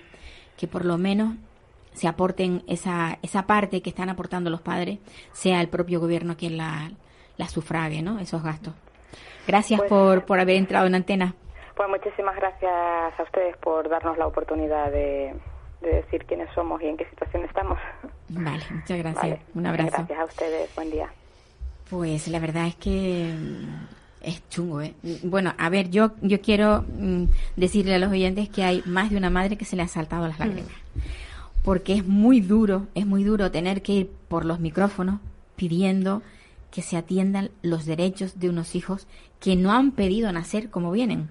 que 0.57 0.67
por 0.67 0.85
lo 0.85 0.97
menos 0.97 1.35
se 1.93 2.07
aporten 2.07 2.63
esa, 2.67 3.19
esa 3.21 3.45
parte 3.45 3.81
que 3.81 3.89
están 3.89 4.09
aportando 4.09 4.49
los 4.49 4.61
padres, 4.61 4.99
sea 5.31 5.61
el 5.61 5.69
propio 5.69 5.99
gobierno 5.99 6.35
quien 6.35 6.57
la, 6.57 6.91
la 7.37 7.47
sufrague, 7.47 8.01
¿no? 8.01 8.19
Esos 8.19 8.41
gastos. 8.43 8.73
Gracias 9.47 9.79
Pues- 9.79 9.89
por, 9.89 10.25
por 10.25 10.39
haber 10.39 10.55
entrado 10.57 10.87
en 10.87 10.95
antena. 10.95 11.33
Pues 11.75 11.89
muchísimas 11.89 12.35
gracias 12.35 12.71
a 12.71 13.23
ustedes 13.23 13.57
por 13.57 13.89
darnos 13.89 14.17
la 14.17 14.27
oportunidad 14.27 14.91
de, 14.91 15.33
de 15.81 15.95
decir 15.95 16.23
quiénes 16.25 16.47
somos 16.53 16.81
y 16.81 16.85
en 16.87 16.97
qué 16.97 17.05
situación 17.09 17.43
estamos. 17.45 17.79
Vale, 18.29 18.63
muchas 18.69 18.97
gracias. 18.99 19.23
Vale. 19.23 19.39
Un 19.55 19.65
abrazo. 19.65 19.91
Gracias 19.97 20.19
a 20.19 20.25
ustedes. 20.25 20.75
Buen 20.75 20.91
día. 20.91 21.09
Pues 21.89 22.27
la 22.27 22.39
verdad 22.39 22.67
es 22.67 22.75
que 22.75 23.33
mm, 23.35 23.87
es 24.21 24.47
chungo, 24.49 24.81
¿eh? 24.81 24.93
Bueno, 25.23 25.53
a 25.57 25.69
ver, 25.69 25.89
yo, 25.89 26.11
yo 26.21 26.41
quiero 26.41 26.83
mm, 26.87 27.25
decirle 27.55 27.95
a 27.95 27.99
los 27.99 28.11
oyentes 28.11 28.49
que 28.49 28.63
hay 28.63 28.83
más 28.85 29.09
de 29.09 29.17
una 29.17 29.29
madre 29.29 29.57
que 29.57 29.65
se 29.65 29.75
le 29.75 29.81
ha 29.81 29.87
saltado 29.87 30.27
las 30.27 30.39
lágrimas. 30.39 30.71
Porque 31.63 31.93
es 31.93 32.05
muy 32.05 32.39
duro, 32.41 32.87
es 32.93 33.05
muy 33.05 33.23
duro 33.23 33.49
tener 33.51 33.81
que 33.81 33.93
ir 33.93 34.11
por 34.27 34.45
los 34.45 34.59
micrófonos 34.59 35.19
pidiendo 35.55 36.21
que 36.73 36.81
se 36.81 36.97
atiendan 36.97 37.51
los 37.61 37.85
derechos 37.85 38.39
de 38.39 38.49
unos 38.49 38.73
hijos 38.73 39.05
que 39.39 39.55
no 39.55 39.71
han 39.71 39.91
pedido 39.91 40.31
nacer 40.31 40.71
como 40.71 40.91
vienen. 40.91 41.29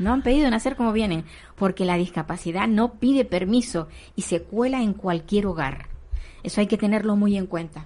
No 0.00 0.12
han 0.12 0.22
pedido 0.22 0.50
nacer 0.50 0.74
como 0.74 0.92
vienen, 0.92 1.24
porque 1.54 1.84
la 1.84 1.96
discapacidad 1.96 2.66
no 2.66 2.94
pide 2.94 3.24
permiso 3.24 3.86
y 4.16 4.22
se 4.22 4.42
cuela 4.42 4.82
en 4.82 4.92
cualquier 4.94 5.46
hogar. 5.46 5.86
Eso 6.42 6.60
hay 6.60 6.66
que 6.66 6.78
tenerlo 6.78 7.14
muy 7.14 7.36
en 7.36 7.46
cuenta. 7.46 7.84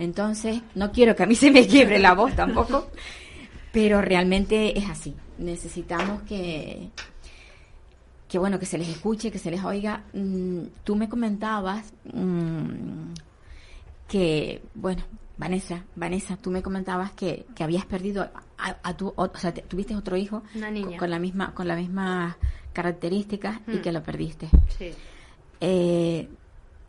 Entonces, 0.00 0.62
no 0.74 0.90
quiero 0.90 1.14
que 1.14 1.22
a 1.22 1.26
mí 1.26 1.36
se 1.36 1.52
me 1.52 1.64
quiebre 1.64 2.00
la 2.00 2.14
voz 2.14 2.34
tampoco, 2.34 2.88
pero 3.72 4.02
realmente 4.02 4.76
es 4.76 4.90
así. 4.90 5.14
Necesitamos 5.38 6.22
que, 6.22 6.90
que 8.28 8.38
bueno, 8.40 8.58
que 8.58 8.66
se 8.66 8.78
les 8.78 8.88
escuche, 8.88 9.30
que 9.30 9.38
se 9.38 9.52
les 9.52 9.62
oiga. 9.62 10.02
Mm, 10.12 10.62
tú 10.82 10.96
me 10.96 11.08
comentabas 11.08 11.92
mm, 12.12 13.12
que, 14.08 14.60
bueno, 14.74 15.04
Vanessa, 15.38 15.84
Vanessa, 15.96 16.36
tú 16.36 16.50
me 16.50 16.62
comentabas 16.62 17.12
que, 17.12 17.46
que 17.54 17.62
habías 17.64 17.84
perdido 17.84 18.22
a, 18.58 18.76
a 18.82 18.96
tu, 18.96 19.08
o, 19.08 19.24
o 19.24 19.36
sea, 19.36 19.52
te- 19.52 19.62
tuviste 19.62 19.94
otro 19.94 20.16
hijo 20.16 20.42
Una 20.54 20.70
niña. 20.70 20.86
con, 20.90 20.96
con 20.98 21.10
la 21.10 21.18
misma, 21.18 21.52
con 21.54 21.68
las 21.68 21.78
mismas 21.78 22.36
características 22.72 23.60
y 23.68 23.76
Mm. 23.76 23.82
que 23.82 23.92
lo 23.92 24.02
perdiste. 24.02 24.48
Sí. 24.78 24.92
Eh, 25.60 26.28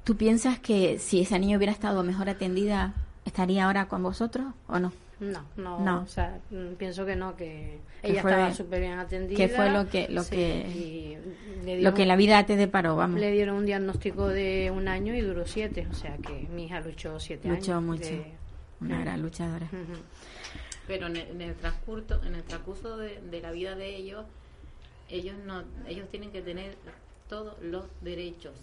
¿Tú 0.03 0.15
piensas 0.15 0.60
que 0.60 0.99
si 0.99 1.19
esa 1.21 1.38
niña 1.38 1.57
hubiera 1.57 1.73
estado 1.73 2.03
mejor 2.03 2.29
atendida, 2.29 2.93
estaría 3.25 3.65
ahora 3.65 3.88
con 3.89 4.01
vosotros 4.03 4.45
o 4.67 4.79
no? 4.79 4.93
No, 5.19 5.43
no, 5.56 5.80
No. 5.80 6.01
o 6.01 6.08
sea, 6.08 6.39
mm, 6.51 6.73
pienso 6.77 7.06
que 7.06 7.15
no, 7.15 7.36
que 7.36 7.80
ella 8.03 8.21
fue- 8.21 8.32
estaba 8.32 8.53
súper 8.53 8.82
bien 8.82 8.99
atendida. 8.99 9.36
que 9.38 9.49
fue 9.49 9.69
lo 9.71 9.89
que- 9.89 10.08
lo 10.10 10.23
sí, 10.23 10.36
que- 10.36 11.19
Lo 11.62 11.73
dieron- 11.73 11.93
que 11.95 12.06
la 12.06 12.15
vida 12.15 12.45
te 12.45 12.56
deparó, 12.56 12.95
vamos. 12.95 13.19
Le 13.19 13.32
dieron 13.32 13.56
un 13.58 13.65
diagnóstico 13.65 14.27
de 14.27 14.71
un 14.71 14.88
año 14.88 15.15
y 15.15 15.21
duró 15.21 15.45
siete, 15.47 15.88
o 15.89 15.93
sea 15.95 16.17
que 16.17 16.47
mi 16.53 16.65
hija 16.65 16.82
luchó 16.82 17.19
siete 17.19 17.47
Luchó 17.49 17.73
años. 17.73 17.84
mucho. 17.84 18.03
de- 18.10 18.34
Una 18.80 18.99
gran 19.01 19.23
luchadora. 19.23 19.67
Pero 20.86 21.08
en 21.08 21.15
el, 21.15 21.27
en 21.32 21.41
el 21.41 21.56
transcurso, 21.56 22.21
en 22.23 22.36
el 22.36 22.43
transcurso 22.43 22.95
de, 22.97 23.19
de 23.19 23.41
la 23.41 23.51
vida 23.51 23.75
de 23.75 23.95
ellos, 23.95 24.23
ellos 25.10 25.36
no, 25.45 25.63
ellos 25.88 26.08
tienen 26.10 26.32
que 26.32 26.41
tener 26.43 26.75
todos 27.27 27.56
los 27.63 27.86
derechos. 28.01 28.53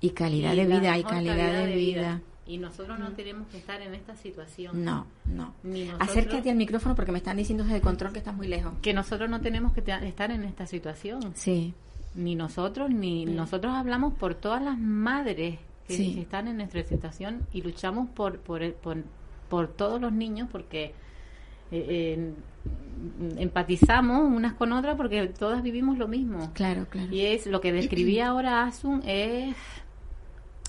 Y 0.00 0.10
calidad 0.10 0.54
Y 0.54 0.56
de 0.56 0.64
vida, 0.66 0.96
y 0.98 1.04
calidad 1.04 1.66
de 1.66 1.74
vida. 1.74 2.20
Y 2.46 2.58
nosotros 2.58 2.98
no 2.98 3.12
tenemos 3.12 3.48
que 3.48 3.56
estar 3.56 3.80
en 3.80 3.94
esta 3.94 4.14
situación. 4.16 4.84
No, 4.84 5.06
no. 5.24 5.54
Nosotros- 5.62 5.96
Acércate 6.00 6.50
al 6.50 6.56
micrófono 6.56 6.94
porque 6.94 7.10
me 7.12 7.18
están 7.18 7.38
diciendo 7.38 7.64
desde 7.64 7.76
el 7.76 7.82
control 7.82 8.12
que 8.12 8.18
estás 8.18 8.34
muy 8.36 8.48
lejos. 8.48 8.74
Que 8.82 8.92
nosotros 8.92 9.30
no 9.30 9.40
tenemos 9.40 9.72
que 9.72 9.80
estar 9.80 10.30
en 10.30 10.44
esta 10.44 10.66
situación. 10.66 11.32
Sí. 11.34 11.72
Ni 12.14 12.34
nosotros, 12.34 12.90
ni 12.90 13.24
nosotros 13.24 13.72
hablamos 13.74 14.14
por 14.14 14.34
todas 14.34 14.62
las 14.62 14.78
madres 14.78 15.58
que 15.88 15.96
Sí. 15.96 16.18
están 16.20 16.46
en 16.48 16.58
nuestra 16.58 16.82
situación 16.84 17.46
y 17.52 17.62
luchamos 17.62 18.08
por, 18.10 18.38
por, 18.40 18.72
por, 18.74 19.02
por 19.48 19.68
todos 19.68 20.00
los 20.00 20.12
niños 20.12 20.48
porque 20.52 20.94
eh, 21.72 21.86
eh, 22.16 22.32
empatizamos 23.38 24.20
unas 24.24 24.54
con 24.54 24.72
otras 24.72 24.96
porque 24.96 25.26
todas 25.28 25.62
vivimos 25.62 25.98
lo 25.98 26.08
mismo. 26.08 26.50
Claro, 26.54 26.86
claro. 26.88 27.12
Y 27.12 27.22
es 27.22 27.46
lo 27.46 27.60
que 27.60 27.72
describía 27.72 28.28
ahora 28.28 28.64
Asun 28.64 29.02
es 29.06 29.56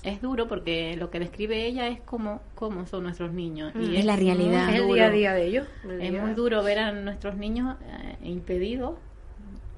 es 0.06 0.22
duro 0.22 0.48
porque 0.48 0.96
lo 0.96 1.10
que 1.10 1.18
describe 1.18 1.66
ella 1.66 1.88
es 1.88 2.00
como 2.00 2.40
cómo 2.54 2.86
son 2.86 3.02
nuestros 3.04 3.32
niños 3.32 3.74
Mm. 3.74 3.82
y 3.82 3.96
Es 3.96 4.04
la 4.04 4.16
realidad. 4.16 4.72
Es 4.74 4.80
el 4.80 4.86
día 4.94 5.06
a 5.06 5.10
día 5.10 5.32
de 5.34 5.46
ellos. 5.46 5.66
el 5.84 6.00
Es 6.00 6.10
día- 6.12 6.22
muy 6.22 6.34
duro 6.34 6.62
ver 6.62 6.78
a 6.78 6.92
nuestros 6.92 7.36
niños 7.36 7.76
eh, 7.82 8.16
impedidos 8.28 8.94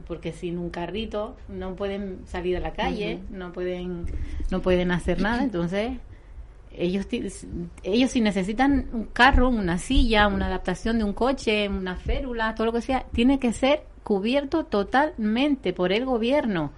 porque 0.07 0.33
sin 0.33 0.59
un 0.59 0.71
carrito 0.71 1.37
no 1.49 1.75
pueden 1.77 2.21
salir 2.27 2.57
a 2.57 2.61
la 2.61 2.73
calle, 2.73 3.19
no 3.31 3.53
pueden 3.53 4.07
no 4.51 4.63
pueden 4.63 4.91
hacer 4.91 5.21
nada, 5.21 5.43
entonces 5.43 5.93
ellos 6.73 7.07
ti- 7.09 7.27
ellos 7.83 8.11
si 8.11 8.21
necesitan 8.21 8.87
un 8.93 9.05
carro, 9.07 9.49
una 9.49 9.79
silla, 9.79 10.29
una 10.29 10.47
adaptación 10.47 10.99
de 10.99 11.05
un 11.05 11.13
coche, 11.13 11.69
una 11.69 11.97
férula, 11.97 12.55
todo 12.55 12.67
lo 12.67 12.73
que 12.73 12.81
sea, 12.83 13.05
tiene 13.13 13.39
que 13.39 13.53
ser 13.53 13.83
cubierto 14.05 14.65
totalmente 14.65 15.73
por 15.75 15.93
el 15.93 16.05
gobierno. 16.07 16.73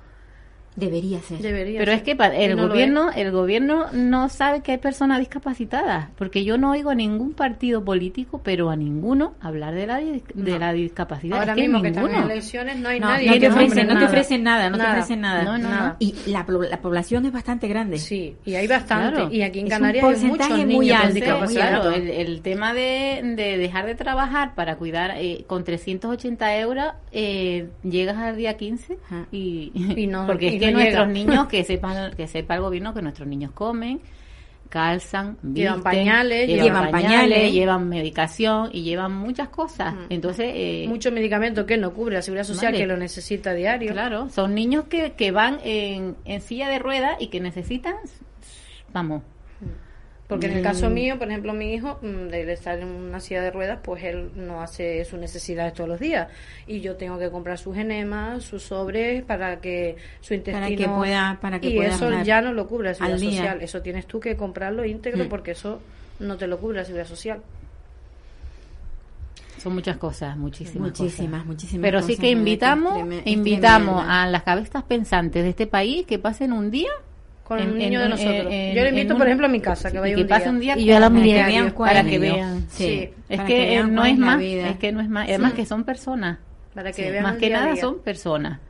Debería 0.80 1.20
ser. 1.20 1.38
Debería 1.38 1.78
Pero 1.80 1.92
ser. 1.92 1.98
es 1.98 2.02
que 2.02 2.16
el 2.46 2.56
no 2.56 2.68
gobierno, 2.68 3.10
el 3.14 3.30
gobierno 3.30 3.86
no 3.92 4.28
sabe 4.28 4.62
que 4.62 4.72
hay 4.72 4.78
personas 4.78 5.18
discapacitadas, 5.18 6.08
porque 6.16 6.44
yo 6.44 6.58
no 6.58 6.70
oigo 6.72 6.90
a 6.90 6.94
ningún 6.94 7.32
partido 7.34 7.84
político, 7.84 8.40
pero 8.42 8.70
a 8.70 8.76
ninguno 8.76 9.34
hablar 9.40 9.74
de 9.74 9.86
la 9.86 9.98
de 10.00 10.58
la 10.58 10.72
discapacidad. 10.72 11.38
Ahora 11.38 11.52
Es 11.52 11.56
que 11.56 11.62
mismo 11.62 11.82
que 11.82 11.88
están 11.88 12.04
en 12.06 12.10
ninguno. 12.12 12.32
elecciones 12.32 12.78
no 12.78 12.88
hay 12.88 13.00
No, 13.00 13.08
nadie 13.08 13.26
no 13.26 13.32
que 13.34 13.40
te 13.40 13.48
ofrecen, 13.48 13.86
no 13.86 13.92
te 13.92 13.94
nada. 13.94 14.06
ofrecen 14.06 14.42
nada, 14.42 14.70
no 14.70 14.76
te 14.76 14.82
Nada. 14.82 14.92
ofrecen 14.94 15.20
nada. 15.20 15.42
No, 15.44 15.58
no, 15.58 15.68
no. 15.68 15.96
Y 15.98 16.14
la, 16.26 16.46
la 16.70 16.80
población 16.80 17.26
es 17.26 17.32
bastante 17.32 17.68
grande. 17.68 17.98
Sí, 17.98 18.36
y 18.44 18.54
hay 18.54 18.66
bastante. 18.66 19.16
Claro. 19.16 19.32
Y 19.32 19.42
aquí 19.42 19.60
en 19.60 19.66
Es 19.66 19.72
un 19.72 19.78
Canarias 19.78 20.04
hay 20.04 20.10
porcentaje 20.12 20.52
muchos 20.66 20.74
muy 20.74 20.90
alto. 20.90 21.46
Claro, 21.50 21.90
el, 21.90 22.08
el 22.08 22.40
tema 22.42 22.72
de, 22.74 23.20
de 23.36 23.58
dejar 23.58 23.86
de 23.86 23.94
trabajar 23.94 24.54
para 24.54 24.76
cuidar 24.76 25.12
eh, 25.16 25.44
con 25.46 25.64
380 25.64 26.56
euros, 26.58 26.86
eh, 27.12 27.68
llegas 27.82 28.16
al 28.16 28.36
día 28.36 28.56
15 28.56 28.98
Ajá. 29.06 29.26
y, 29.32 29.72
Y 29.96 30.06
no- 30.06 30.26
porque 30.26 30.46
y 30.46 30.54
es 30.56 30.60
que 30.60 30.69
no 30.72 30.78
nuestros 30.80 31.08
niños 31.08 31.46
que 31.48 31.64
sepan 31.64 32.14
que 32.14 32.26
sepa 32.26 32.54
el 32.56 32.60
gobierno 32.62 32.94
que 32.94 33.02
nuestros 33.02 33.28
niños 33.28 33.52
comen 33.52 34.00
calzan, 34.70 35.36
Llevan 35.42 35.78
visten, 35.78 35.82
pañales, 35.82 36.46
llevan, 36.48 36.64
llevan 36.64 36.90
pañales, 36.92 37.10
pañales. 37.20 37.52
llevan 37.52 37.88
medicación 37.88 38.70
y 38.72 38.82
llevan 38.82 39.12
muchas 39.12 39.48
cosas. 39.48 39.94
Entonces, 40.08 40.46
eh, 40.54 40.84
Muchos 40.88 41.12
medicamentos 41.12 41.64
que 41.66 41.76
no 41.76 41.92
cubre 41.92 42.14
la 42.14 42.22
seguridad 42.22 42.44
social 42.44 42.72
que 42.72 42.86
lo 42.86 42.96
necesita 42.96 43.52
diario. 43.52 43.90
claro, 43.92 44.28
son 44.30 44.54
niños 44.54 44.84
que, 44.84 45.12
que 45.14 45.32
van 45.32 45.58
en, 45.64 46.14
en 46.24 46.40
silla 46.40 46.68
de 46.68 46.78
ruedas 46.78 47.16
y 47.18 47.26
que 47.26 47.40
necesitan, 47.40 47.96
vamos, 48.92 49.22
Porque 50.30 50.46
en 50.46 50.52
el 50.56 50.62
caso 50.62 50.88
Mm. 50.88 50.94
mío, 50.94 51.18
por 51.18 51.28
ejemplo, 51.28 51.52
mi 51.52 51.74
hijo, 51.74 51.98
mm, 52.00 52.28
de 52.28 52.50
estar 52.52 52.78
en 52.78 52.88
una 52.88 53.20
silla 53.20 53.42
de 53.42 53.50
ruedas, 53.50 53.80
pues 53.82 54.02
él 54.04 54.30
no 54.36 54.62
hace 54.62 55.04
sus 55.04 55.18
necesidades 55.20 55.74
todos 55.74 55.90
los 55.90 56.00
días. 56.00 56.28
Y 56.66 56.80
yo 56.80 56.96
tengo 56.96 57.18
que 57.18 57.28
comprar 57.30 57.58
sus 57.58 57.76
enemas, 57.76 58.42
sus 58.44 58.62
sobres, 58.62 59.22
para 59.24 59.60
que 59.60 59.96
su 60.22 60.32
intestino... 60.32 60.64
Para 60.64 60.74
que 60.76 60.88
pueda- 60.88 61.38
para 61.42 61.60
que 61.60 61.68
y 61.68 61.76
pueda 61.76 61.88
eso 61.94 62.22
ya 62.22 62.40
no 62.40 62.52
lo 62.54 62.66
cubre 62.66 62.88
la 62.88 62.94
seguridad 62.94 63.18
día. 63.18 63.30
social. 63.40 63.60
Eso 63.60 63.82
tienes 63.82 64.06
tú 64.06 64.18
que 64.20 64.36
comprarlo 64.36 64.84
íntegro 64.86 65.26
Mm. 65.26 65.28
porque 65.28 65.50
eso 65.50 65.82
no 66.20 66.36
te 66.38 66.46
lo 66.46 66.58
cubre 66.58 66.78
la 66.78 66.84
seguridad 66.84 67.06
social. 67.08 67.42
son 69.58 69.74
muchas 69.74 69.98
cosas, 69.98 70.38
muchísimas 70.38 70.90
cosas. 70.92 71.00
Muchísimas, 71.04 71.44
muchísimas 71.44 71.82
Pero 71.82 72.00
sí 72.00 72.14
cosas, 72.14 72.20
que 72.20 72.26
de 72.28 72.34
verdad 72.34 72.38
invitamos, 72.48 72.94
treme- 72.98 73.22
invitamos 73.26 74.04
a 74.08 74.26
las 74.26 74.42
cabezas 74.42 74.82
pensantes 74.84 75.42
de 75.42 75.50
este 75.50 75.66
país 75.66 76.06
que 76.06 76.18
pasen 76.18 76.54
un 76.54 76.70
día 76.70 76.88
Con 77.50 77.58
en- 77.58 77.70
un 77.72 77.78
niño 77.78 77.98
en- 78.00 78.04
de 78.04 78.08
nosotros. 78.10 78.46
en- 78.52 78.76
yo 78.76 78.82
le 78.84 78.88
invito, 78.90 79.14
un- 79.14 79.18
por 79.18 79.26
ejemplo, 79.26 79.46
a 79.46 79.50
mi 79.50 79.60
casa, 79.60 79.90
que 79.90 79.96
y 79.96 80.00
vaya 80.00 80.14
que 80.14 80.22
un 80.22 80.28
pase 80.28 80.42
día. 80.44 80.50
un 80.52 80.60
día 80.60 80.78
Y 80.78 80.84
yo 80.84 81.00
la 81.00 81.06
con- 81.10 81.20
miro. 81.20 81.74
para 81.76 82.04
Que 82.04 82.10
que 82.10 82.18
vean 82.20 82.60
que. 82.62 82.70
Sí, 82.70 82.84
Sí. 82.84 83.10
Es 83.28 83.40
que, 83.40 83.46
que 83.46 83.82
no 83.84 84.04
es 84.04 84.18
la 84.18 84.24
más, 84.26 84.40
es 84.42 84.76
que 84.76 84.92
no 84.92 85.00
es 85.00 85.08
más, 85.08 85.28
además 85.28 85.52
que 85.54 85.66
son 85.66 85.82
personas, 85.84 86.38
Para 86.74 86.92
que 86.92 87.02
Sí, 87.04 87.10
vean 87.10 87.24
más 87.24 87.36
que 87.38 87.52
a 87.52 87.60
nada 87.60 87.76
son 87.76 87.98
personas 87.98 88.60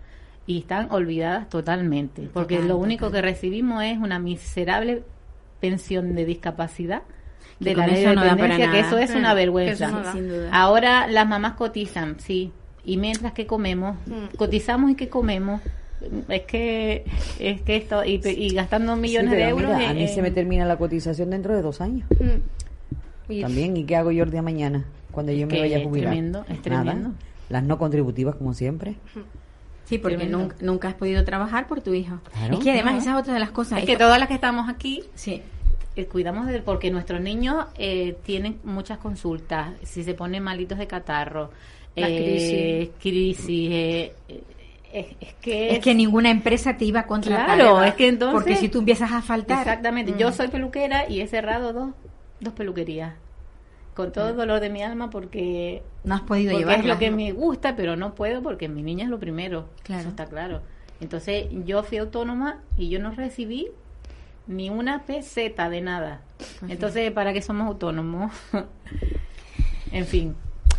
y 0.46 0.60
están 0.60 0.90
olvidadas 0.90 1.50
totalmente, 1.50 2.30
porque 2.32 2.54
Total, 2.54 2.68
lo 2.68 2.76
único 2.78 3.06
total. 3.06 3.20
que 3.20 3.28
recibimos 3.28 3.84
es 3.84 3.98
una 3.98 4.18
miserable 4.18 5.02
pensión 5.60 6.14
de 6.14 6.24
discapacidad 6.24 7.02
Que 7.58 7.64
de 7.66 7.74
la 7.76 7.86
ley 7.86 8.02
de 8.02 8.14
no 8.14 8.22
dependencia, 8.24 8.70
que 8.70 8.80
eso 8.80 8.96
es 8.96 9.10
Sí, 9.10 9.18
una 9.18 9.28
que 9.30 9.34
vergüenza. 9.34 9.84
eso 9.88 9.94
no 9.94 10.02
da. 10.02 10.12
Sin 10.12 10.28
duda. 10.30 10.48
Ahora 10.50 11.06
las 11.08 11.28
mamás 11.28 11.52
cotizan, 11.52 12.18
sí, 12.18 12.52
y 12.86 12.96
mientras 12.96 13.34
que 13.34 13.46
comemos, 13.46 13.96
Mm. 14.06 14.34
cotizamos 14.38 14.90
y 14.90 14.94
que 14.94 15.10
comemos, 15.10 15.60
es 16.28 16.42
que 16.42 17.04
es 17.38 17.60
que 17.62 17.76
esto 17.76 18.04
y, 18.04 18.20
y 18.26 18.54
gastando 18.54 18.96
millones 18.96 19.30
Sí, 19.32 19.36
de 19.36 19.48
euros. 19.48 19.76
mira, 19.76 19.90
a 19.90 19.94
mí 19.94 20.08
se 20.08 20.22
me 20.22 20.30
termina 20.30 20.64
la 20.64 20.76
cotización 20.76 21.30
dentro 21.30 21.54
de 21.54 21.62
dos 21.62 21.80
años. 21.80 22.06
Mm. 22.18 23.32
Y- 23.32 23.42
También, 23.42 23.76
¿y 23.76 23.84
qué 23.84 23.96
hago 23.96 24.10
yo 24.10 24.24
el 24.24 24.30
día 24.30 24.40
de 24.40 24.44
mañana? 24.44 24.84
Cuando 25.12 25.32
yo 25.32 25.46
me 25.46 25.60
vaya 25.60 25.76
a 25.76 25.80
es 25.80 25.86
jubilar. 25.86 26.12
tremendo, 26.12 26.40
es 26.48 26.48
Nada. 26.66 26.82
tremendo. 26.84 27.10
Las 27.48 27.64
no 27.64 27.78
contributivas, 27.78 28.36
como 28.36 28.54
siempre. 28.54 28.94
Sí, 29.84 29.98
porque 29.98 30.16
Tremendo. 30.16 30.38
nunca, 30.38 30.56
nunca 30.60 30.88
has 30.88 30.94
podido 30.94 31.24
trabajar 31.24 31.66
por 31.66 31.80
tu 31.80 31.92
hijo. 31.94 32.20
Claro. 32.32 32.54
Es 32.54 32.60
que 32.60 32.70
además 32.70 32.94
No. 32.94 33.00
esa 33.00 33.10
es 33.12 33.16
otra 33.22 33.34
de 33.34 33.40
las 33.40 33.50
cosas. 33.50 33.80
Es 33.80 33.84
que 33.86 33.96
todas 33.96 34.18
las 34.20 34.28
que 34.28 34.34
estamos 34.34 34.68
aquí 34.68 35.02
Sí. 35.16 35.42
eh, 35.96 36.06
cuidamos 36.06 36.46
de 36.46 36.60
porque 36.60 36.92
nuestros 36.92 37.20
niños 37.20 37.66
eh, 37.76 38.16
tienen 38.24 38.58
muchas 38.62 38.98
consultas, 38.98 39.70
si 39.82 40.04
se 40.04 40.14
ponen 40.14 40.44
malitos 40.44 40.78
de 40.78 40.86
catarro, 40.86 41.50
Las 41.96 42.08
eh, 42.08 42.92
crisis, 43.00 43.48
eh, 43.72 44.12
eh, 44.28 44.42
es, 44.92 45.06
es 45.20 45.34
que 45.34 45.72
Es 45.76 45.80
que 45.80 45.94
ninguna 45.94 46.30
empresa 46.30 46.76
te 46.76 46.84
iba 46.84 47.00
a 47.00 47.06
contratar. 47.06 47.56
Claro, 47.56 47.82
es 47.82 47.94
que 47.94 48.08
entonces- 48.08 48.34
Porque 48.34 48.56
si 48.56 48.68
tú 48.68 48.80
empiezas 48.80 49.12
a 49.12 49.22
faltar. 49.22 49.58
Exactamente. 49.60 50.12
Mm. 50.12 50.18
Yo 50.18 50.32
soy 50.32 50.48
peluquera 50.48 51.08
y 51.08 51.20
he 51.20 51.26
cerrado 51.26 51.72
dos, 51.72 51.90
dos 52.40 52.52
peluquerías. 52.54 53.14
Con 53.94 54.12
todo 54.12 54.30
el 54.30 54.36
dolor 54.36 54.60
de 54.60 54.70
mi 54.70 54.82
alma 54.82 55.10
porque, 55.10 55.82
No 56.04 56.14
has 56.14 56.20
podido 56.22 56.52
porque 56.58 56.74
es 56.74 56.84
lo 56.84 56.98
que 56.98 57.10
me 57.10 57.32
gusta, 57.32 57.76
pero 57.76 57.96
no 57.96 58.14
puedo 58.14 58.40
porque 58.42 58.68
mi 58.68 58.82
niña 58.82 59.04
es 59.04 59.10
lo 59.10 59.18
primero. 59.18 59.68
Claro. 59.82 60.00
Eso 60.02 60.10
está 60.10 60.26
claro. 60.26 60.62
Entonces 61.00 61.46
yo 61.66 61.82
fui 61.82 61.98
autónoma 61.98 62.60
y 62.76 62.88
yo 62.88 62.98
no 63.00 63.10
recibí 63.10 63.68
ni 64.46 64.70
una 64.70 65.02
peseta 65.02 65.68
de 65.68 65.80
nada. 65.80 66.22
Entonces, 66.68 67.10
¿para 67.12 67.32
qué 67.32 67.42
somos 67.42 67.66
autónomos? 67.66 68.32
en 69.92 70.06
fin. 70.06 70.34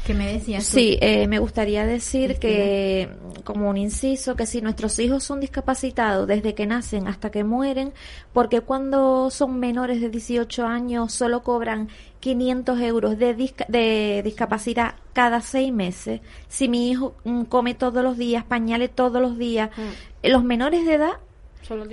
¿Qué 0.06 0.14
me 0.16 0.34
decías 0.34 0.66
tú? 0.66 0.78
Sí, 0.78 0.97
eh, 0.99 1.28
me 1.28 1.38
gustaría 1.38 1.86
decir 1.86 2.38
que, 2.39 3.08
como 3.43 3.70
un 3.70 3.78
inciso, 3.78 4.36
que 4.36 4.47
si 4.47 4.60
nuestros 4.62 4.97
hijos 4.97 5.24
son 5.24 5.39
discapacitados 5.39 6.28
desde 6.28 6.56
que 6.56 6.66
nacen 6.66 7.08
hasta 7.08 7.30
que 7.30 7.43
mueren, 7.43 7.93
porque 8.34 8.62
cuando 8.62 9.30
son 9.30 9.60
menores 9.60 10.02
de 10.02 10.10
18 10.10 10.66
años 10.66 11.14
solo 11.14 11.43
cobran 11.43 11.88
500 12.20 12.80
euros 12.82 13.18
de, 13.20 13.36
disca- 13.38 13.68
de 13.68 14.22
discapacidad 14.24 14.95
cada 15.14 15.39
seis 15.41 15.72
meses, 15.72 16.22
si 16.47 16.68
mi 16.68 16.89
hijo 16.89 17.16
mm, 17.24 17.43
come 17.43 17.76
todos 17.76 18.04
los 18.04 18.18
días, 18.18 18.43
pañales 18.43 18.89
todos 18.95 19.22
los 19.22 19.38
días, 19.38 19.70
eh, 20.24 20.30
los 20.30 20.43
menores 20.43 20.84
de 20.86 20.95
edad 20.95 21.14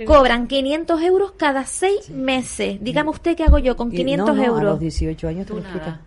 cobran 0.07 0.47
500 0.47 1.01
euros 1.03 1.33
cada 1.37 1.63
seis 1.65 2.09
meses. 2.09 2.79
Dígame 2.81 3.11
usted 3.11 3.35
qué 3.37 3.43
hago 3.43 3.59
yo 3.59 3.77
con 3.77 3.93
Y 3.93 3.97
500 3.97 4.27
no, 4.27 4.33
no, 4.35 4.41
A 4.41 4.45
euros. 4.45 4.63
los 4.63 4.79
18 4.79 5.27
años 5.27 5.45
te 5.45 5.53
lo 5.53 5.61
nada. 5.61 6.01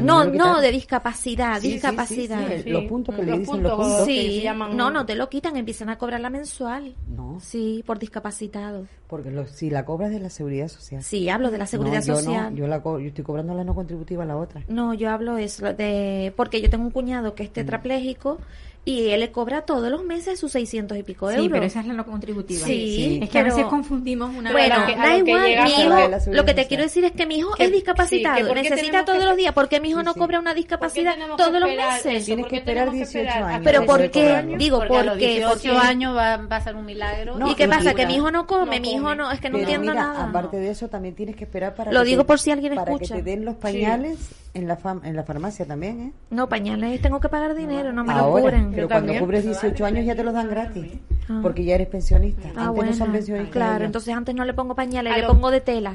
No, 0.00 0.24
lo 0.24 0.32
no, 0.32 0.60
de 0.60 0.70
discapacidad, 0.70 1.56
Sí, 1.56 1.60
sí, 1.62 1.68
sí, 1.68 1.72
discapacidad. 1.74 2.48
sí, 2.62 2.70
Los 2.70 2.84
puntos 2.84 3.14
que 3.14 3.22
le 3.22 3.30
Los 3.32 3.40
dicen 3.40 3.62
los 3.62 3.72
puntos, 3.72 3.98
que 3.98 4.04
Sí, 4.04 4.36
se 4.38 4.42
llaman- 4.42 4.76
no, 4.76 4.90
no 4.90 5.04
te 5.04 5.14
lo 5.14 5.28
quitan, 5.28 5.56
empiezan 5.56 5.88
a 5.90 5.98
cobrarla 5.98 6.30
mensual. 6.30 6.94
No, 7.08 7.38
Sí, 7.40 7.82
por 7.86 7.98
discapacitado. 7.98 8.86
porque 9.08 9.30
los, 9.30 9.50
si 9.50 9.68
la 9.68 9.84
cobras 9.84 10.10
de 10.10 10.20
la 10.20 10.30
seguridad 10.30 10.68
social. 10.68 11.02
Sí, 11.02 11.28
hablo 11.28 11.50
de 11.50 11.58
la 11.58 11.66
seguridad 11.66 12.00
No, 12.00 12.06
yo 12.06 12.14
social. 12.16 12.52
No, 12.52 12.58
yo, 12.58 12.66
la 12.66 12.82
co- 12.82 12.98
yo 12.98 13.08
estoy 13.08 13.24
cobrando 13.24 13.54
la 13.54 13.62
no 13.64 13.74
contributiva, 13.74 14.24
la 14.24 14.36
otra. 14.36 14.62
No, 14.68 14.94
yo 14.94 15.10
hablo 15.10 15.36
eso 15.36 15.72
de 15.74 16.32
porque 16.36 16.62
yo 16.62 16.70
tengo 16.70 16.84
un 16.84 16.90
cuñado 16.92 17.34
que 17.34 17.42
es 17.42 17.52
tetrapléjico 17.52 18.38
y 18.84 19.10
él 19.10 19.20
le 19.20 19.30
cobra 19.30 19.62
todos 19.62 19.88
los 19.92 20.02
meses 20.04 20.40
sus 20.40 20.50
600 20.50 20.98
y 20.98 21.04
pico 21.04 21.28
Sí, 21.30 21.36
euros. 21.36 21.50
pero 21.52 21.64
esa 21.66 21.80
es 21.80 21.86
la 21.86 21.94
no 21.94 22.04
contributiva. 22.04 22.66
Sí, 22.66 23.20
Es 23.22 23.30
que 23.30 23.38
a 23.38 23.44
veces 23.44 23.64
confundimos 23.66 24.34
una 24.36 24.50
Bueno, 24.50 24.74
a 24.74 24.78
lo 24.80 24.86
que- 24.86 24.92
a 24.94 24.96
da 24.96 25.02
lo 25.18 25.24
que 25.24 25.30
igual, 25.30 25.46
llega 25.46 25.64
mi 25.64 25.70
hijo, 25.70 25.94
de 25.94 26.34
lo 26.34 26.44
que 26.44 26.54
te 26.54 26.66
quiero 26.66 26.82
decir 26.82 27.04
es 27.04 27.12
que 27.12 27.24
mi 27.24 27.36
hijo 27.36 27.52
Que- 27.52 27.62
es 27.62 27.68
sí, 27.68 27.74
discapacitado, 27.76 28.52
que 28.52 28.62
necesita 28.62 29.04
todos 29.04 29.20
que- 29.20 29.24
los 29.24 29.36
días, 29.36 29.52
porque 29.54 29.78
mi 29.80 29.90
hijo 29.90 30.00
Sí, 30.00 30.04
no 30.04 30.12
sí. 30.14 30.18
cobra 30.18 30.40
una 30.40 30.50
¿Por 30.50 30.54
qué 30.56 30.60
discapacidad 30.62 31.14
que 31.14 31.22
todos 31.36 31.60
los 31.60 31.68
meses. 31.70 32.06
eso? 32.06 32.24
Tienes 32.26 32.42
¿Por 32.44 32.50
que 32.50 32.56
esperar 32.56 32.88
tenemos 32.88 32.92
que 32.92 32.98
18 33.18 33.28
esperar 33.28 33.48
años. 33.52 33.60
Pero 33.64 33.86
¿por 33.86 33.98
18 34.00 34.46
qué? 34.48 34.56
Digo, 34.56 34.78
Porque 34.78 34.96
a 34.96 35.02
los 35.04 35.12
¿por 35.12 35.18
qué? 35.20 35.28
18 35.28 35.72
Porque- 35.74 35.86
años 35.86 36.16
va, 36.16 36.36
va 36.38 36.56
a 36.56 36.60
ser 36.60 36.74
un 36.74 36.84
milagro. 36.84 37.38
No, 37.38 37.50
¿Y 37.50 37.54
qué 37.54 37.68
pasa? 37.68 37.94
Que 37.94 38.06
mi 38.06 38.16
hijo 38.16 38.32
no 38.32 38.48
come, 38.48 38.80
mi 38.80 38.94
hijo 38.94 39.14
no, 39.14 39.30
es 39.30 39.38
que 39.40 39.48
no 39.48 39.58
entiendo 39.58 39.94
nada. 39.94 40.24
aparte 40.28 40.56
de 40.56 40.70
eso, 40.70 40.88
también 40.88 41.14
tienes 41.14 41.36
que 41.36 41.44
esperar 41.44 41.76
para 41.76 41.92
Lo 41.92 42.00
que 42.00 42.06
digo 42.06 42.22
te- 42.22 42.26
por 42.26 42.40
si 42.40 42.50
alguien 42.50 42.74
para 42.74 42.90
escucha. 42.90 43.14
que 43.14 43.22
te 43.22 43.30
den 43.30 43.44
los 43.44 43.54
pañales 43.54 44.18
en 44.54 44.66
la 44.68 44.76
fam- 44.76 45.00
en 45.04 45.14
la 45.16 45.22
farmacia 45.22 45.64
también, 45.66 46.00
¿eh? 46.00 46.12
No, 46.30 46.48
pañales 46.48 47.00
tengo 47.00 47.20
que 47.20 47.28
pagar 47.28 47.54
dinero, 47.54 47.92
no 47.92 48.02
me 48.04 48.12
lo 48.14 48.32
cubren. 48.32 48.71
Pero 48.74 48.88
cuando 48.88 49.14
cubres 49.18 49.44
18 49.44 49.84
años 49.84 50.04
ya 50.06 50.14
te 50.14 50.24
los 50.24 50.34
dan 50.34 50.48
gratis, 50.48 50.86
Ah. 51.28 51.38
porque 51.40 51.62
ya 51.64 51.76
eres 51.76 51.86
pensionista. 51.86 52.48
Ah, 52.56 52.62
Antes 52.66 52.74
bueno. 52.74 52.90
no 52.90 52.96
son 52.96 53.12
pensionistas. 53.12 53.52
Claro, 53.52 53.84
entonces 53.84 54.12
antes 54.14 54.34
no 54.34 54.44
le 54.44 54.54
pongo 54.54 54.74
pañales, 54.74 55.12
A 55.12 55.16
le 55.16 55.22
lo- 55.22 55.28
pongo 55.28 55.50
de 55.52 55.60
tela 55.60 55.94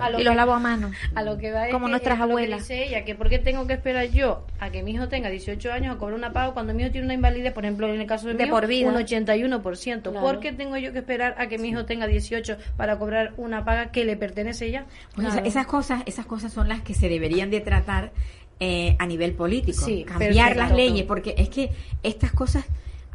A 0.00 0.10
lo 0.10 0.20
y 0.20 0.24
los 0.24 0.36
lavo 0.36 0.52
a 0.52 0.60
mano. 0.60 0.90
A 1.16 1.22
lo 1.22 1.36
que 1.36 1.50
va 1.50 1.66
es 1.66 1.72
Como 1.72 1.86
que- 1.86 1.90
nuestras 1.90 2.14
es 2.14 2.20
lo 2.20 2.26
que 2.26 2.32
abuelas. 2.32 2.60
dice 2.60 2.84
ella, 2.84 3.04
que 3.04 3.14
por 3.16 3.28
qué 3.28 3.38
tengo 3.40 3.66
que 3.66 3.72
esperar 3.72 4.06
yo 4.10 4.46
a 4.60 4.70
que 4.70 4.82
mi 4.84 4.92
hijo 4.92 5.08
tenga 5.08 5.28
18 5.30 5.72
años 5.72 5.96
a 5.96 5.98
cobrar 5.98 6.16
una 6.16 6.32
paga 6.32 6.52
cuando 6.54 6.74
mi 6.74 6.82
hijo 6.84 6.92
tiene 6.92 7.06
una 7.06 7.14
invalidez, 7.14 7.52
por 7.52 7.64
ejemplo, 7.64 7.92
en 7.92 8.00
el 8.00 8.06
caso 8.06 8.28
de, 8.28 8.34
De 8.34 8.44
mi 8.44 8.50
por 8.50 8.66
vida. 8.68 8.88
un 8.88 8.96
81%. 8.96 10.10
Claro. 10.12 10.24
¿Por 10.26 10.40
qué 10.40 10.52
tengo 10.52 10.76
yo 10.76 10.92
que 10.92 10.98
esperar 11.00 11.34
a 11.38 11.48
que 11.48 11.58
mi 11.58 11.68
hijo 11.70 11.84
tenga 11.84 12.06
18 12.06 12.56
para 12.76 12.98
cobrar 12.98 13.32
una 13.36 13.64
paga 13.64 13.90
que 13.90 14.04
le 14.04 14.16
pertenece 14.16 14.70
ya? 14.70 14.86
Pues 15.14 15.26
esa- 15.26 15.36
Claro. 15.36 15.48
esas 15.48 15.66
cosas, 15.66 16.02
esas 16.06 16.26
cosas 16.26 16.52
son 16.52 16.68
las 16.68 16.82
que 16.82 16.94
se 16.94 17.08
deberían 17.08 17.50
de 17.50 17.60
tratar 17.60 18.12
eh, 18.60 18.96
a 18.98 19.06
nivel 19.06 19.32
político, 19.34 19.84
Sí, 19.84 20.04
cambiar 20.04 20.48
perfecto. 20.48 20.60
las 20.62 20.72
leyes, 20.72 21.04
porque 21.06 21.34
es 21.36 21.48
que 21.48 21.70
estas 22.02 22.32
cosas, 22.32 22.64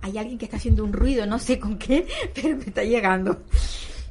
hay 0.01 0.17
alguien 0.17 0.37
que 0.37 0.45
está 0.45 0.57
haciendo 0.57 0.83
un 0.83 0.93
ruido, 0.93 1.25
no 1.25 1.39
sé 1.39 1.59
con 1.59 1.77
qué, 1.77 2.07
pero 2.33 2.55
me 2.57 2.63
está 2.63 2.83
llegando. 2.83 3.41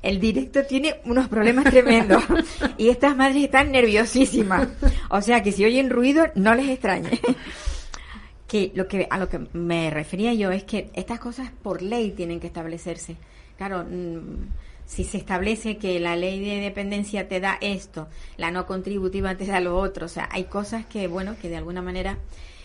El 0.03 0.19
directo 0.19 0.65
tiene 0.65 0.97
unos 1.05 1.29
problemas 1.29 1.65
tremendos 1.67 2.25
y 2.77 2.89
estas 2.89 3.17
madres 3.17 3.45
están 3.45 3.71
nerviosísimas. 3.71 4.69
O 5.11 5.23
sea 5.23 5.43
que 5.45 5.53
si 5.53 5.65
oyen 5.65 5.91
ruido, 5.91 6.27
no 6.35 6.55
les 6.55 6.69
extrañe. 6.69 7.21
que 8.49 8.73
lo 8.75 8.87
que 8.87 9.07
a 9.09 9.17
lo 9.17 9.29
que 9.29 9.39
me 9.55 9.91
refería 9.91 10.35
yo 10.35 10.51
es 10.51 10.65
que 10.65 10.91
estas 10.93 11.19
cosas 11.21 11.51
por 11.63 11.81
ley 11.83 12.11
tienen 12.11 12.41
que 12.41 12.49
establecerse. 12.49 13.17
Claro, 13.57 13.85
mm, 13.89 14.49
si 14.93 15.05
se 15.05 15.17
establece 15.17 15.79
que 15.79 15.99
la 16.01 16.17
ley 16.17 16.39
de 16.45 16.57
dependencia 16.61 17.27
te 17.27 17.41
da 17.41 17.57
esto, 17.63 18.09
la 18.37 18.51
no 18.51 18.67
contributiva 18.67 19.35
te 19.39 19.47
da 19.47 19.59
lo 19.59 19.79
otro, 19.79 20.05
o 20.05 20.09
sea, 20.09 20.29
hay 20.31 20.45
cosas 20.45 20.85
que, 20.85 21.09
bueno, 21.09 21.35
que 21.41 21.49
de 21.49 21.57
alguna 21.57 21.81
manera 21.81 22.19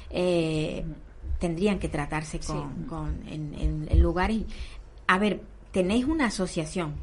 eh, 0.10 0.84
tendrían 1.40 1.80
que 1.80 1.88
tratarse 1.88 2.40
con, 2.42 2.84
con- 2.84 3.22
en, 3.30 3.54
en- 3.54 3.88
en 3.90 4.00
lugares. 4.02 4.42
A 5.08 5.18
ver, 5.20 5.40
tenéis 5.72 6.04
una 6.06 6.26
asociación 6.26 6.96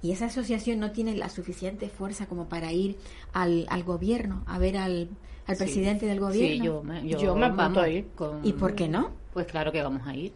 y 0.00 0.12
esa 0.12 0.26
asociación 0.26 0.80
no 0.80 0.92
tiene 0.92 1.14
la 1.14 1.28
suficiente 1.28 1.90
fuerza 1.90 2.24
como 2.26 2.48
para 2.48 2.72
ir 2.72 2.96
al, 3.34 3.66
al 3.68 3.82
gobierno, 3.84 4.44
a 4.46 4.58
ver 4.58 4.78
al, 4.78 5.10
al 5.46 5.56
Sí. 5.56 5.64
presidente 5.64 6.06
del 6.06 6.20
gobierno. 6.20 6.56
Sí, 6.56 6.66
yo 6.66 6.82
me, 6.82 7.06
yo, 7.06 7.18
Yo 7.18 7.36
me 7.36 7.46
apunto 7.46 7.80
a 7.82 7.88
ir. 7.90 8.06
con- 8.16 8.40
¿Y 8.46 8.54
por 8.54 8.74
qué 8.74 8.88
no? 8.88 9.10
Pues 9.34 9.44
claro 9.46 9.70
que 9.72 9.82
vamos 9.82 10.06
a 10.06 10.14
ir. 10.16 10.32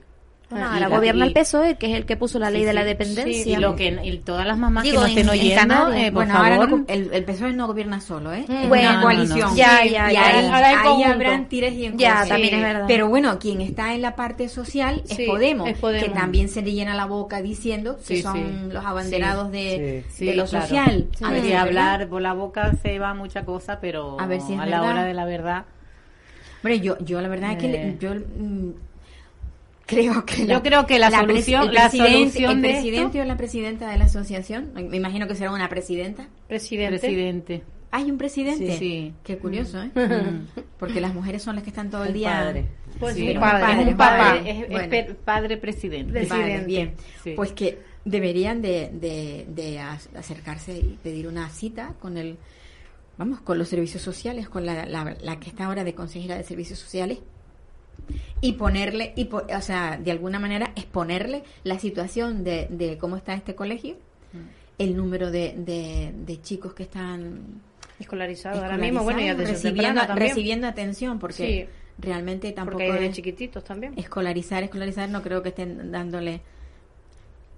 Ahora 0.49 0.79
la- 0.79 0.89
gobierna 0.89 1.25
y- 1.25 1.29
el 1.29 1.35
PSOE, 1.35 1.71
E, 1.71 1.75
que 1.77 1.87
es 1.91 1.97
el 1.97 2.07
que 2.07 2.17
puso 2.17 2.39
la 2.39 2.51
ley 2.51 2.61
Sí, 2.61 2.67
de 2.67 2.73
la 2.73 2.83
sí. 2.83 2.87
dependencia. 2.87 3.59
Y 3.59 3.61
lo 3.61 3.75
que 3.75 3.99
y 4.05 4.19
todas 4.19 4.47
las 4.47 4.57
mamás 4.57 4.85
Digo, 4.85 4.97
que 4.97 5.01
nos 5.01 5.09
estén 5.09 5.25
en- 5.29 5.35
en 5.35 5.41
oyendo, 5.41 5.93
eh, 5.93 6.05
por 6.05 6.13
bueno, 6.25 6.35
ahora 6.39 6.57
favor, 6.57 6.71
no, 6.81 6.85
el, 6.87 7.11
el 7.13 7.25
PSOE 7.25 7.53
no 7.53 7.67
gobierna 7.67 8.01
solo, 8.01 8.33
¿eh? 8.33 8.45
Mm. 8.47 8.53
Es 8.53 8.69
Bueno, 8.69 8.89
una 8.91 8.97
no, 8.99 9.03
coalición. 9.03 9.39
no, 9.41 9.49
no. 9.51 9.57
Ya, 9.57 9.85
ya, 9.85 10.11
y 10.11 10.15
ya. 10.15 10.27
ahí, 10.39 10.45
Ahora 10.47 10.69
ahí 10.69 10.77
conjunto. 10.85 11.13
habrán 11.13 11.49
tires 11.49 11.73
y 11.73 11.87
en 11.87 11.99
Ya, 11.99 12.25
también 12.29 12.55
es 12.55 12.63
verdad. 12.63 12.85
Pero 12.87 13.09
bueno, 13.09 13.39
quien 13.41 13.61
está 13.61 13.93
en 13.93 14.03
la 14.03 14.15
parte 14.15 14.49
social 14.49 15.03
es, 15.09 15.17
Sí, 15.17 15.27
Podemos, 15.27 15.69
es 15.69 15.79
Podemos. 15.79 16.05
que 16.09 16.15
también 16.15 16.49
se 16.49 16.63
le 16.63 16.73
llena 16.73 16.95
la 16.95 17.07
boca 17.07 17.43
diciendo 17.43 17.97
que 17.97 18.17
Sí, 18.17 18.23
son 18.23 18.37
sí. 18.37 18.73
los 18.73 18.85
abanderados 18.85 19.51
de, 19.51 20.05
Sí, 20.11 20.27
de 20.27 20.37
lo 20.37 20.45
claro. 20.45 20.65
social. 20.65 21.09
Sí, 21.19 21.25
A 21.25 21.31
ver 21.31 21.41
si 21.41 21.49
de 21.49 21.55
es 21.55 21.59
hablar 21.61 21.99
verdad. 21.99 22.11
por 22.11 22.23
la 22.23 22.35
boca 22.35 22.73
se 22.83 23.01
va 23.01 23.15
mucha 23.15 23.45
cosa, 23.45 23.81
pero 23.81 24.21
A 24.21 24.27
ver 24.27 24.41
si 24.41 24.55
a 24.55 24.65
la 24.65 24.83
hora 24.83 25.03
de 25.05 25.13
la 25.13 25.25
verdad. 25.25 25.65
Hombre, 26.63 26.79
yo, 26.81 26.97
yo 27.01 27.21
la 27.21 27.29
verdad 27.29 27.53
es 27.53 27.59
que 27.59 27.69
le- 27.69 27.89
Eh. 27.91 27.97
yo 28.01 28.11
mm, 28.15 28.71
creo 29.87 30.25
que 30.27 30.47
Yo 30.47 30.63
creo 30.63 30.87
que 30.87 30.99
la 30.99 31.11
solución- 31.11 31.69
el 31.69 31.75
la 31.75 31.89
presidente, 31.89 32.19
solución 32.19 32.51
el 32.57 32.63
de 32.63 32.69
presidente 32.71 33.21
o 33.21 33.25
la 33.25 33.37
presidenta 33.37 33.91
de 33.91 33.99
la 33.99 34.05
asociación, 34.07 34.73
me 34.75 34.97
imagino 34.97 35.27
que 35.27 35.35
será 35.35 35.51
una 35.53 35.69
presidenta. 35.69 36.29
Presidente. 36.49 36.99
Presidente. 36.99 37.63
¿Hay 37.93 38.11
un 38.11 38.19
presidente? 38.19 38.73
Sí, 38.73 38.79
sí. 38.79 39.15
Qué 39.23 39.39
curioso, 39.39 39.81
¿eh? 39.81 39.91
Mm. 39.95 40.63
Porque 40.79 41.01
las 41.01 41.15
mujeres 41.15 41.43
son 41.43 41.55
las 41.55 41.65
que 41.65 41.71
están 41.71 41.89
todo 41.89 42.03
el, 42.03 42.09
El 42.09 42.15
día. 42.15 42.31
padre. 42.33 42.67
Pues 42.99 43.15
Sí, 43.15 43.31
un 43.31 43.41
padre, 43.41 43.65
padre, 43.65 43.85
un 43.91 43.97
papá. 43.97 44.19
padre. 44.19 44.51
Es, 44.51 44.63
es 44.65 44.69
Bueno. 44.71 45.17
padre 45.25 45.57
presidente. 45.57 46.13
Presidente. 46.13 46.67
Bien. 46.67 46.95
Sí. 47.23 47.33
Pues 47.37 47.53
que 47.53 47.79
deberían 48.05 48.61
de, 48.61 48.91
de, 48.93 49.47
de 49.49 49.79
acercarse 49.79 50.77
y 50.77 50.99
pedir 51.03 51.27
una 51.29 51.49
cita 51.49 51.95
con 52.01 52.19
el, 52.19 52.37
vamos, 53.19 53.41
con 53.41 53.57
los 53.57 53.69
servicios 53.69 54.03
sociales, 54.03 54.49
con 54.49 54.67
la, 54.67 54.85
la, 54.85 55.17
la 55.21 55.41
que 55.41 55.49
está 55.49 55.67
ahora 55.67 55.85
de 55.85 55.95
consejera 55.95 56.37
de 56.37 56.43
servicios 56.43 56.79
sociales 56.79 57.19
y 58.41 58.53
ponerle, 58.53 59.13
y 59.17 59.25
po- 59.27 59.43
o 59.55 59.61
sea, 59.61 59.97
de 59.97 60.11
alguna 60.11 60.39
manera 60.39 60.73
exponerle 60.77 61.43
la 61.65 61.79
situación 61.79 62.45
de, 62.45 62.67
de 62.71 62.99
cómo 62.99 63.17
está 63.17 63.35
este 63.35 63.55
colegio, 63.55 63.97
Mm. 64.33 64.39
el 64.79 64.97
número 64.97 65.31
de, 65.31 65.55
de, 65.57 66.13
de 66.27 66.43
chicos 66.43 66.75
que 66.75 66.83
están 66.83 67.63
Escolarizado 67.99 68.63
ahora 68.63 68.77
mismo, 68.77 69.03
bueno, 69.05 69.21
y 69.21 69.29
escolarizados, 69.29 69.63
recibiendo, 69.65 70.15
recibido 70.15 70.67
atención, 70.67 71.19
porque 71.19 71.67
Sí. 71.69 71.73
realmente 71.99 72.53
tampoco 72.53 72.79
Porque 72.79 72.93
hay 72.93 72.99
de 73.01 73.07
es- 73.07 73.17
chiquititos 73.17 73.65
también. 73.65 73.95
escolarizar, 73.97 74.63
escolarizar, 74.65 75.09
no 75.09 75.23
creo 75.23 75.43
que 75.43 75.49
estén 75.51 75.91
dándole 75.91 76.43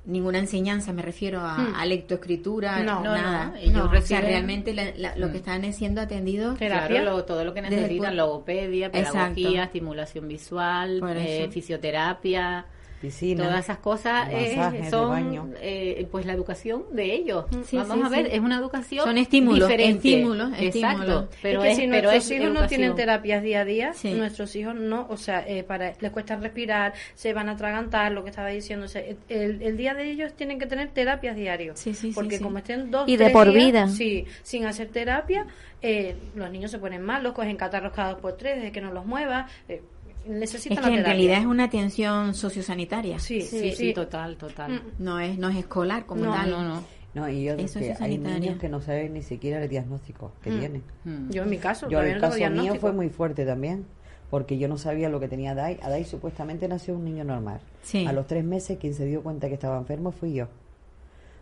ninguna 0.05 0.39
enseñanza, 0.39 0.93
me 0.93 1.03
refiero 1.03 1.41
a, 1.41 1.59
Hmm. 1.59 1.75
a 1.77 1.85
lectoescritura, 1.87 2.83
No, 2.83 3.03
no, 3.05 3.13
nada. 3.15 3.47
no, 3.47 3.57
ellos 3.57 3.75
No, 3.75 3.99
o 3.99 4.01
sea, 4.01 4.21
realmente 4.21 4.73
la- 4.73 4.93
la- 4.97 5.17
lo 5.17 5.29
Hmm. 5.29 5.33
que 5.33 5.37
están 5.39 5.65
es 5.65 5.77
siendo 5.77 6.01
atendidos 6.01 6.59
Terapia. 6.59 7.03
Claro, 7.03 7.17
lo- 7.19 7.25
todo 7.25 7.45
lo 7.45 7.53
que 7.55 7.61
necesitan, 7.63 8.17
logopedia, 8.17 8.87
Exacto. 8.87 9.13
pedagogía, 9.35 9.65
estimulación 9.65 10.27
visual, 10.29 11.03
eh, 11.17 11.49
fisioterapia, 11.51 12.65
Piscina. 13.01 13.45
todas 13.45 13.65
esas 13.65 13.79
cosas 13.79 14.29
eh, 14.31 14.55
masajes 14.57 14.85
de 14.85 14.91
son 14.91 15.11
baño. 15.11 15.49
eh, 15.61 16.07
pues 16.11 16.27
la 16.27 16.33
educación 16.33 16.85
de 16.93 17.15
ellos. 17.15 17.45
Sí, 17.67 17.77
Vamos 17.77 17.97
sí, 17.97 18.03
a 18.05 18.09
ver, 18.09 18.27
sí. 18.27 18.33
es 18.35 18.41
una 18.41 18.59
educación 18.59 19.05
Son 19.05 19.19
estímulos, 19.19 19.69
diferente. 19.69 20.09
estímulos, 20.09 20.53
Exacto, 20.59 21.29
pero 21.43 21.63
es 21.63 21.65
que 21.65 21.71
es, 21.71 21.77
si 21.79 21.87
pero 21.89 22.11
nuestros 22.11 22.25
es 22.25 22.31
hijos 22.43 22.53
no 22.61 22.67
tienen 22.67 22.95
terapias 22.95 23.43
día 23.43 23.61
a 23.61 23.65
día, 23.65 23.93
Sí. 23.95 24.13
nuestros 24.15 24.55
hijos 24.57 24.75
no, 24.75 25.07
o 25.09 25.17
sea, 25.17 25.45
eh, 25.47 25.63
para 25.63 25.93
les 26.01 26.11
cuesta 26.11 26.37
respirar, 26.37 26.93
se 27.15 27.33
van 27.33 27.49
a 27.49 27.53
atragantar, 27.53 28.13
lo 28.13 28.25
que 28.25 28.31
estaba 28.31 28.49
diciendo, 28.49 28.87
o 28.87 28.89
sea, 28.89 29.03
el, 29.29 29.63
el 29.63 29.77
día 29.77 29.95
de 29.95 30.11
ellos 30.11 30.33
tienen 30.35 30.59
que 30.59 30.67
tener 30.67 30.89
terapias 30.91 31.37
diarios, 31.37 31.79
Sí, 31.79 31.95
sí, 31.95 32.09
sí, 32.09 32.13
porque 32.15 32.39
sí. 32.39 32.43
como 32.43 32.59
estén 32.59 32.91
dos 32.91 33.09
Y 33.09 33.13
de 33.17 33.25
tres 33.25 33.33
por 33.33 33.53
días, 33.53 33.65
vida. 33.67 33.89
sí, 33.89 34.27
sin 34.43 34.67
hacer 34.67 34.89
terapia, 34.89 35.47
eh, 35.83 36.17
los 36.35 36.51
niños 36.51 36.71
se 36.73 36.79
ponen 36.79 37.03
mal, 37.03 37.23
los 37.23 37.33
cogen 37.33 37.57
catarros 37.57 37.93
cada 37.93 38.11
dos 38.13 38.21
por 38.21 38.37
tres, 38.37 38.57
desde 38.57 38.73
que 38.73 38.81
no 38.81 38.93
los 38.93 39.07
mueva, 39.07 39.47
eh, 39.69 39.83
necesitan 40.27 40.79
Es 40.79 40.83
la 40.85 40.89
que 40.91 40.95
en 40.97 41.03
terapia. 41.03 41.13
realidad 41.15 41.39
es 41.41 41.47
una 41.47 41.65
atención 41.65 42.35
sociosanitaria. 42.35 43.19
sí, 43.19 43.41
Sí, 43.43 43.59
sí, 43.59 43.71
sí, 43.71 43.77
sí. 43.89 43.93
total, 43.95 44.37
total. 44.37 44.73
Mm. 44.73 45.03
No 45.05 45.21
es 45.21 45.39
no 45.39 45.49
es 45.49 45.57
escolar 45.57 46.07
como 46.07 46.25
No, 46.25 46.33
tal. 46.33 46.51
No, 46.51 46.63
no. 46.65 46.83
No, 47.15 47.29
y 47.29 47.43
yo 47.45 47.55
Eso 47.55 47.81
que 47.81 47.97
hay 47.99 48.19
niños 48.19 48.59
que 48.59 48.69
no 48.69 48.81
saben 48.81 49.15
ni 49.15 49.23
siquiera 49.23 49.63
el 49.63 49.69
diagnóstico 49.69 50.33
que 50.43 50.51
Mm. 50.51 50.59
tienen. 50.59 50.83
Mm. 51.05 51.31
Yo 51.31 51.43
en 51.43 51.51
mi 51.51 51.57
caso, 51.59 51.89
Yo 51.89 52.01
el 52.03 52.21
caso 52.21 52.39
mío 52.51 52.75
fue 52.77 52.93
muy 52.93 53.09
fuerte 53.09 53.45
también, 53.47 53.87
porque 54.31 54.59
yo 54.59 54.69
no 54.69 54.77
sabía 54.77 55.09
lo 55.09 55.19
que 55.19 55.27
tenía 55.29 55.55
Dai. 55.55 55.79
Adai 55.83 56.05
supuestamente 56.05 56.69
nació 56.69 56.95
un 56.95 57.05
niño 57.05 57.25
normal. 57.25 57.61
Sí. 57.83 58.07
A 58.07 58.13
los 58.13 58.27
tres 58.27 58.45
meses 58.45 58.79
quien 58.79 58.93
se 58.95 59.07
dio 59.07 59.23
cuenta 59.23 59.49
que 59.49 59.55
estaba 59.55 59.79
enfermo 59.79 60.13
fui 60.13 60.35
yo, 60.35 60.49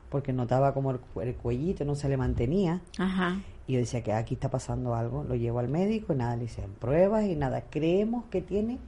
porque 0.09 0.33
notaba 0.33 0.73
como 0.73 0.93
el, 0.93 0.99
cu- 1.01 1.21
el 1.21 1.35
cuellito 1.35 1.85
no 1.85 1.97
se 1.97 2.09
le 2.09 2.17
mantenía. 2.17 2.81
Ajá. 2.99 3.41
Y 3.67 3.75
yo 3.75 3.79
decía 3.81 4.03
que 4.03 4.13
aquí 4.13 4.35
está 4.35 4.51
pasando 4.51 4.95
algo. 4.95 5.25
Lo 5.25 5.35
llevo 5.35 5.59
al 5.59 5.69
médico 5.69 6.13
y 6.13 6.17
nada, 6.17 6.37
le 6.37 6.45
hicieron 6.45 6.73
pruebas 6.75 7.25
y 7.25 7.35
nada. 7.35 7.65
Creemos 7.71 8.25
que 8.31 8.41
tiene 8.41 8.79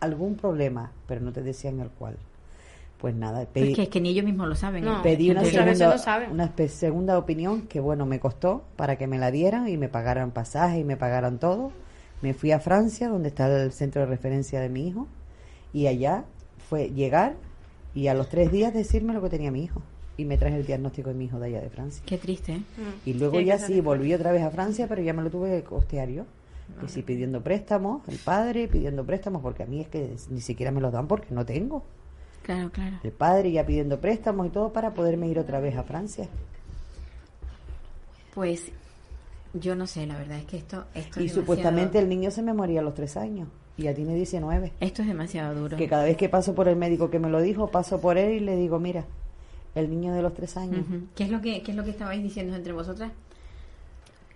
algún 0.00 0.36
problema, 0.36 0.92
pero 1.06 1.20
no 1.20 1.32
te 1.32 1.42
decían 1.42 1.80
el 1.80 1.90
cual. 1.90 2.16
Pues 2.98 3.16
nada, 3.16 3.44
pedí, 3.46 3.70
es 3.70 3.76
que, 3.76 3.82
es 3.82 3.88
que 3.88 4.00
ni 4.00 4.10
ellos 4.10 4.24
mismos 4.24 4.48
lo 4.48 4.54
saben. 4.54 4.84
No. 4.84 5.02
pedí 5.02 5.30
una, 5.30 5.44
segunda, 5.44 5.88
no 5.88 5.98
saben. 5.98 6.30
una 6.30 6.52
segunda 6.68 7.18
opinión 7.18 7.62
que, 7.62 7.80
bueno, 7.80 8.06
me 8.06 8.20
costó 8.20 8.62
para 8.76 8.96
que 8.96 9.08
me 9.08 9.18
la 9.18 9.32
dieran 9.32 9.68
y 9.68 9.76
me 9.76 9.88
pagaran 9.88 10.30
pasaje 10.30 10.78
y 10.78 10.84
me 10.84 10.96
pagaran 10.96 11.38
todo. 11.38 11.72
Me 12.20 12.32
fui 12.32 12.52
a 12.52 12.60
Francia, 12.60 13.08
donde 13.08 13.28
está 13.28 13.48
el 13.60 13.72
centro 13.72 14.02
de 14.02 14.06
referencia 14.06 14.60
de 14.60 14.68
mi 14.68 14.86
hijo, 14.86 15.08
y 15.72 15.88
allá 15.88 16.24
fue 16.68 16.90
llegar 16.90 17.34
y 17.94 18.06
a 18.06 18.14
los 18.14 18.28
tres 18.28 18.50
días 18.50 18.72
decirme 18.72 19.12
lo 19.12 19.20
que 19.20 19.28
tenía 19.28 19.50
mi 19.50 19.64
hijo. 19.64 19.82
Y 20.16 20.24
me 20.24 20.36
traje 20.36 20.56
el 20.56 20.66
diagnóstico 20.66 21.08
de 21.08 21.14
mi 21.14 21.24
hijo 21.24 21.38
de 21.40 21.46
allá 21.46 21.60
de 21.60 21.70
Francia. 21.70 22.02
Qué 22.06 22.18
triste, 22.18 22.52
¿eh? 22.52 22.58
Mm. 22.58 23.08
Y 23.08 23.14
luego 23.14 23.40
ya 23.40 23.56
que 23.58 23.64
sí, 23.64 23.80
volví 23.80 24.12
otra 24.12 24.30
vez 24.32 24.42
a 24.42 24.50
Francia, 24.50 24.86
pero 24.88 25.00
ya 25.02 25.12
me 25.12 25.22
lo 25.22 25.30
tuve 25.30 25.50
que 25.50 25.64
costear 25.64 26.08
yo. 26.10 26.24
Y 26.84 26.88
sí, 26.88 27.02
pidiendo 27.02 27.42
préstamos, 27.42 28.06
el 28.08 28.18
padre 28.18 28.66
pidiendo 28.68 29.04
préstamos, 29.04 29.42
porque 29.42 29.62
a 29.62 29.66
mí 29.66 29.80
es 29.80 29.88
que 29.88 30.14
ni 30.30 30.40
siquiera 30.40 30.70
me 30.70 30.80
los 30.80 30.92
dan 30.92 31.06
porque 31.06 31.34
no 31.34 31.44
tengo. 31.44 31.82
Claro, 32.42 32.70
claro. 32.70 32.96
El 33.02 33.12
padre 33.12 33.52
ya 33.52 33.64
pidiendo 33.66 34.00
préstamos 34.00 34.46
y 34.46 34.50
todo 34.50 34.72
para 34.72 34.92
poderme 34.94 35.28
ir 35.28 35.38
otra 35.38 35.60
vez 35.60 35.76
a 35.76 35.82
Francia. 35.82 36.28
Pues 38.34 38.70
yo 39.54 39.74
no 39.74 39.86
sé, 39.86 40.06
la 40.06 40.16
verdad 40.16 40.38
es 40.38 40.44
que 40.46 40.56
esto, 40.56 40.84
esto 40.94 41.22
Y 41.22 41.26
es 41.26 41.32
supuestamente 41.32 41.98
demasiado- 41.98 42.02
el 42.04 42.08
niño 42.08 42.30
se 42.30 42.42
me 42.42 42.54
moría 42.54 42.80
a 42.80 42.82
los 42.82 42.94
tres 42.94 43.16
años 43.16 43.48
y 43.76 43.82
ya 43.82 43.94
tiene 43.94 44.14
19. 44.14 44.72
esto 44.80 45.02
es 45.02 45.08
demasiado 45.08 45.54
duro. 45.54 45.76
Que 45.76 45.88
cada 45.88 46.04
vez 46.04 46.16
que 46.16 46.28
paso 46.28 46.54
por 46.54 46.68
el 46.68 46.76
médico 46.76 47.10
que 47.10 47.18
me 47.18 47.28
lo 47.28 47.40
dijo, 47.42 47.68
paso 47.70 48.00
por 48.00 48.16
él 48.16 48.32
y 48.32 48.40
le 48.40 48.56
digo, 48.56 48.78
mira, 48.78 49.04
el 49.74 49.90
niño 49.90 50.12
de 50.14 50.22
los 50.22 50.34
tres 50.34 50.56
años. 50.56 50.84
¿Qué 51.14 51.24
es 51.24 51.30
lo 51.30 51.40
que 51.40 51.62
qué 51.62 51.70
es 51.70 51.76
lo 51.76 51.84
que 51.84 51.90
estabais 51.90 52.22
diciendo 52.22 52.54
entre 52.56 52.72
vosotras? 52.72 53.10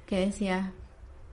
¿Qué 0.06 0.20
decías? 0.26 0.66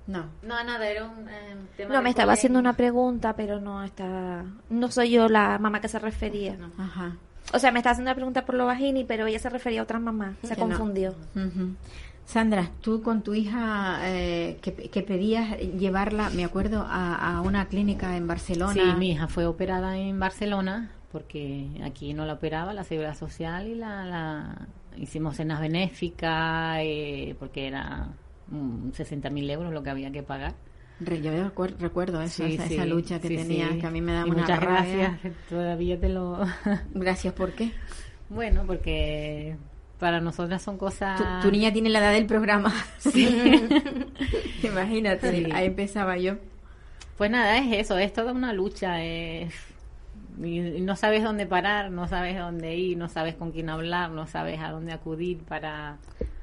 No. 0.07 0.25
No, 0.41 0.61
nada, 0.63 0.85
era 0.89 1.05
un 1.05 1.29
eh, 1.29 1.55
tema 1.77 1.93
No, 1.93 2.01
me 2.01 2.09
estaba 2.09 2.33
haciendo 2.33 2.59
una 2.59 2.73
pregunta, 2.73 3.35
pero 3.35 3.61
no 3.61 3.83
está. 3.83 4.43
No 4.69 4.91
soy 4.91 5.11
yo 5.11 5.29
la 5.29 5.57
mamá 5.59 5.79
que 5.79 5.87
se 5.87 5.99
refería. 5.99 6.57
Ajá. 6.77 7.15
O 7.53 7.59
sea, 7.59 7.71
me 7.71 7.79
estaba 7.79 7.91
haciendo 7.91 8.09
una 8.09 8.15
pregunta 8.15 8.45
por 8.45 8.55
lo 8.55 8.65
bajini, 8.65 9.03
pero 9.05 9.27
ella 9.27 9.39
se 9.39 9.49
refería 9.49 9.79
a 9.81 9.83
otra 9.83 9.99
mamá. 9.99 10.35
Se 10.43 10.55
Que 10.55 10.61
no. 10.61 10.67
confundió. 10.67 11.15
Sandra, 12.25 12.71
tú 12.81 13.01
con 13.01 13.21
tu 13.21 13.33
hija 13.33 13.99
eh, 14.03 14.57
que, 14.61 14.73
que 14.73 15.01
pedías 15.03 15.57
llevarla, 15.59 16.29
me 16.29 16.45
acuerdo, 16.45 16.85
a, 16.87 17.37
a 17.37 17.41
una 17.41 17.67
clínica 17.67 18.15
en 18.15 18.27
Barcelona. 18.27 18.73
Sí, 18.73 18.81
mi 18.97 19.11
hija 19.11 19.27
fue 19.27 19.45
operada 19.45 19.97
en 19.97 20.19
Barcelona 20.19 20.91
porque 21.13 21.67
aquí 21.85 22.13
no 22.13 22.25
la 22.25 22.33
operaba 22.33 22.73
la 22.73 22.83
Seguridad 22.83 23.15
Social 23.15 23.67
y 23.67 23.75
la, 23.75 24.03
la 24.05 24.67
hicimos 24.97 25.37
cenas 25.37 25.61
benéficas 25.61 26.79
eh, 26.81 27.35
porque 27.39 27.67
era 27.67 28.09
mm, 28.49 28.89
60.000 28.89 29.49
euros 29.51 29.71
lo 29.71 29.81
que 29.83 29.89
había 29.91 30.11
que 30.11 30.23
pagar. 30.23 30.55
Yo 30.99 31.31
recuer- 31.31 31.75
recuerdo 31.79 32.21
eso, 32.21 32.45
Sí, 32.45 32.55
esa, 32.55 32.67
sí, 32.67 32.73
esa 32.75 32.85
lucha 32.85 33.19
que 33.21 33.27
sí, 33.29 33.35
tenías, 33.37 33.71
que 33.77 33.85
a 33.87 33.89
mí 33.89 34.01
me 34.01 34.13
daba 34.13 34.27
Y 34.27 34.31
una 34.31 34.41
muchas 34.41 34.59
rabia. 34.63 34.95
gracias, 35.21 35.33
todavía 35.49 35.99
te 35.99 36.09
lo... 36.09 36.39
Gracias, 36.93 37.33
¿por 37.33 37.51
qué? 37.53 37.71
bueno, 38.29 38.63
porque 38.65 39.55
para 39.99 40.19
nosotras 40.21 40.61
son 40.61 40.77
cosas... 40.77 41.17
Tu, 41.41 41.47
tu 41.47 41.51
niña 41.51 41.71
tiene 41.73 41.89
la 41.89 41.99
edad 41.99 42.11
del 42.13 42.25
programa. 42.25 42.73
Sí. 42.99 43.27
Imagínate, 44.63 45.49
ahí 45.53 45.67
empezaba 45.67 46.17
yo. 46.17 46.35
Pues 47.17 47.29
nada, 47.31 47.57
es 47.57 47.71
eso, 47.85 47.97
es 47.97 48.11
toda 48.13 48.31
una 48.31 48.53
lucha. 48.53 49.03
es- 49.03 49.53
y, 50.41 50.59
y 50.59 50.81
no 50.81 50.95
sabes 50.95 51.23
dónde 51.23 51.45
parar, 51.45 51.91
no 51.91 52.07
sabes 52.07 52.37
dónde 52.37 52.75
ir, 52.75 52.97
no 52.97 53.09
sabes 53.09 53.35
con 53.35 53.51
quién 53.51 53.69
hablar, 53.69 54.11
no 54.11 54.25
sabes 54.27 54.59
a 54.59 54.71
dónde 54.71 54.93
acudir 54.93 55.39
para... 55.39 55.97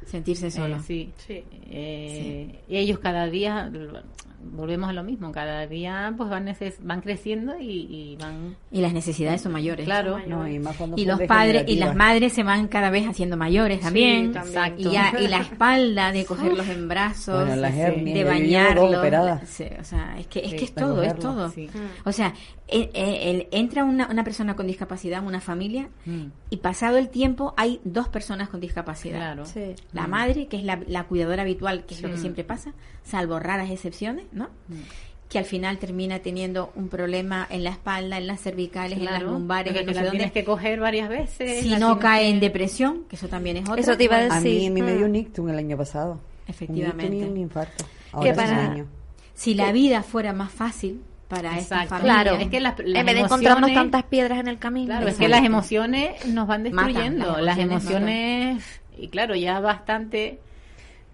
Sentirse 0.06 0.50
solo. 0.50 0.76
Eh, 0.76 0.80
sí. 0.84 1.12
Sí. 1.18 1.44
Eh, 1.70 2.60
Y 2.68 2.76
ellos 2.78 2.98
cada 2.98 3.26
día, 3.28 3.70
volvemos 4.42 4.88
a 4.88 4.92
lo 4.92 5.02
mismo, 5.04 5.32
cada 5.32 5.66
día 5.66 6.12
pues 6.16 6.30
van, 6.30 6.46
neces- 6.46 6.78
van 6.80 7.00
creciendo 7.00 7.58
y, 7.58 7.66
y 8.12 8.16
van... 8.20 8.56
Y 8.70 8.80
las 8.80 8.92
necesidades 8.92 9.40
son 9.42 9.52
mayores. 9.52 9.84
Claro. 9.84 10.18
No, 10.26 10.48
y 10.48 10.58
más 10.58 10.76
los 10.80 11.20
padres 11.22 11.64
y 11.66 11.76
las 11.76 11.94
madres 11.94 12.32
se 12.32 12.42
van 12.42 12.68
cada 12.68 12.90
vez 12.90 13.06
haciendo 13.06 13.36
mayores 13.36 13.80
también. 13.80 14.32
también. 14.32 14.74
Y, 14.78 14.84
ya, 14.90 15.12
y 15.20 15.28
la 15.28 15.38
espalda 15.42 16.12
de 16.12 16.24
cogerlos 16.24 16.68
en 16.68 16.88
brazos, 16.88 17.46
Bueno, 17.46 17.60
las 17.60 17.74
hernias, 17.74 18.14
de 18.18 18.24
bañarlos. 18.24 18.94
o 18.94 19.84
sea, 19.84 20.16
es 20.18 20.26
que 20.26 20.40
es, 20.40 20.50
Sí, 20.50 20.56
que 20.56 20.64
es 20.64 20.74
todo, 20.74 21.02
es 21.02 21.14
todo. 21.18 21.50
Sí. 21.50 21.68
O 22.04 22.12
sea, 22.12 22.32
eh, 22.68 22.90
eh, 22.94 23.30
el- 23.30 23.48
entra 23.50 23.84
una, 23.84 24.08
una 24.08 24.22
persona 24.24 24.54
con 24.56 24.66
discapacidad 24.66 25.20
en 25.20 25.26
una 25.26 25.40
familia 25.40 25.88
Mm. 26.06 26.26
y 26.50 26.56
pasado 26.58 26.96
el 26.98 27.08
tiempo 27.08 27.52
hay 27.56 27.80
dos 27.84 28.08
personas 28.08 28.48
con 28.48 28.60
discapacidad. 28.60 29.18
Claro. 29.18 29.44
Sí. 29.44 29.74
La 29.92 30.06
madre, 30.06 30.46
que 30.46 30.56
es 30.56 30.64
la, 30.64 30.78
la 30.86 31.04
cuidadora 31.04 31.42
habitual, 31.42 31.84
que 31.84 31.94
es 31.94 32.02
lo 32.02 32.10
que 32.10 32.16
siempre 32.16 32.44
pasa, 32.44 32.72
salvo 33.02 33.38
raras 33.40 33.70
excepciones, 33.70 34.24
¿no? 34.32 34.44
Mm. 34.68 34.74
Que 35.28 35.38
al 35.38 35.44
final 35.44 35.78
termina 35.78 36.18
teniendo 36.18 36.72
un 36.74 36.88
problema 36.88 37.46
en 37.50 37.62
la 37.62 37.70
espalda, 37.70 38.18
en 38.18 38.26
las 38.26 38.40
cervicales, 38.40 38.98
en 38.98 39.04
las 39.04 39.22
lumbares, 39.22 39.74
en 39.76 39.86
no 39.86 39.92
sé 39.92 39.94
la 39.94 40.02
dónde. 40.02 40.10
tienes 40.18 40.32
que 40.32 40.44
coger 40.44 40.80
varias 40.80 41.08
veces. 41.08 41.62
Si 41.62 41.76
no 41.76 41.98
cae 42.00 42.22
que- 42.24 42.30
en 42.30 42.40
depresión, 42.40 43.04
que 43.08 43.14
eso 43.16 43.28
también 43.28 43.56
es 43.58 43.68
otra. 43.68 43.80
Eso 43.80 43.96
te 43.96 44.04
iba 44.04 44.16
a 44.16 44.24
A 44.36 44.40
mí, 44.40 44.50
decir. 44.54 44.70
a 44.70 44.74
mí 44.74 44.82
me 44.82 44.94
dio 44.96 45.06
un 45.06 45.14
ictus 45.14 45.48
el 45.48 45.56
año 45.58 45.76
pasado. 45.76 46.18
Efectivamente. 46.48 47.16
Un 47.24 47.30
un 47.32 47.36
infarto. 47.36 47.84
Que 47.84 48.10
Ahora 48.16 48.30
hace 48.32 48.40
para- 48.40 48.70
año. 48.72 48.86
Si 49.34 49.54
la 49.54 49.70
vida 49.70 50.02
fuera 50.02 50.32
más 50.32 50.50
fácil 50.50 51.00
para 51.28 51.56
esta 51.56 51.86
familia, 51.86 52.22
Claro. 52.24 52.34
Es 52.36 52.48
que 52.48 52.58
las, 52.58 52.74
las 52.80 53.00
en 53.00 53.06
vez 53.06 53.14
de 53.14 53.20
encontrarnos 53.20 53.72
tantas 53.72 54.02
piedras 54.02 54.40
en 54.40 54.48
el 54.48 54.58
camino. 54.58 54.86
Claro, 54.86 55.06
es 55.06 55.16
que 55.16 55.28
las 55.28 55.44
emociones 55.44 56.26
nos 56.26 56.48
van 56.48 56.64
destruyendo. 56.64 57.36
las 57.36 57.42
las 57.42 57.58
emociones 57.58 58.56
emociones, 58.58 58.80
y 58.98 59.08
claro, 59.08 59.36
ya 59.36 59.60
bastante 59.60 60.40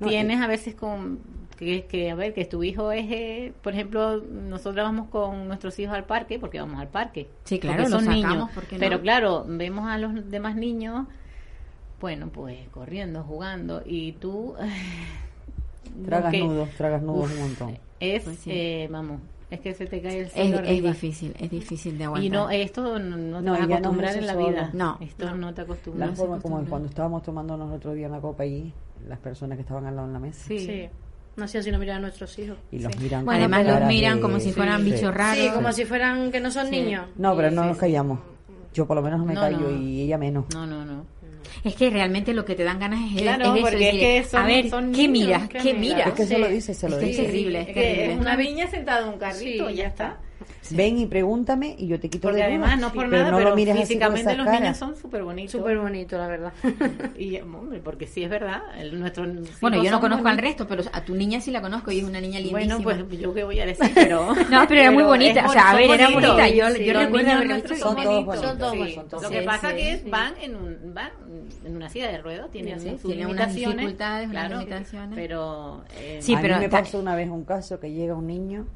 No, 0.01 0.09
tienes 0.09 0.41
a 0.41 0.47
veces 0.47 0.75
con 0.75 1.19
que, 1.57 1.87
que, 1.87 2.11
a 2.11 2.15
ver, 2.15 2.35
que 2.35 2.45
tu 2.45 2.63
hijo 2.63 2.93
es, 2.93 3.07
eh, 3.11 3.53
por 3.63 3.73
ejemplo, 3.73 4.19
nosotros 4.21 4.85
vamos 4.85 5.09
con 5.09 5.49
nuestros 5.49 5.79
hijos 5.79 5.95
al 5.95 6.05
parque, 6.05 6.39
porque 6.39 6.61
vamos 6.61 6.81
al 6.81 6.89
parque. 6.89 7.29
Sí, 7.45 7.59
claro, 7.59 7.79
porque 7.79 7.91
los 7.91 8.03
son 8.05 8.15
sacamos, 8.15 8.35
niños. 8.37 8.51
¿por 8.55 8.65
qué 8.65 8.77
no? 8.77 8.81
Pero 8.81 9.01
claro, 9.01 9.45
vemos 9.49 9.87
a 9.89 9.99
los 9.99 10.31
demás 10.31 10.55
niños, 10.57 11.07
bueno, 12.01 12.29
pues 12.29 12.59
corriendo, 12.71 13.23
jugando, 13.25 13.83
y 13.85 14.13
tú... 14.13 14.55
Tragas 16.05 16.31
que- 16.31 16.41
nudos, 16.41 16.69
tragas 16.77 17.03
nudos 17.03 17.25
Uf, 17.31 17.35
un 17.37 17.41
montón. 17.41 17.79
Es, 18.01 18.25
Pues 18.25 18.39
sí. 18.41 18.51
eh, 18.53 18.89
vamos, 18.91 19.21
es 19.51 19.61
que 19.61 19.73
se 19.73 19.87
te 19.87 20.03
cae 20.03 20.19
el 20.21 20.27
es, 20.27 20.33
cielo 20.33 20.57
es 20.59 20.69
arriba. 20.69 20.89
difícil, 20.91 21.35
es 21.39 21.51
difícil 21.51 21.97
de 21.97 22.05
aguantar. 22.05 22.25
Y 22.27 22.31
no, 22.31 22.51
esto 22.51 22.99
no, 22.99 23.17
no 23.17 23.39
te 23.39 23.45
No, 23.45 23.53
vas 23.53 23.61
a 23.61 23.67
no 23.67 23.73
es 23.73 23.79
acostumbrar 23.79 24.11
eso 24.11 24.19
en 24.19 24.27
la 24.27 24.33
solo. 24.35 24.49
vida. 24.49 24.71
No. 24.75 24.99
Esto 25.01 25.35
no, 25.35 25.55
te 25.55 25.61
La 25.61 25.65
acostumbras. 25.65 26.11
se 26.11 26.17
forma 26.17 26.41
como 26.41 26.63
cuando 26.67 26.89
estábamos 26.89 27.23
tomando 27.23 27.57
nosotros 27.57 27.95
día 27.95 28.09
una 28.09 28.21
copa 28.21 28.43
allí, 28.43 28.75
las 29.09 29.19
personas 29.21 29.57
que 29.57 29.63
estaban 29.63 29.87
al 29.87 29.97
lado 29.97 30.07
en 30.09 30.13
la 30.13 30.19
mesa. 30.19 30.45
Sí. 30.47 30.59
Sí. 30.59 30.89
No 31.37 31.45
hacía 31.45 31.63
sino 31.63 31.79
mirar 31.79 31.97
a 31.97 32.01
nuestros 32.01 32.39
hijos. 32.39 32.57
Y 32.73 32.79
los 32.79 32.93
Sí. 32.93 32.99
miran 33.01 33.25
Bueno, 33.27 33.45
con 33.45 33.55
además 33.55 33.81
los 33.81 33.89
miran 33.89 34.17
de- 34.17 34.21
como 34.23 34.41
si 34.41 34.53
fueran 34.53 34.83
Sí. 34.85 34.91
bichos 34.93 35.15
raros. 35.15 35.45
Sí, 35.45 35.51
como 35.55 35.73
si 35.73 35.85
fueran 35.85 36.33
que 36.33 36.41
no 36.41 36.51
son 36.51 36.71
niños. 36.71 37.07
No, 37.17 37.37
pero 37.37 37.51
no 37.51 37.63
Sí, 37.63 37.69
nos 37.69 37.77
callamos. 37.79 38.21
Yo 38.73 38.87
por 38.87 38.97
lo 38.97 39.03
menos 39.03 39.21
no 39.21 39.27
me 39.27 39.35
No, 39.35 39.41
callo 39.43 39.59
no. 39.71 39.83
y 39.83 40.01
ella 40.03 40.17
menos. 40.19 40.47
No, 40.55 40.67
no, 40.67 40.85
no. 40.85 41.05
Es 41.63 41.75
que 41.75 41.91
realmente 41.91 42.33
lo 42.33 42.45
que 42.45 42.55
te 42.55 42.65
dan 42.65 42.79
ganas 42.79 43.01
es, 43.15 43.23
Claro, 43.23 43.45
es 43.45 43.51
eso, 43.61 43.61
porque 43.61 43.77
es 43.89 43.95
decir, 43.95 44.01
que 44.01 44.25
son- 44.25 44.43
a 44.43 44.47
ver, 44.47 44.71
son 44.71 44.93
¿qué 44.93 45.09
miras? 45.09 45.49
¿qué 45.49 45.59
¿Qué 45.59 45.75
miras? 45.75 45.97
miras? 45.97 46.07
Es 46.09 46.15
que 46.15 46.27
se 46.27 46.39
lo 46.39 46.49
dice, 46.49 46.75
se 46.75 46.89
lo 46.89 46.97
Es 46.97 47.01
que 47.01 47.07
dice. 47.09 47.21
es 47.23 47.27
terrible, 47.29 47.61
es 47.61 47.69
Es 47.69 47.75
que 47.75 47.81
terrible. 47.83 48.13
es 48.13 48.19
una 48.21 48.37
niña 48.37 48.67
sentada 48.71 49.03
en 49.07 49.09
un 49.13 49.19
carrito, 49.19 49.69
Sí, 49.69 49.75
ya 49.75 49.83
ya 49.95 50.17
está. 50.63 50.77
Ven 50.77 50.99
y 50.99 51.07
pregúntame 51.07 51.75
y 51.79 51.87
yo 51.87 51.99
te 52.01 52.09
quito 52.11 52.23
Porque 52.29 52.39
de 52.39 52.45
además, 52.45 52.77
dudas. 52.77 52.81
no 52.81 52.93
por 52.93 53.05
pero 53.09 53.17
nada, 53.19 53.31
no 53.31 53.37
pero 53.39 53.51
lo 53.51 53.57
mires 53.57 53.73
así 53.75 53.79
con 53.81 53.87
físicamente 53.89 54.21
esa 54.23 54.35
los 54.37 54.47
cara. 54.47 54.61
niños 54.61 54.77
son 54.77 54.97
súper 54.97 55.23
bonitos. 55.23 55.53
Súper 55.53 55.79
bonito, 55.79 56.19
la 56.19 56.29
verdad. 56.29 56.53
Y, 57.19 57.39
hombre, 57.41 57.81
porque 57.81 58.07
sí 58.07 58.23
es 58.25 58.31
verdad. 58.31 58.63
El, 58.79 58.99
nuestro 59.01 59.27
Bueno, 59.61 59.83
yo 59.83 59.91
no 59.91 60.01
conozco 60.01 60.29
al 60.29 60.39
resto, 60.39 60.67
pero 60.67 60.83
a 60.93 61.05
tu 61.05 61.15
niña 61.15 61.41
sí 61.41 61.51
la 61.51 61.61
conozco 61.61 61.91
y 61.93 61.99
es 62.01 62.05
una 62.05 62.21
niña 62.21 62.41
lindísima. 62.41 62.77
Bueno, 62.83 63.05
pues 63.09 63.21
yo 63.21 63.33
qué 63.33 63.45
voy 63.45 63.61
a 63.61 63.67
decir, 63.67 63.91
pero... 63.95 64.35
No, 64.51 64.67
pero 64.69 64.81
era 64.81 64.91
muy 64.91 65.03
bonita, 65.05 65.41
es 65.41 65.47
o 65.51 65.53
sea, 65.53 65.71
a 65.71 65.75
ver, 65.77 65.91
era 65.91 66.09
bonitos. 66.11 66.35
bonita, 66.37 66.49
yo- 66.49 66.71
Sí, 66.77 66.85
yo 66.85 66.93
recuerdo 66.93 67.45
nuestros 67.45 67.71
visto, 67.73 67.87
son 67.87 67.97
todos 67.97 68.07
bonitos. 68.07 68.27
bonitos. 68.27 68.49
Son 68.49 68.59
todos 68.59 68.73
Sí. 68.73 68.79
bonitos. 68.79 69.23
Lo 69.23 69.31
que 69.31 69.41
Sí, 69.41 69.47
pasa 69.47 69.71
sí, 69.71 69.77
que 69.77 69.97
sí. 70.05 70.11
van 70.11 70.35
en 70.43 70.57
un 70.57 70.77
van 70.95 71.11
en 71.65 71.77
una 71.77 71.89
silla 71.89 72.09
de 72.11 72.19
ruedas, 72.19 72.51
tienen 72.51 72.81
Sí, 72.81 72.97
sus 73.01 73.15
limitaciones, 73.15 73.77
dificultades, 73.77 74.29
unas 74.31 74.47
claro, 74.47 74.59
limitaciones. 74.61 75.11
pero 75.15 75.85
eh, 75.99 76.19
Sí, 76.21 76.35
a 76.35 76.41
pero 76.41 76.55
mí 76.57 76.61
me 76.63 76.69
pasó 76.69 76.99
una 76.99 77.15
vez 77.17 77.29
un 77.29 77.45
caso 77.45 77.81
que 77.81 77.91
llega 77.93 78.15
un 78.15 78.27
niño, 78.27 78.67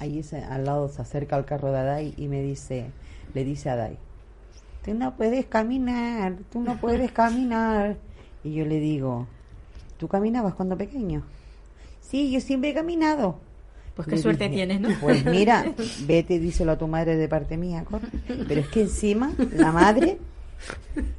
ahí 0.00 0.22
se- 0.22 0.42
al 0.42 0.64
lado 0.64 0.88
se 0.88 1.02
acerca 1.02 1.36
al 1.36 1.44
carro 1.44 1.70
de 1.72 1.78
Adai 1.78 2.14
y 2.16 2.28
me 2.28 2.42
dice, 2.42 2.86
le 3.34 3.44
dice 3.44 3.70
a 3.70 3.74
Adai, 3.74 3.96
tú 4.84 4.94
no 4.94 5.16
puedes 5.16 5.46
caminar, 5.46 6.34
tú 6.52 6.60
no 6.60 6.76
puedes 6.78 7.12
caminar. 7.12 7.96
Y 8.44 8.54
yo 8.54 8.64
le 8.64 8.78
digo, 8.80 9.26
¿tú 9.98 10.08
caminabas 10.08 10.54
cuando 10.54 10.76
pequeño? 10.76 11.22
Sí, 12.00 12.30
yo 12.30 12.40
siempre 12.40 12.70
he 12.70 12.74
caminado. 12.74 13.36
Pues 13.96 14.06
qué 14.06 14.16
Le 14.16 14.22
suerte 14.22 14.44
dije, 14.44 14.54
tienes, 14.66 14.80
¿no? 14.80 14.88
Pues 15.00 15.24
mira, 15.24 15.64
vete, 16.06 16.38
díselo 16.38 16.72
a 16.72 16.78
tu 16.78 16.86
madre 16.86 17.16
de 17.16 17.28
parte 17.28 17.56
mía, 17.56 17.84
corre. 17.84 18.06
Pero 18.46 18.60
es 18.60 18.68
que 18.68 18.82
encima 18.82 19.32
la 19.56 19.72
madre 19.72 20.18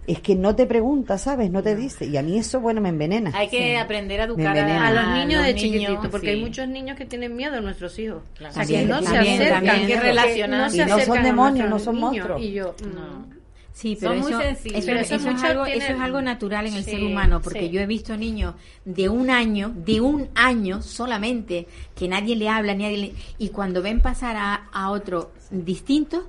es 0.07 0.19
que 0.19 0.35
no 0.35 0.55
te 0.55 0.65
pregunta, 0.65 1.17
¿sabes? 1.17 1.51
No 1.51 1.61
te 1.63 1.75
dice. 1.75 2.05
Y 2.05 2.17
a 2.17 2.23
mí 2.23 2.37
eso, 2.37 2.59
bueno, 2.59 2.81
me 2.81 2.89
envenena. 2.89 3.31
hay 3.33 3.47
que 3.47 3.77
aprender 3.77 4.21
a 4.21 4.23
educar. 4.25 4.57
A 4.57 4.87
a, 4.87 4.91
los 4.91 5.07
niños 5.25 5.43
de 5.43 5.53
niños, 5.53 5.71
chiquitito, 5.81 6.09
porque 6.09 6.27
sí. 6.27 6.33
hay 6.33 6.41
muchos 6.41 6.67
niños 6.67 6.97
que 6.97 7.05
tienen 7.05 7.35
miedo 7.35 7.55
a 7.57 7.61
nuestros 7.61 7.97
hijos. 7.99 8.23
Claro. 8.35 8.51
O 8.51 8.55
sea, 8.55 8.65
que 8.65 8.73
También, 8.73 8.89
no 8.89 9.01
se 9.01 9.17
acercan, 9.17 9.65
también. 9.65 9.87
que 9.87 9.93
se 10.31 10.77
Y 10.77 10.85
no 10.85 10.99
son 10.99 11.23
demonios, 11.23 11.69
no 11.69 11.79
son 11.79 11.95
niños. 11.95 12.11
monstruos. 12.11 12.41
Y 12.41 12.51
yo, 12.53 12.75
No. 12.93 13.19
mm, 13.19 13.39
Sí, 13.71 13.95
pero 13.97 14.11
Son 14.11 14.19
muy 14.19 14.31
eso, 14.33 14.41
sensibles. 14.41 14.79
eso, 14.79 14.87
Pero 14.87 14.99
eso 14.99 15.15
eso 15.15 15.29
es 15.29 15.43
algo, 15.43 15.65
eso 15.65 15.93
es 15.93 15.99
algo 16.01 16.21
natural 16.21 16.67
en 16.67 16.73
el 16.73 16.83
Sí, 16.83 16.91
ser 16.91 17.01
humano, 17.03 17.41
porque 17.41 17.61
sí. 17.61 17.69
yo 17.69 17.79
he 17.79 17.85
visto 17.85 18.17
niños 18.17 18.55
de 18.83 19.07
un 19.07 19.29
año, 19.29 19.71
de 19.73 20.01
un 20.01 20.27
año 20.35 20.81
solamente, 20.81 21.65
que 21.95 22.09
nadie 22.09 22.35
le 22.35 22.49
habla, 22.49 22.73
nadie 22.73 22.97
le- 22.97 23.13
y 23.37 23.49
cuando 23.49 23.81
ven 23.81 24.01
pasar 24.01 24.35
a, 24.35 24.67
a 24.73 24.89
otro 24.91 25.31
distinto, 25.49 26.27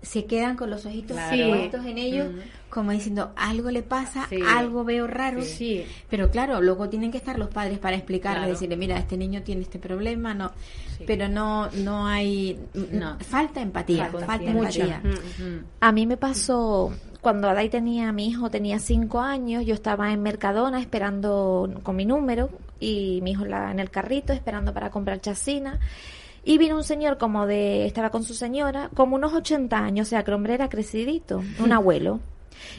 se 0.00 0.26
quedan 0.26 0.56
con 0.56 0.70
los 0.70 0.86
ojitos 0.86 1.16
Claro. 1.16 1.48
puestos 1.48 1.84
en 1.84 1.98
ellos, 1.98 2.28
como 2.70 2.92
diciendo, 2.92 3.32
algo 3.36 3.70
le 3.70 3.82
pasa, 3.82 4.26
Sí. 4.28 4.38
algo 4.46 4.84
veo 4.84 5.06
raro. 5.08 5.42
Sí. 5.42 5.84
Pero 6.08 6.30
claro, 6.30 6.60
luego 6.60 6.88
tienen 6.88 7.10
que 7.10 7.18
estar 7.18 7.36
los 7.38 7.48
padres 7.48 7.78
para 7.80 7.96
explicarle, 7.96 8.38
Claro. 8.40 8.52
decirle, 8.52 8.76
mira, 8.76 8.96
este 8.96 9.16
niño 9.16 9.42
tiene 9.42 9.62
este 9.62 9.78
problema, 9.80 10.34
no, 10.34 10.52
Sí. 10.96 11.04
pero 11.06 11.28
no, 11.28 11.68
no 11.72 12.06
hay, 12.06 12.58
No. 12.92 13.18
falta 13.18 13.60
empatía, 13.60 14.06
Falta 14.06 14.36
empatía. 14.44 15.00
Mm. 15.02 15.64
A 15.80 15.90
mí 15.92 16.06
me 16.06 16.16
pasó 16.16 16.92
cuando 17.20 17.48
Adai 17.50 17.68
tenía, 17.68 18.12
mi 18.12 18.28
hijo 18.28 18.48
tenía 18.50 18.78
cinco 18.78 19.20
años, 19.20 19.66
yo 19.66 19.74
estaba 19.74 20.12
en 20.12 20.22
Mercadona 20.22 20.80
esperando 20.80 21.68
con 21.82 21.96
mi 21.96 22.04
número 22.06 22.50
y 22.78 23.18
mi 23.22 23.32
hijo 23.32 23.44
la- 23.44 23.72
en 23.72 23.80
el 23.80 23.90
carrito 23.90 24.32
esperando 24.32 24.72
para 24.72 24.90
comprar 24.90 25.20
chacina. 25.20 25.80
Y 26.44 26.58
vino 26.58 26.76
un 26.76 26.84
señor 26.84 27.18
como 27.18 27.46
de, 27.46 27.86
estaba 27.86 28.10
con 28.10 28.24
su 28.24 28.34
señora, 28.34 28.90
como 28.94 29.16
unos 29.16 29.32
80 29.32 29.76
años, 29.76 30.08
o 30.08 30.10
sea 30.10 30.24
que 30.24 30.30
el 30.30 30.36
hombre 30.36 30.54
era 30.54 30.68
crecidito, 30.68 31.42
un 31.58 31.72
abuelo. 31.72 32.20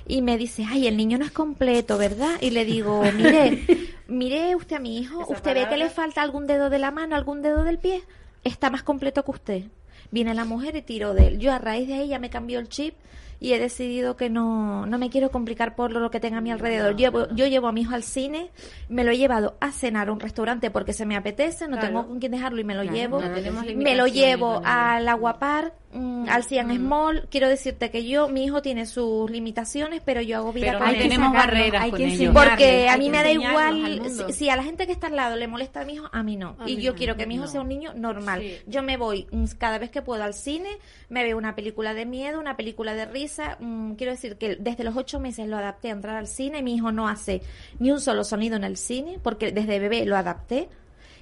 Y 0.08 0.22
me 0.22 0.38
dice, 0.38 0.66
ay, 0.68 0.88
el 0.88 0.98
niño 0.98 1.18
no 1.18 1.26
es 1.26 1.32
completo, 1.32 1.98
¿verdad? 1.98 2.36
Y 2.42 2.50
le 2.50 2.66
digo, 2.66 3.02
mire, 3.16 3.66
mire 4.08 4.56
usted 4.56 4.78
a 4.78 4.80
mi 4.80 4.98
hijo, 4.98 5.26
¿usted 5.30 5.54
ve 5.54 5.68
que 5.70 5.78
le 5.78 5.90
falta 5.90 6.22
algún 6.22 6.48
dedo 6.48 6.70
de 6.70 6.80
la 6.80 6.92
mano, 6.92 7.16
algún 7.16 7.42
dedo 7.42 7.64
del 7.64 7.78
pie? 7.78 8.04
Está 8.44 8.70
más 8.70 8.84
completo 8.84 9.24
que 9.24 9.32
usted. 9.32 9.64
Viene 10.12 10.34
la 10.34 10.46
mujer 10.46 10.76
y 10.76 10.82
tiró 10.82 11.14
de 11.14 11.28
él. 11.28 11.40
Yo 11.40 11.54
a 11.54 11.60
raíz 11.60 11.88
de 11.88 11.94
ahí 11.96 12.08
ya 12.10 12.20
me 12.20 12.30
cambió 12.30 12.60
el 12.60 12.68
chip 12.68 12.96
y 13.40 13.54
he 13.54 13.60
decidido 13.60 14.16
que 14.18 14.30
no, 14.30 14.86
no 14.86 14.98
me 14.98 15.10
quiero 15.10 15.32
complicar 15.32 15.76
por 15.76 15.92
lo 15.92 16.12
que 16.12 16.20
tenga 16.20 16.40
a 16.40 16.42
mi 16.42 16.52
alrededor. 16.52 16.96
Llevo, 16.98 17.28
yo 17.34 17.48
llevo 17.48 17.68
a 17.68 17.72
mi 17.72 17.82
hijo 17.82 17.96
al 17.96 18.04
cine, 18.04 18.50
me 18.90 19.04
lo 19.04 19.12
he 19.12 19.18
llevado 19.18 19.56
a 19.62 19.72
cenar 19.72 20.10
a 20.10 20.12
un 20.12 20.20
restaurante 20.20 20.70
porque 20.72 20.94
se 20.94 21.06
me 21.06 21.16
apetece, 21.16 21.68
no 21.68 21.78
Claro. 21.78 21.88
tengo 21.88 22.08
con 22.08 22.20
quién 22.20 22.32
dejarlo 22.34 22.60
y 22.60 22.64
me 22.66 22.76
lo 22.76 22.82
Claro, 22.82 22.98
llevo. 22.98 23.22
no 23.22 23.64
me 23.76 23.96
lo 23.96 24.08
llevo 24.08 24.62
al 24.66 25.08
Aguapar, 25.08 25.74
al 25.92 26.44
Cian 26.44 26.74
Small. 26.76 27.28
Quiero 27.30 27.48
decirte 27.48 27.90
que 27.90 28.06
yo, 28.08 28.28
mi 28.30 28.44
hijo 28.46 28.62
tiene 28.62 28.86
sus 28.86 29.30
limitaciones, 29.30 30.02
pero 30.06 30.22
yo 30.22 30.38
hago 30.38 30.54
vida 30.54 30.68
Pero 30.68 30.80
con 30.80 30.90
él. 30.90 30.98
tenemos 30.98 31.34
barreras 31.34 31.84
hay 31.84 31.90
con 31.92 31.98
que 32.00 32.06
ellos. 32.06 32.34
Porque 32.34 32.90
a 32.90 32.98
mí 32.98 33.10
me 33.10 33.24
da 33.24 33.32
igual, 33.32 34.02
si, 34.10 34.34
si 34.34 34.50
a 34.50 34.56
la 34.56 34.64
gente 34.64 34.86
que 34.86 34.92
está 34.92 35.08
al 35.08 35.16
lado 35.16 35.36
le 35.36 35.48
molesta 35.48 35.82
a 35.82 35.86
mi 35.86 35.94
hijo, 35.94 36.08
a 36.12 36.24
mí 36.24 36.36
no. 36.36 36.56
A 36.60 36.70
y 36.70 36.76
mí 36.76 36.82
yo 36.82 36.92
no, 36.92 36.98
quiero 36.98 37.16
que 37.18 37.26
mi 37.26 37.36
hijo 37.36 37.46
no. 37.46 37.52
sea 37.52 37.62
un 37.62 37.70
niño 37.70 37.94
normal. 37.96 38.42
Sí. 38.42 38.58
Yo 38.68 38.84
me 38.84 38.98
voy 38.98 39.28
mm, 39.32 39.46
cada 39.58 39.78
vez 39.80 39.90
que 39.90 40.02
puedo 40.02 40.24
al 40.24 40.34
cine, 40.34 40.70
me 41.10 41.24
veo 41.24 41.38
una 41.38 41.56
película 41.56 41.94
de 41.94 42.06
miedo, 42.06 42.40
una 42.40 42.56
película 42.56 42.94
de 42.94 43.06
risa. 43.06 43.58
mm, 43.60 43.94
quiero 43.94 44.12
decir 44.12 44.38
que 44.38 44.56
desde 44.58 44.84
los 44.84 44.96
ocho 44.96 45.20
meses 45.20 45.48
lo 45.48 45.58
adapté 45.58 45.90
a 45.90 45.94
entrar 45.94 46.16
al 46.16 46.28
cine. 46.28 46.62
Mi 46.62 46.76
hijo 46.76 46.92
no 46.92 47.08
hace 47.08 47.42
ni 47.80 47.92
un 47.92 48.00
solo 48.00 48.24
sonido 48.24 48.56
en 48.56 48.64
el 48.64 48.78
cine, 48.78 49.20
porque 49.24 49.52
desde 49.52 49.80
bebé 49.80 50.06
lo 50.06 50.16
adapté. 50.18 50.70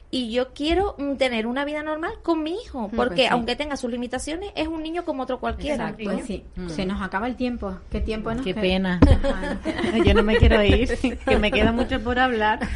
Y 0.09 0.31
yo 0.31 0.53
quiero 0.53 0.95
mm, 0.97 1.15
tener 1.17 1.47
una 1.47 1.65
vida 1.65 1.83
normal 1.83 2.13
con 2.23 2.41
mi 2.41 2.53
hijo, 2.55 2.89
porque 2.95 3.15
pues 3.15 3.27
sí. 3.27 3.33
aunque 3.33 3.55
tenga 3.57 3.75
sus 3.75 3.91
limitaciones, 3.91 4.51
es 4.55 4.67
un 4.69 4.81
niño 4.81 5.03
como 5.03 5.23
otro 5.23 5.39
cualquiera. 5.39 5.89
Exacto. 5.89 6.03
Pues 6.05 6.25
sí, 6.25 6.45
Mm. 6.55 6.69
se 6.69 6.85
nos 6.85 7.01
acaba 7.01 7.27
el 7.27 7.35
tiempo. 7.35 7.77
¿Qué 7.91 7.99
tiempo 7.99 8.33
nos 8.33 8.41
Qué 8.45 8.53
queda? 8.53 8.61
pena. 8.61 8.99
Yo 10.05 10.13
no 10.13 10.23
me 10.23 10.37
quiero 10.37 10.63
ir, 10.63 10.89
que 11.25 11.37
me 11.37 11.51
queda 11.51 11.71
mucho 11.73 11.99
por 12.01 12.19
hablar. 12.19 12.59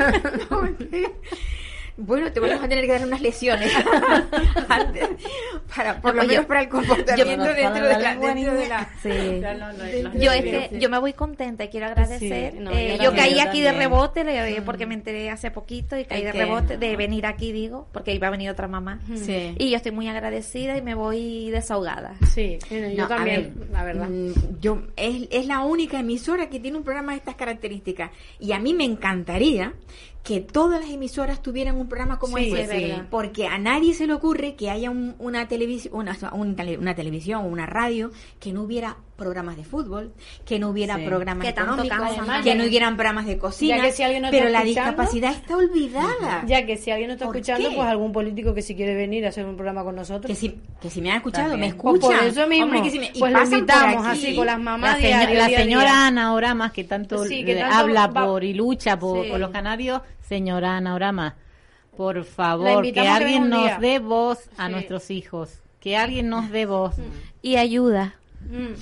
Bueno, 1.97 2.31
te 2.31 2.39
vamos 2.39 2.63
a 2.63 2.67
tener 2.67 2.85
que 2.85 2.91
dar 2.93 3.05
unas 3.05 3.21
lesiones 3.21 3.71
antes, 4.69 5.09
para, 5.75 6.01
por 6.01 6.15
lo 6.15 6.21
Oye, 6.21 6.29
menos 6.29 6.45
para 6.45 6.61
el 6.61 6.69
comportamiento 6.69 7.45
yo- 7.45 7.53
dentro, 7.53 7.85
de 7.87 7.97
la, 8.01 8.15
dentro 8.15 8.53
de 8.53 8.67
la... 8.67 8.89
Sí. 9.01 10.19
Yo 10.19 10.31
es 10.31 10.41
que 10.43 10.79
yo 10.79 10.89
me 10.89 10.97
voy 10.99 11.13
contenta 11.13 11.63
y 11.65 11.67
quiero 11.69 11.87
agradecer. 11.87 12.53
Sí, 12.53 12.59
no, 12.59 12.71
Eh, 12.71 12.95
yo 12.97 13.03
yo 13.03 13.09
también, 13.09 13.15
caí 13.35 13.39
aquí 13.39 13.61
de 13.61 13.71
rebote 13.71 14.23
le- 14.23 14.61
porque 14.61 14.85
me 14.85 14.93
enteré 14.95 15.29
hace 15.29 15.51
poquito 15.51 15.97
y 15.97 16.05
caí 16.05 16.23
de 16.23 16.31
rebote 16.31 16.77
de 16.77 16.95
venir 16.95 17.25
aquí, 17.25 17.51
digo, 17.51 17.87
porque 17.91 18.13
iba 18.13 18.27
a 18.27 18.31
venir 18.31 18.49
otra 18.49 18.67
mamá. 18.67 18.99
Sí. 19.15 19.55
Y 19.57 19.69
yo 19.69 19.77
estoy 19.77 19.91
muy 19.91 20.07
agradecida 20.07 20.77
y 20.77 20.81
me 20.81 20.95
voy 20.95 21.49
desahogada. 21.51 22.15
Sí, 22.29 22.57
yo 22.95 23.07
también, 23.07 23.53
ver, 23.57 23.69
la 23.71 23.83
verdad. 23.83 24.07
mm, 24.09 24.59
Yo, 24.61 24.81
es, 24.95 25.27
es 25.31 25.45
la 25.45 25.59
única 25.61 25.99
emisora 25.99 26.49
que 26.49 26.59
tiene 26.59 26.77
un 26.77 26.83
programa 26.83 27.11
de 27.13 27.17
estas 27.19 27.35
características. 27.35 28.11
Y 28.39 28.51
a 28.53 28.59
mí 28.59 28.73
me 28.73 28.85
encantaría 28.85 29.73
que 30.23 30.39
todas 30.39 30.79
las 30.79 30.89
emisoras 30.91 31.41
tuvieran 31.41 31.77
un 31.77 31.87
programa 31.87 32.19
como 32.19 32.37
Sí, 32.37 32.51
ese. 32.53 33.03
Porque 33.09 33.47
a 33.47 33.57
nadie 33.57 33.93
se 33.93 34.05
le 34.05 34.13
ocurre 34.13 34.55
que 34.55 34.69
haya 34.69 34.89
un- 34.91 35.15
una, 35.17 35.47
televisión 35.47 35.95
una, 35.95 36.15
un 36.33 36.55
una 36.79 36.95
televisión 36.95 37.43
o 37.43 37.47
una 37.47 37.65
radio 37.65 38.11
que 38.39 38.53
no 38.53 38.61
hubiera 38.61 38.97
programas 39.21 39.55
de 39.55 39.63
fútbol, 39.63 40.11
que 40.45 40.57
no 40.59 40.69
hubiera 40.69 40.97
Sí. 40.97 41.05
programas 41.05 41.45
Que. 41.45 41.53
Además, 41.59 42.43
que 42.43 42.55
no 42.55 42.63
que- 42.63 42.69
hubieran 42.69 42.95
programas 42.95 43.25
de 43.27 43.37
cocina. 43.37 43.77
ya 43.77 43.83
que 43.83 43.91
si 43.91 44.03
alguien 44.03 44.23
no 44.23 44.27
está 44.29 44.37
pero 44.39 44.49
la 44.49 44.63
discapacidad 44.63 45.31
está 45.31 45.55
olvidada. 45.57 46.43
Ya 46.47 46.65
que 46.65 46.77
si 46.77 46.91
alguien 46.91 47.09
no 47.09 47.13
está 47.13 47.25
¿Por 47.25 47.37
escuchando, 47.37 47.69
qué? 47.69 47.75
pues 47.75 47.87
algún 47.87 48.11
político 48.11 48.53
que 48.53 48.61
si 48.61 48.75
quiere 48.75 48.95
venir 48.95 49.25
a 49.25 49.29
hacer 49.29 49.45
un 49.45 49.55
programa 49.55 49.83
con 49.83 49.95
nosotros. 49.95 50.25
Que 50.27 50.35
si, 50.35 50.59
que 50.81 50.89
si 50.89 51.01
me 51.01 51.11
han 51.11 51.17
escuchado, 51.17 51.51
También. 51.51 51.71
me 51.71 51.81
Pues 51.81 51.95
escuchan. 51.95 52.19
por 52.19 52.27
eso 52.27 52.47
mismo, 52.47 52.65
Hombre, 52.65 52.81
que 52.81 52.89
si 52.91 52.99
me- 52.99 53.11
y 53.13 53.19
pues 53.19 53.31
lo 53.31 53.37
pasan 53.39 53.49
por 53.51 53.59
invitamos 53.59 54.05
aquí. 54.07 54.25
así 54.27 54.35
con 54.35 54.45
las 54.47 54.59
mamás 54.59 54.95
La, 54.95 55.01
señora- 55.01 55.17
diario, 55.27 55.37
la 55.39 55.49
señora 55.63 55.83
día. 55.85 56.07
Ana 56.07 56.33
Oramas, 56.33 56.71
que 56.71 56.83
tanto, 56.83 57.25
Sí, 57.25 57.45
que 57.45 57.53
le 57.55 57.61
tanto 57.61 57.75
habla 57.75 58.07
va- 58.07 58.25
por 58.25 58.43
y 58.43 58.53
lucha 58.53 58.97
por, 58.97 59.23
Sí. 59.23 59.29
por 59.29 59.39
los 59.39 59.51
canarios, 59.51 60.01
señora 60.27 60.77
Ana 60.77 60.95
Oramas, 60.95 61.33
por 61.95 62.23
favor, 62.23 62.83
que 62.91 62.99
alguien 63.07 63.49
nos 63.49 63.79
dé 63.79 63.99
voz 63.99 64.49
a 64.57 64.65
Sí. 64.67 64.71
nuestros 64.73 65.11
hijos, 65.11 65.59
que 65.79 65.97
alguien 65.97 66.29
nos 66.29 66.49
dé 66.49 66.65
voz 66.65 66.95
Y 67.43 67.55
ayuda. 67.57 68.15
Mm. 68.51 68.75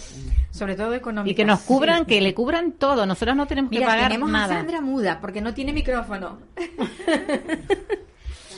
Sobre 0.51 0.75
todo 0.75 0.95
económica. 0.95 1.31
y 1.31 1.35
que 1.35 1.45
nos 1.45 1.59
cubran, 1.61 2.05
que 2.05 2.19
le 2.21 2.33
cubran 2.33 2.71
todo. 2.71 3.05
Nosotros 3.05 3.35
no 3.35 3.45
tenemos 3.45 3.71
que 3.71 3.81
pagar 3.81 4.07
tenemos 4.09 4.29
a 4.29 4.33
nada. 4.33 4.55
Sandra 4.55 4.81
muda 4.81 5.19
porque 5.21 5.41
no 5.41 5.53
tiene 5.53 5.73
micrófono. 5.73 6.39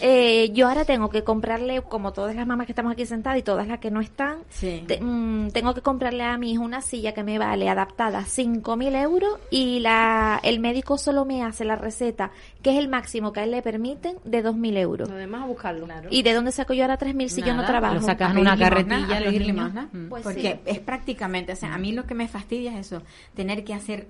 Eh, 0.02 0.49
yo 0.54 0.68
ahora 0.68 0.84
tengo 0.86 1.10
que 1.10 1.24
comprarle, 1.24 1.82
como 1.84 2.12
todas 2.14 2.36
las 2.36 2.47
mamás 2.47 2.66
que 2.66 2.72
estamos 2.72 2.91
aquí 2.93 3.06
sentadas 3.06 3.38
y 3.39 3.43
todas 3.43 3.68
las 3.68 3.80
que 3.80 3.91
no 3.91 4.02
están, 4.02 4.39
Sí. 4.49 4.84
te- 4.88 4.99
mm, 4.99 5.52
tengo 5.52 5.74
que 5.76 5.82
comprarle 5.82 6.24
a 6.24 6.38
mi 6.38 6.54
hijo 6.54 6.64
una 6.64 6.82
silla 6.82 7.14
que 7.14 7.24
me 7.24 7.38
vale 7.38 7.70
adaptada 7.70 8.26
5.000 8.26 8.95
euros 8.95 9.38
y 9.52 9.80
la, 9.80 10.39
el 10.43 10.60
médico 10.60 10.97
solo 10.97 11.26
me 11.26 11.43
hace 11.43 11.66
la 11.66 11.76
receta, 11.76 12.32
que 12.64 12.72
es 12.72 12.78
el 12.78 12.88
máximo 12.88 13.32
que 13.32 13.41
a 13.41 13.43
él 13.43 13.52
le 13.52 13.62
permiten, 13.62 14.18
de 14.24 14.41
2.000 14.43 14.78
euros. 14.78 15.10
Lo 15.10 15.16
demás 15.16 15.43
a 15.43 15.45
buscarlo. 15.45 15.88
¿Y 16.10 16.24
de 16.24 16.34
dónde 16.34 16.52
saco 16.52 16.74
yo 16.74 16.84
ahora 16.84 16.97
3.000 16.97 17.30
si 17.30 17.41
yo 17.41 17.47
no 17.47 17.58
Nada, 17.58 17.68
trabajo? 17.68 17.95
lo 17.95 18.02
sacas 18.02 18.32
en 18.32 18.38
una 18.39 18.58
carretilla 18.58 18.95
limosna, 18.97 19.18
a 19.18 19.20
los 19.20 19.28
pedir 19.30 19.41
niños. 19.41 19.56
limosna. 19.58 19.89
Mm. 19.91 20.10
Pues 20.10 20.24
porque 20.24 20.41
sí. 20.54 20.60
es 20.66 20.80
prácticamente, 20.80 21.54
o 21.54 21.56
sea, 21.56 21.74
a 21.74 21.78
mí 21.78 21.91
lo 21.91 22.06
que 22.06 22.16
me 22.16 22.28
fastidia 22.28 22.78
es 22.80 22.88
eso, 22.88 23.04
tener 23.36 23.64
que 23.64 23.74
hacer 23.74 24.08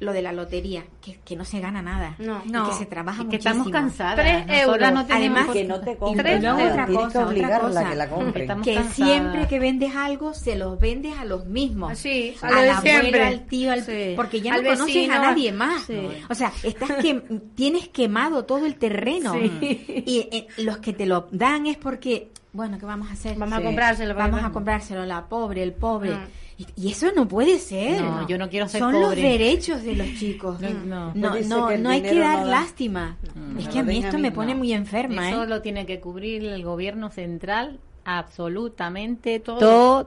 lo 0.00 0.12
de 0.12 0.20
la 0.20 0.32
lotería, 0.32 0.82
que, 1.00 1.20
que 1.24 1.36
no 1.36 1.44
se 1.44 1.60
gana 1.60 1.80
nada, 1.80 2.16
No. 2.18 2.42
y 2.44 2.50
No. 2.50 2.68
que 2.68 2.74
se 2.74 2.86
trabaja 2.86 3.18
que 3.20 3.24
muchísimo. 3.36 3.50
estamos 3.50 3.70
cansadas. 3.70 4.16
Tres 4.16 4.62
euros. 4.62 4.92
no 4.92 5.06
Además, 5.08 5.48
que 5.50 5.62
no 5.64 5.80
te 5.80 5.92
Y 5.92 5.96
compren 5.96 6.42
nada, 6.42 6.64
otra 6.70 6.86
tienes 6.86 7.04
cosa, 7.04 7.18
que 7.20 7.24
obligarla 7.24 7.68
otra 7.68 7.80
a 7.86 7.90
que 7.90 7.96
la 7.96 8.08
cosa. 8.08 8.20
compre. 8.24 8.42
Estamos 8.42 8.64
que 8.66 8.74
cansadas. 8.74 8.94
siempre 8.96 9.46
que 9.48 9.58
vendes 9.60 9.94
algo 9.94 10.34
se 10.34 10.56
los 10.56 10.80
vendes 10.80 11.16
a 11.16 11.24
los 11.24 11.46
mismos 11.46 11.92
Así, 11.92 12.34
a 12.42 12.48
a, 12.48 12.60
de 12.60 12.66
la 12.66 12.78
abuela, 12.78 13.28
al 13.28 13.46
tío 13.46 13.70
al- 13.72 13.84
Sí. 13.84 14.14
porque 14.16 14.40
ya 14.40 14.54
Al 14.54 14.64
no 14.64 14.70
conoces 14.70 15.08
a 15.08 15.18
nadie 15.20 15.52
más 15.52 15.82
Sí. 15.82 16.00
o 16.28 16.34
sea 16.34 16.52
estás 16.64 16.90
que 17.00 17.22
tienes 17.54 17.88
quemado 17.88 18.44
todo 18.44 18.66
el 18.66 18.74
terreno 18.76 19.34
Sí. 19.34 20.02
y 20.04 20.28
eh, 20.32 20.46
los 20.58 20.78
que 20.78 20.92
te 20.92 21.06
lo 21.06 21.28
dan 21.30 21.66
es 21.66 21.76
porque 21.76 22.32
bueno 22.52 22.76
qué 22.78 22.86
vamos 22.86 23.08
a 23.08 23.12
hacer 23.12 23.36
Vamos 23.38 23.56
Sí. 23.58 23.62
a 23.62 23.66
comprárselo. 23.66 24.14
vamos 24.16 24.42
a 24.42 24.50
comprárselo 24.50 25.06
la 25.06 25.26
pobre 25.26 25.62
el 25.62 25.72
pobre 25.74 26.10
Mm. 26.10 26.26
Y, 26.58 26.66
y 26.76 26.90
eso 26.92 27.10
no 27.14 27.26
puede 27.28 27.58
ser 27.58 28.00
No, 28.00 28.26
yo 28.28 28.36
no 28.38 28.48
quiero 28.48 28.68
ser 28.68 28.80
son 28.80 29.00
los 29.00 29.14
derechos 29.16 29.82
de 29.82 29.96
los 29.96 30.06
chicos 30.18 30.60
No, 30.60 30.70
no. 30.70 31.12
no, 31.14 31.30
Pues 31.30 31.48
no, 31.48 31.66
hay 31.66 32.02
que 32.02 32.18
dar 32.18 32.46
lástima 32.46 33.16
es 33.58 33.68
que 33.68 33.78
a 33.78 33.82
mí 33.82 33.96
a 34.02 34.06
esto 34.06 34.16
mí, 34.16 34.22
me 34.22 34.32
pone 34.32 34.52
no. 34.52 34.58
muy 34.58 34.72
enferma 34.72 35.28
Eso 35.30 35.44
¿eh? 35.44 35.46
lo 35.46 35.62
tiene 35.62 35.86
que 35.86 36.00
cubrir 36.00 36.44
el 36.44 36.62
gobierno 36.64 37.10
central 37.10 37.78
absolutamente 38.04 39.40
Todo. 39.40 39.58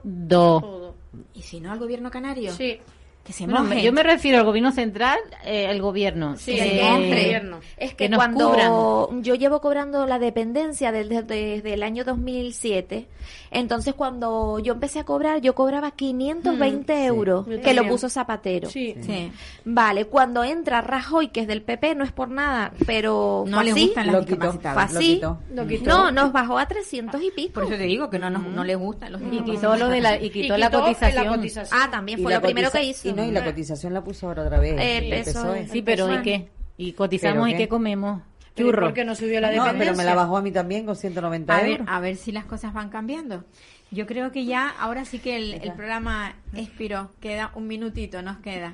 Todo. 0.60 0.94
y 1.34 1.42
si 1.42 1.60
no 1.60 1.72
al 1.72 1.78
gobierno 1.78 2.10
canario 2.10 2.52
Sí. 2.52 2.78
Que 3.26 3.32
se 3.32 3.46
Bueno, 3.46 3.74
yo 3.74 3.92
me 3.92 4.02
refiero 4.02 4.38
al 4.38 4.44
gobierno 4.44 4.70
central, 4.72 5.18
eh, 5.44 5.66
el 5.68 5.82
gobierno. 5.82 6.36
Sí, 6.36 6.58
el 6.58 6.80
gobierno. 6.80 7.60
Es 7.76 7.90
que, 7.90 7.96
que 7.96 8.08
nos 8.08 8.18
cuando 8.18 8.50
cubran. 8.50 9.22
yo 9.22 9.34
llevo 9.34 9.60
cobrando 9.60 10.06
la 10.06 10.18
dependencia 10.18 10.92
desde, 10.92 11.22
desde 11.22 11.74
el 11.74 11.82
año 11.82 12.04
2007, 12.04 13.06
entonces 13.50 13.94
cuando 13.94 14.58
yo 14.60 14.74
empecé 14.74 15.00
a 15.00 15.04
cobrar, 15.04 15.40
yo 15.40 15.54
cobraba 15.54 15.90
520 15.90 17.04
euros, 17.06 17.46
Yo 17.46 17.60
que 17.60 17.74
lo 17.74 17.86
puso 17.88 18.08
Zapatero. 18.08 18.70
Sí. 18.70 18.94
sí. 19.00 19.32
Vale, 19.64 20.06
cuando 20.06 20.44
entra 20.44 20.80
Rajoy, 20.80 21.28
que 21.28 21.40
es 21.40 21.46
del 21.46 21.62
PP, 21.62 21.94
no 21.96 22.04
es 22.04 22.12
por 22.12 22.28
nada, 22.28 22.72
pero 22.86 23.44
no 23.46 23.62
le 23.62 23.72
gustan 23.72 24.06
las 24.06 24.26
discapacitadas. 24.26 25.38
No, 25.84 26.10
nos 26.10 26.32
bajó 26.32 26.58
a 26.58 26.66
300 26.66 27.20
y 27.22 27.30
pico. 27.30 27.54
Por 27.54 27.64
eso 27.64 27.72
te 27.76 27.84
digo 27.84 28.08
que 28.10 28.18
no, 28.18 28.30
nos, 28.30 28.46
no 28.46 28.62
les 28.64 28.76
gustan 28.76 29.12
los 29.12 29.22
Y 29.32 29.40
quitó 29.40 29.76
lo 29.76 29.88
de 29.88 30.00
la 30.00 30.20
y 30.20 30.30
quitó, 30.30 30.56
Y 30.56 30.60
la 30.60 30.68
quitó 30.68 30.82
cotización. 30.82 31.28
cotización. 31.28 31.80
Ah, 31.80 31.88
también 31.90 32.22
fue 32.22 32.30
la 32.30 32.38
lo 32.38 32.42
primero 32.42 32.70
que 32.70 32.84
hizo. 32.84 33.08
Y 33.16 33.26
no, 33.26 33.30
y 33.30 33.32
la 33.32 33.44
cotización 33.44 33.94
la 33.94 34.02
puso 34.04 34.26
ahora 34.28 34.42
otra 34.42 34.58
vez. 34.58 34.72
El 34.78 35.12
el 35.12 35.22
PSOE. 35.24 35.32
PSOE. 35.34 35.68
Sí, 35.68 35.82
pero 35.82 36.12
¿y 36.14 36.22
qué? 36.22 36.48
Y 36.76 36.92
cotizamos 36.92 37.44
¿Pero 37.46 37.54
y 37.56 37.58
qué? 37.58 37.68
comemos. 37.68 38.22
Pero 38.54 38.68
¿y 38.68 38.70
Churros. 38.72 38.84
¿Por 38.88 38.94
qué 38.94 39.04
no 39.04 39.14
subió 39.14 39.40
la 39.40 39.48
No, 39.48 39.64
dependencia? 39.64 39.78
pero 39.92 39.96
me 39.96 40.04
la 40.04 40.14
bajó 40.14 40.36
a 40.38 40.42
mí 40.42 40.50
también 40.50 40.86
con 40.86 40.96
190 40.96 41.54
A 41.56 41.60
ver, 41.62 41.70
euros. 41.72 41.86
a 41.90 42.00
ver 42.00 42.16
si 42.16 42.32
las 42.32 42.44
cosas 42.44 42.72
van 42.72 42.88
cambiando. 42.90 43.44
Yo 43.90 44.06
creo 44.06 44.32
que 44.32 44.44
ya, 44.46 44.68
ahora 44.80 45.04
sí 45.04 45.18
que 45.18 45.36
el, 45.36 45.54
el 45.54 45.72
programa 45.72 46.34
expiró. 46.54 47.10
Queda 47.20 47.50
un 47.54 47.66
minutito, 47.66 48.22
nos 48.22 48.38
queda. 48.38 48.72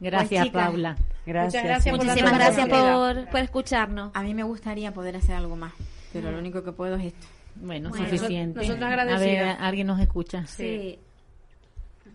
Gracias, 0.00 0.28
Pues, 0.42 0.48
chicas, 0.48 0.66
Paula. 0.66 0.96
Gracias. 1.26 1.54
Muchas 1.54 1.64
gracias 1.64 1.96
por 1.96 2.04
Muchísimas 2.06 2.34
gracias 2.34 2.66
oportunidad. 2.66 3.22
por, 3.24 3.30
por 3.30 3.40
escucharnos. 3.40 4.10
A 4.14 4.22
mí 4.22 4.34
me 4.34 4.42
gustaría 4.42 4.92
poder 4.92 5.16
hacer 5.16 5.34
algo 5.36 5.56
más, 5.56 5.72
pero 6.12 6.30
lo 6.30 6.38
único 6.38 6.62
que 6.62 6.72
puedo 6.72 6.96
es 6.96 7.06
esto. 7.06 7.26
Bueno, 7.56 7.88
Bueno, 7.90 8.04
suficiente. 8.04 8.58
nosotros 8.60 8.82
a 8.82 9.18
ver, 9.18 9.56
alguien 9.60 9.86
nos 9.86 10.00
escucha. 10.00 10.46
Sí. 10.46 10.98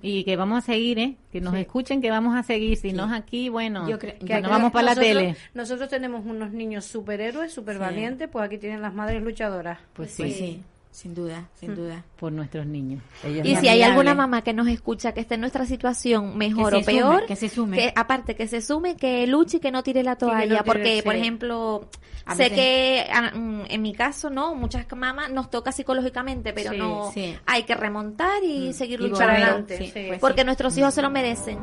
Y 0.02 0.24
que 0.24 0.36
vamos 0.38 0.60
a 0.60 0.62
seguir, 0.66 0.98
¿eh? 1.00 1.16
Que 1.32 1.42
nos 1.42 1.54
escuchen, 1.56 2.02
que 2.02 2.10
vamos 2.10 2.36
a 2.38 2.44
seguir. 2.44 2.78
Si 2.78 2.94
no 2.94 3.06
es 3.06 3.12
aquí, 3.12 3.50
bueno, 3.50 3.88
Yo 3.90 4.00
que 4.00 4.16
nos 4.42 4.50
vamos 4.50 4.72
para 4.72 4.86
la 4.86 4.96
Nosotros- 4.96 5.08
tele. 5.22 5.36
Nosotros 5.54 5.90
tenemos 5.90 6.26
unos 6.26 6.52
niños 6.52 6.86
superhéroes, 6.86 7.52
super 7.52 7.78
valientes, 7.78 8.30
pues 8.32 8.46
aquí 8.46 8.58
tienen 8.58 8.82
las 8.82 8.94
madres 8.94 9.22
luchadoras. 9.22 9.78
Sí, 9.80 9.86
Pues 9.94 10.12
sí, 10.12 10.64
sin 10.92 11.14
duda, 11.14 11.42
Mm. 11.42 11.46
sin 11.60 11.76
duda. 11.76 12.04
por 12.20 12.32
nuestros 12.32 12.66
niños. 12.66 13.02
Ellos 13.24 13.46
Y 13.48 13.56
si 13.56 13.68
hay 13.70 13.82
alguna 13.84 14.14
mamá 14.16 14.42
que 14.42 14.54
nos 14.54 14.68
escucha 14.68 15.14
que 15.14 15.22
esté 15.22 15.36
en 15.36 15.42
nuestra 15.42 15.66
situación 15.66 16.38
mejor 16.38 16.74
o 16.76 16.80
sume, 16.82 16.86
peor, 16.94 17.26
que 17.26 17.36
se 17.36 17.48
sume. 17.48 17.78
que 17.78 17.94
aparte 17.96 18.36
que 18.36 18.48
se 18.48 18.62
sume, 18.62 18.98
que 18.98 19.26
luche 19.28 19.58
y 19.58 19.60
que 19.60 19.72
no 19.72 19.84
tire 19.84 20.04
la 20.04 20.12
no 20.12 20.18
toalla, 20.18 20.44
tire, 20.48 20.64
porque 20.66 20.96
sí. 20.98 21.02
por 21.04 21.16
ejemplo, 21.16 21.88
A 22.26 22.36
sé 22.36 22.44
veces- 22.50 22.58
que 22.58 23.08
ah, 23.14 23.32
mm, 23.34 23.62
en 23.70 23.82
mi 23.82 23.94
caso, 23.94 24.30
no, 24.30 24.56
muchas 24.56 24.86
mamás 24.96 25.32
nos 25.32 25.50
toca 25.50 25.72
psicológicamente, 25.72 26.52
pero 26.54 26.72
Sí, 26.72 26.78
no 26.78 27.12
sí. 27.14 27.38
hay 27.46 27.64
que 27.64 27.76
remontar 27.76 28.44
y 28.44 28.74
seguir 28.74 29.00
Y 29.00 29.08
luchando, 29.08 29.34
adelante, 29.34 29.78
Sí, 29.78 29.92
sí. 29.94 30.06
pues 30.10 30.20
porque 30.20 30.42
sí. 30.42 30.46
nuestros 30.46 30.78
hijos 30.78 30.94
se 30.94 31.02
lo 31.02 31.10
merecen. 31.10 31.60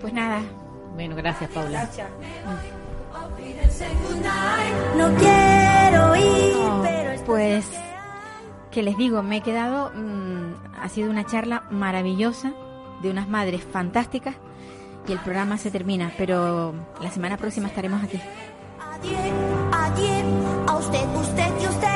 Pues 0.00 0.12
nada, 0.14 0.40
Bueno, 0.94 1.16
gracias, 1.16 1.50
Paula. 1.50 1.90
No 4.96 5.12
quiero 5.16 6.16
ir, 6.16 6.56
pero 6.82 7.24
pues 7.26 7.64
que 8.74 8.82
les 8.82 8.96
digo, 8.96 9.22
me 9.22 9.36
he 9.36 9.40
quedado, 9.40 9.92
mm, 9.94 10.80
ha 10.82 10.88
sido 10.88 11.08
una 11.08 11.24
charla 11.24 11.62
maravillosa 11.70 12.52
de 13.02 13.10
unas 13.10 13.28
madres 13.28 13.62
fantásticas 13.62 14.34
y 15.06 15.12
el 15.12 15.20
programa 15.20 15.58
se 15.58 15.70
termina, 15.70 16.12
pero 16.18 16.74
la 17.00 17.10
semana 17.12 17.36
próxima 17.36 17.68
estaremos 17.68 18.02
aquí. 18.02 18.20
Adiós, 18.94 19.18
adiós, 19.72 20.24
a 20.66 20.76
usted, 20.76 21.06
usted 21.14 21.52
y 21.62 21.66
usted. 21.66 21.94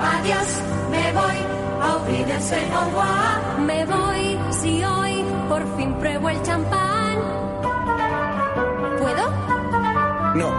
Adiós, 0.00 0.62
me 0.90 1.12
voy 1.12 1.38
a 1.82 1.96
olvidarse. 1.96 2.56
Me 3.66 3.84
voy 3.84 4.38
si 4.52 4.84
hoy 4.84 5.24
por 5.50 5.76
fin 5.76 5.92
pruebo 5.98 6.30
el 6.30 6.42
champán. 6.42 6.65
No, 10.36 10.50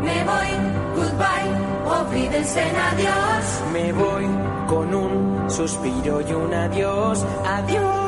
Me 0.00 0.24
voy, 0.24 0.50
goodbye, 0.96 1.50
olvídense 1.84 2.62
en 2.62 2.76
adiós. 2.76 3.62
Me 3.74 3.92
voy 3.92 4.24
con 4.66 4.94
un 4.94 5.50
suspiro 5.50 6.22
y 6.22 6.32
un 6.32 6.54
adiós, 6.54 7.26
adiós. 7.44 8.06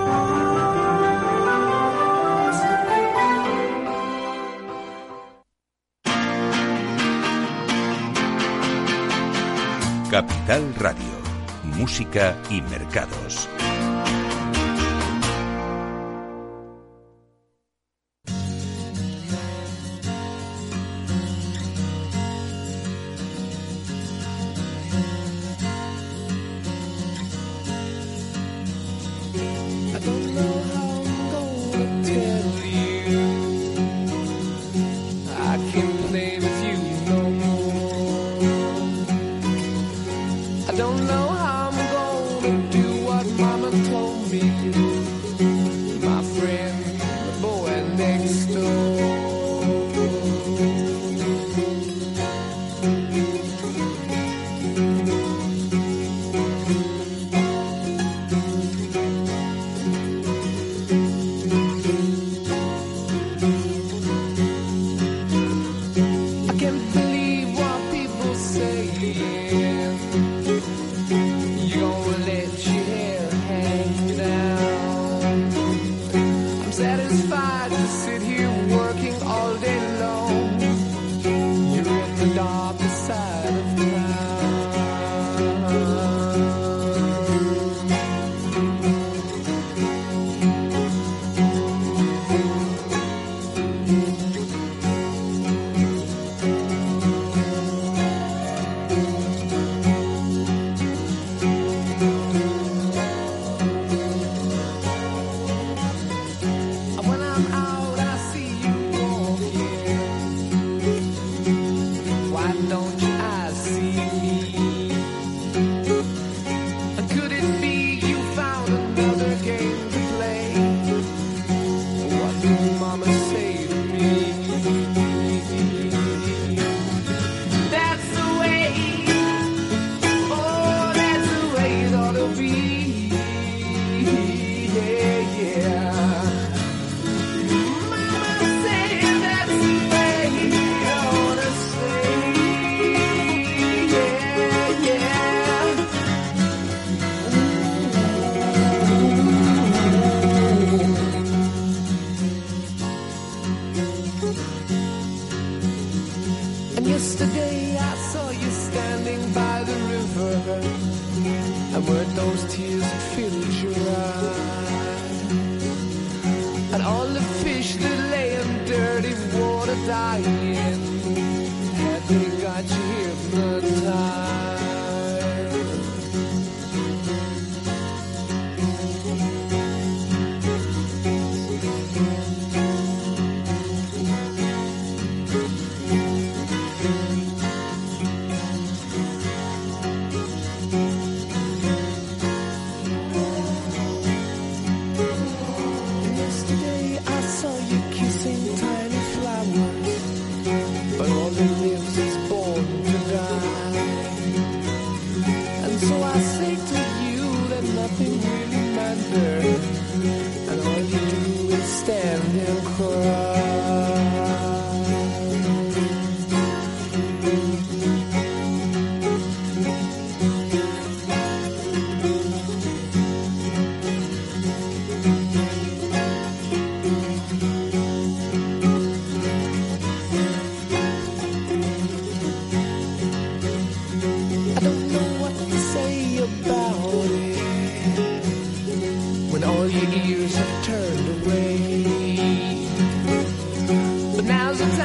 Capital 10.11 10.75
Radio, 10.79 11.15
Música 11.77 12.35
y 12.49 12.63
Mercados. 12.63 13.47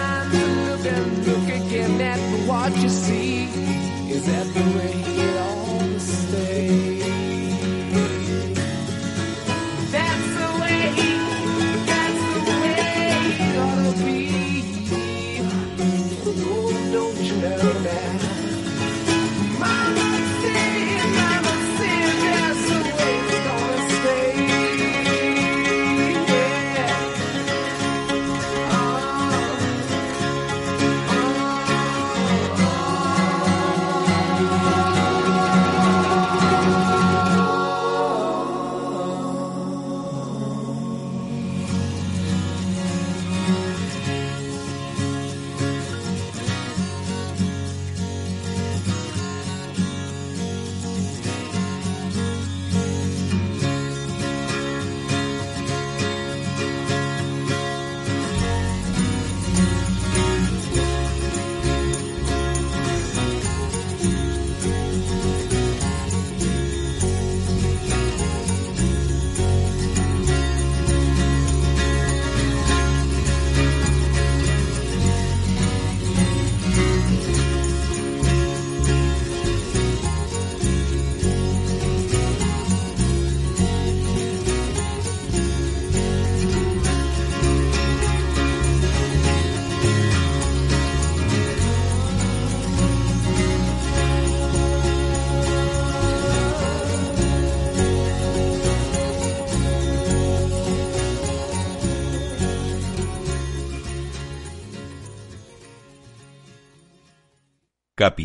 time 0.04 0.30
you 0.38 0.48
look 0.68 0.86
and 0.96 1.28
look 1.28 1.48
again 1.62 2.02
at 2.02 2.22
what 2.48 2.72
you 2.84 2.90
see. 2.90 3.46
Is 4.16 4.24
that 4.32 4.48
the 4.58 4.66
way 4.78 4.94
it 5.26 5.36
always 5.50 6.04
stays? 6.22 6.93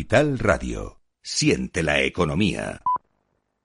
Capital 0.09 0.39
Radio. 0.39 1.01
Siente 1.21 1.83
la 1.83 2.01
economía. 2.01 2.81